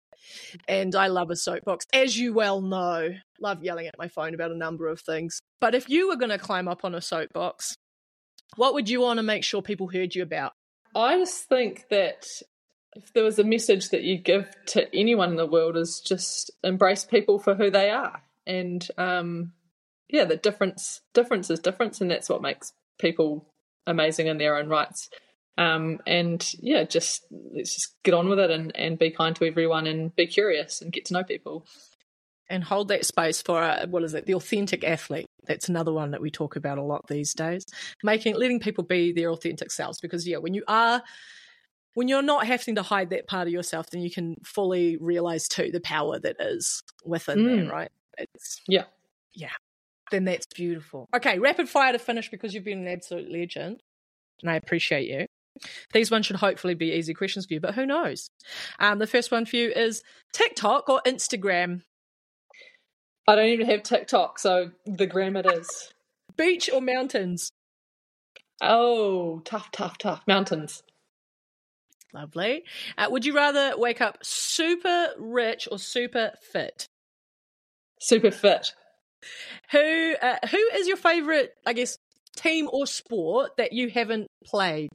And 0.66 0.95
I 0.97 1.07
love 1.07 1.31
a 1.31 1.37
soapbox, 1.37 1.87
as 1.92 2.19
you 2.19 2.33
well 2.33 2.61
know. 2.61 3.11
Love 3.40 3.62
yelling 3.62 3.87
at 3.87 3.99
my 3.99 4.09
phone 4.09 4.35
about 4.35 4.51
a 4.51 4.57
number 4.57 4.88
of 4.88 5.01
things. 5.01 5.40
But 5.61 5.75
if 5.75 5.88
you 5.88 6.09
were 6.09 6.16
going 6.16 6.31
to 6.31 6.38
climb 6.38 6.66
up 6.66 6.85
on 6.85 6.95
a 6.95 7.01
soapbox, 7.01 7.77
what 8.57 8.75
would 8.75 8.88
you 8.88 9.01
want 9.01 9.19
to 9.19 9.23
make 9.23 9.45
sure 9.45 9.62
people 9.62 9.88
heard 9.88 10.14
you 10.14 10.23
about? 10.23 10.53
I 10.95 11.16
just 11.19 11.45
think 11.45 11.85
that 11.90 12.27
if 12.97 13.12
there 13.12 13.25
was 13.25 13.38
a 13.38 13.45
message 13.45 13.90
that 13.90 14.03
you 14.03 14.16
give 14.16 14.51
to 14.66 14.92
anyone 14.95 15.31
in 15.31 15.37
the 15.37 15.47
world 15.47 15.77
is 15.77 16.01
just 16.01 16.51
embrace 16.64 17.05
people 17.05 17.38
for 17.38 17.55
who 17.55 17.71
they 17.71 17.90
are 17.90 18.23
and 18.47 18.88
um, 18.97 19.53
yeah 20.09 20.25
the 20.25 20.37
difference 20.37 21.03
difference 21.12 21.51
is 21.51 21.61
difference 21.61 22.01
and 22.01 22.11
that's 22.11 22.29
what 22.29 22.42
makes 22.42 22.73
people 22.99 23.53
amazing 23.87 24.27
in 24.27 24.39
their 24.39 24.57
own 24.57 24.69
rights. 24.69 25.11
Um, 25.59 26.01
and 26.07 26.55
yeah, 26.61 26.85
just 26.85 27.25
let's 27.55 27.75
just 27.75 28.03
get 28.03 28.15
on 28.15 28.29
with 28.29 28.38
it 28.38 28.51
and, 28.51 28.77
and 28.77 28.99
be 28.99 29.11
kind 29.11 29.35
to 29.37 29.47
everyone 29.47 29.87
and 29.87 30.15
be 30.15 30.27
curious 30.27 30.83
and 30.83 30.92
get 30.92 31.07
to 31.07 31.15
know 31.15 31.25
people. 31.25 31.67
And 32.49 32.63
hold 32.63 32.88
that 32.88 33.05
space 33.05 33.42
for 33.42 33.61
uh, 33.61 33.87
what 33.88 34.05
is 34.05 34.15
it, 34.15 34.27
the 34.27 34.35
authentic 34.35 34.85
athlete. 34.85 35.27
That's 35.47 35.69
another 35.69 35.92
one 35.92 36.13
that 36.13 36.21
we 36.21 36.31
talk 36.31 36.55
about 36.55 36.79
a 36.79 36.83
lot 36.83 37.09
these 37.09 37.35
days. 37.35 37.65
Making, 38.05 38.37
letting 38.37 38.61
people 38.61 38.85
be 38.85 39.13
their 39.13 39.31
authentic 39.31 39.73
selves. 39.73 40.01
Because 40.01 40.29
yeah, 40.29 40.37
when 40.37 40.55
you 40.55 40.63
are, 40.69 41.03
when 41.94 42.07
you're 42.07 42.23
not 42.23 42.47
having 42.47 42.77
to 42.77 42.83
hide 42.83 43.11
that 43.11 43.27
part 43.27 43.49
of 43.49 43.53
yourself, 43.53 43.90
then 43.90 44.03
you 44.03 44.13
can 44.13 44.37
fully 44.44 44.97
realize 44.99 45.49
too 45.49 45.71
the 45.73 45.81
power 45.81 46.21
that 46.21 46.37
is 46.38 46.85
within 47.05 47.38
mm. 47.38 47.57
there, 47.63 47.73
right? 47.73 47.90
It's, 48.17 48.61
yeah, 48.69 48.85
yeah 49.35 49.51
then 50.11 50.25
that's 50.25 50.46
beautiful. 50.54 51.09
Okay, 51.15 51.38
rapid 51.38 51.69
fire 51.69 51.92
to 51.92 51.98
finish 51.98 52.31
because 52.31 52.54
you've 52.54 52.65
been 52.65 52.87
an 52.87 52.88
absolute 52.88 53.31
legend 53.31 53.81
and 54.42 54.50
I 54.50 54.57
appreciate 54.57 55.09
you. 55.09 55.27
These 55.92 56.11
ones 56.11 56.27
should 56.27 56.37
hopefully 56.37 56.75
be 56.75 56.92
easy 56.92 57.15
questions 57.15 57.46
for 57.46 57.54
you, 57.54 57.61
but 57.61 57.75
who 57.75 57.87
knows? 57.87 58.29
Um, 58.79 58.98
the 58.98 59.07
first 59.07 59.33
one 59.33 59.46
for 59.46 59.57
you 59.57 59.71
is 59.71 60.02
TikTok 60.33 60.88
or 60.88 61.00
Instagram? 61.07 61.83
I 63.27 63.35
don't 63.35 63.48
even 63.48 63.67
have 63.67 63.83
TikTok, 63.83 64.38
so 64.38 64.71
the 64.85 65.07
gram 65.07 65.37
it 65.37 65.46
is. 65.46 65.92
Beach 66.37 66.69
or 66.73 66.83
mountains? 66.83 67.50
Oh, 68.61 69.40
tough, 69.44 69.71
tough, 69.71 69.96
tough. 69.98 70.23
Mountains. 70.27 70.83
Lovely. 72.13 72.65
Uh, 72.96 73.09
would 73.11 73.25
you 73.25 73.35
rather 73.35 73.75
wake 73.77 74.00
up 74.00 74.19
super 74.23 75.09
rich 75.19 75.67
or 75.71 75.79
super 75.79 76.33
fit? 76.52 76.87
Super 78.00 78.31
fit. 78.31 78.75
Who 79.72 80.14
uh, 80.20 80.37
who 80.50 80.58
is 80.74 80.87
your 80.87 80.96
favorite, 80.96 81.54
I 81.66 81.72
guess, 81.72 81.98
team 82.37 82.68
or 82.72 82.87
sport 82.87 83.56
that 83.56 83.72
you 83.72 83.88
haven't 83.90 84.29
played? 84.44 84.90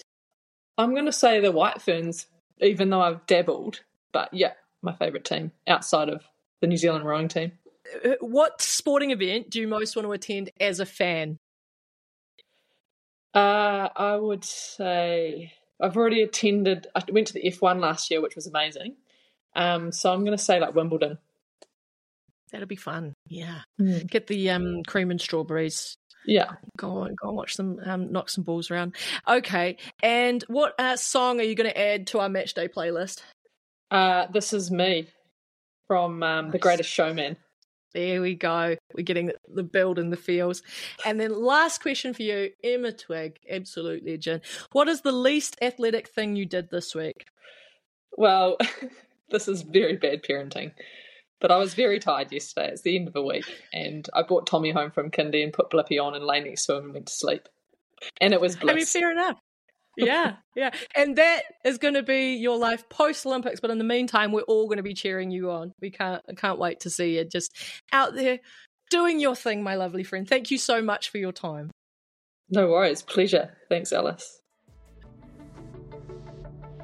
I'm 0.77 0.93
going 0.93 1.05
to 1.05 1.11
say 1.11 1.39
the 1.39 1.51
White 1.51 1.81
Ferns, 1.81 2.27
even 2.59 2.89
though 2.89 3.01
I've 3.01 3.25
dabbled. 3.27 3.81
But 4.11 4.33
yeah, 4.33 4.53
my 4.81 4.93
favorite 4.93 5.25
team 5.25 5.51
outside 5.67 6.09
of 6.09 6.23
the 6.61 6.67
New 6.67 6.77
Zealand 6.77 7.05
rowing 7.05 7.27
team. 7.27 7.53
Uh, 8.05 8.11
what 8.19 8.61
sporting 8.61 9.11
event 9.11 9.49
do 9.49 9.59
you 9.59 9.67
most 9.67 9.95
want 9.95 10.07
to 10.07 10.11
attend 10.11 10.51
as 10.59 10.79
a 10.79 10.85
fan? 10.85 11.37
Uh, 13.33 13.89
I 13.95 14.15
would 14.15 14.43
say 14.43 15.53
I've 15.79 15.97
already 15.97 16.21
attended. 16.21 16.87
I 16.95 17.03
went 17.11 17.27
to 17.27 17.33
the 17.33 17.43
F1 17.43 17.79
last 17.79 18.11
year, 18.11 18.21
which 18.21 18.35
was 18.35 18.47
amazing. 18.47 18.95
Um, 19.55 19.91
so 19.91 20.13
I'm 20.13 20.23
going 20.23 20.37
to 20.37 20.43
say 20.43 20.59
like 20.59 20.75
Wimbledon. 20.75 21.17
That'll 22.51 22.67
be 22.67 22.75
fun. 22.75 23.13
Yeah, 23.27 23.59
Mm. 23.79 24.07
get 24.09 24.27
the 24.27 24.49
um, 24.49 24.83
cream 24.85 25.09
and 25.11 25.21
strawberries. 25.21 25.95
Yeah. 26.25 26.51
Go 26.77 26.97
on, 26.99 27.15
go 27.15 27.29
and 27.29 27.37
watch 27.37 27.55
them 27.57 27.79
um, 27.83 28.11
knock 28.11 28.29
some 28.29 28.43
balls 28.43 28.69
around. 28.69 28.95
Okay, 29.27 29.77
and 30.03 30.43
what 30.47 30.73
uh, 30.79 30.95
song 30.97 31.39
are 31.39 31.43
you 31.43 31.55
going 31.55 31.69
to 31.69 31.79
add 31.79 32.07
to 32.07 32.19
our 32.19 32.29
match 32.29 32.53
day 32.53 32.67
playlist? 32.67 33.21
Uh, 33.89 34.27
this 34.31 34.53
is 34.53 34.69
me 34.71 35.07
from 35.87 36.21
um, 36.23 36.51
The 36.51 36.59
Greatest 36.59 36.89
Showman. 36.89 37.37
There 37.93 38.21
we 38.21 38.35
go. 38.35 38.77
We're 38.95 39.03
getting 39.03 39.25
the, 39.27 39.35
the 39.53 39.63
build 39.63 39.99
and 39.99 40.13
the 40.13 40.17
feels. 40.17 40.61
And 41.05 41.19
then 41.19 41.33
last 41.33 41.81
question 41.81 42.13
for 42.13 42.21
you, 42.23 42.51
Emma 42.63 42.93
Twigg, 42.93 43.37
absolute 43.49 44.05
legend. 44.05 44.43
What 44.71 44.87
is 44.87 45.01
the 45.01 45.11
least 45.11 45.57
athletic 45.61 46.07
thing 46.07 46.35
you 46.37 46.45
did 46.45 46.69
this 46.69 46.95
week? 46.95 47.25
Well, 48.15 48.57
this 49.29 49.47
is 49.49 49.63
very 49.63 49.97
bad 49.97 50.23
parenting. 50.23 50.71
But 51.41 51.51
I 51.51 51.57
was 51.57 51.73
very 51.73 51.99
tired 51.99 52.31
yesterday. 52.31 52.69
It's 52.69 52.83
the 52.83 52.95
end 52.95 53.07
of 53.07 53.13
the 53.13 53.21
week. 53.21 53.45
And 53.73 54.07
I 54.13 54.21
brought 54.21 54.47
Tommy 54.47 54.71
home 54.71 54.91
from 54.91 55.09
kindy 55.09 55.43
and 55.43 55.51
put 55.51 55.71
Blippi 55.71 56.01
on 56.01 56.13
and 56.13 56.23
lay 56.23 56.39
next 56.39 56.67
to 56.67 56.77
him 56.77 56.85
and 56.85 56.93
went 56.93 57.07
to 57.07 57.13
sleep. 57.13 57.49
And 58.21 58.33
it 58.33 58.39
was 58.39 58.55
bliss. 58.55 58.71
I 58.71 58.75
mean, 58.75 58.85
fair 58.85 59.11
enough. 59.11 59.37
Yeah, 59.97 60.35
yeah. 60.55 60.71
And 60.95 61.17
that 61.17 61.41
is 61.65 61.77
going 61.77 61.95
to 61.95 62.01
be 62.01 62.35
your 62.35 62.57
life 62.57 62.87
post 62.87 63.25
Olympics. 63.25 63.59
But 63.59 63.71
in 63.71 63.77
the 63.77 63.83
meantime, 63.83 64.31
we're 64.31 64.41
all 64.43 64.65
going 64.67 64.77
to 64.77 64.83
be 64.83 64.93
cheering 64.93 65.31
you 65.31 65.51
on. 65.51 65.73
We 65.81 65.91
can't, 65.91 66.23
I 66.29 66.33
can't 66.33 66.57
wait 66.57 66.79
to 66.79 66.89
see 66.89 67.17
you 67.17 67.25
just 67.25 67.53
out 67.91 68.15
there 68.15 68.39
doing 68.89 69.19
your 69.19 69.35
thing, 69.35 69.63
my 69.63 69.75
lovely 69.75 70.03
friend. 70.03 70.27
Thank 70.27 70.49
you 70.49 70.57
so 70.57 70.81
much 70.81 71.09
for 71.09 71.17
your 71.17 71.33
time. 71.33 71.71
No 72.49 72.69
worries. 72.69 73.01
Pleasure. 73.01 73.57
Thanks, 73.67 73.91
Alice. 73.91 74.40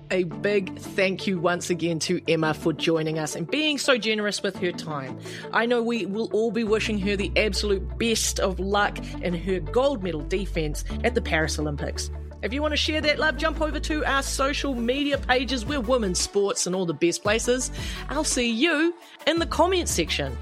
A 0.10 0.24
big 0.24 0.80
thank 0.80 1.28
you 1.28 1.38
once 1.38 1.70
again 1.70 2.00
to 2.00 2.22
Emma 2.30 2.54
for 2.54 2.72
joining 2.72 3.20
us 3.20 3.36
and 3.36 3.46
being 3.50 3.78
so 3.78 3.98
generous 3.98 4.42
with 4.42 4.56
her 4.60 4.72
time. 4.72 5.20
I 5.52 5.66
know 5.66 5.84
we 5.84 6.06
will 6.06 6.30
all 6.32 6.50
be 6.50 6.64
wishing 6.64 6.98
her 7.00 7.18
the 7.18 7.30
absolute 7.36 7.98
best 7.98 8.40
of 8.40 8.58
luck 8.58 8.98
in 9.22 9.34
her 9.34 9.60
gold 9.60 10.04
medal 10.04 10.22
defense 10.22 10.86
at 11.04 11.14
the 11.14 11.22
Paris 11.22 11.60
Olympics. 11.60 12.10
If 12.42 12.54
you 12.54 12.62
want 12.62 12.72
to 12.72 12.78
share 12.78 13.02
that 13.02 13.20
love, 13.20 13.36
jump 13.36 13.60
over 13.60 13.82
to 13.82 14.06
our 14.06 14.24
social 14.24 14.76
media 14.76 15.18
pages. 15.18 15.66
We're 15.66 15.82
WOMENZSPORTS 15.82 16.68
and 16.68 16.76
all 16.76 16.86
the 16.86 16.94
best 16.94 17.22
places. 17.22 17.70
I'll 18.08 18.24
see 18.24 18.50
you 18.50 18.96
in 19.26 19.40
the 19.40 19.48
comment 19.48 19.90
section. 19.90 20.38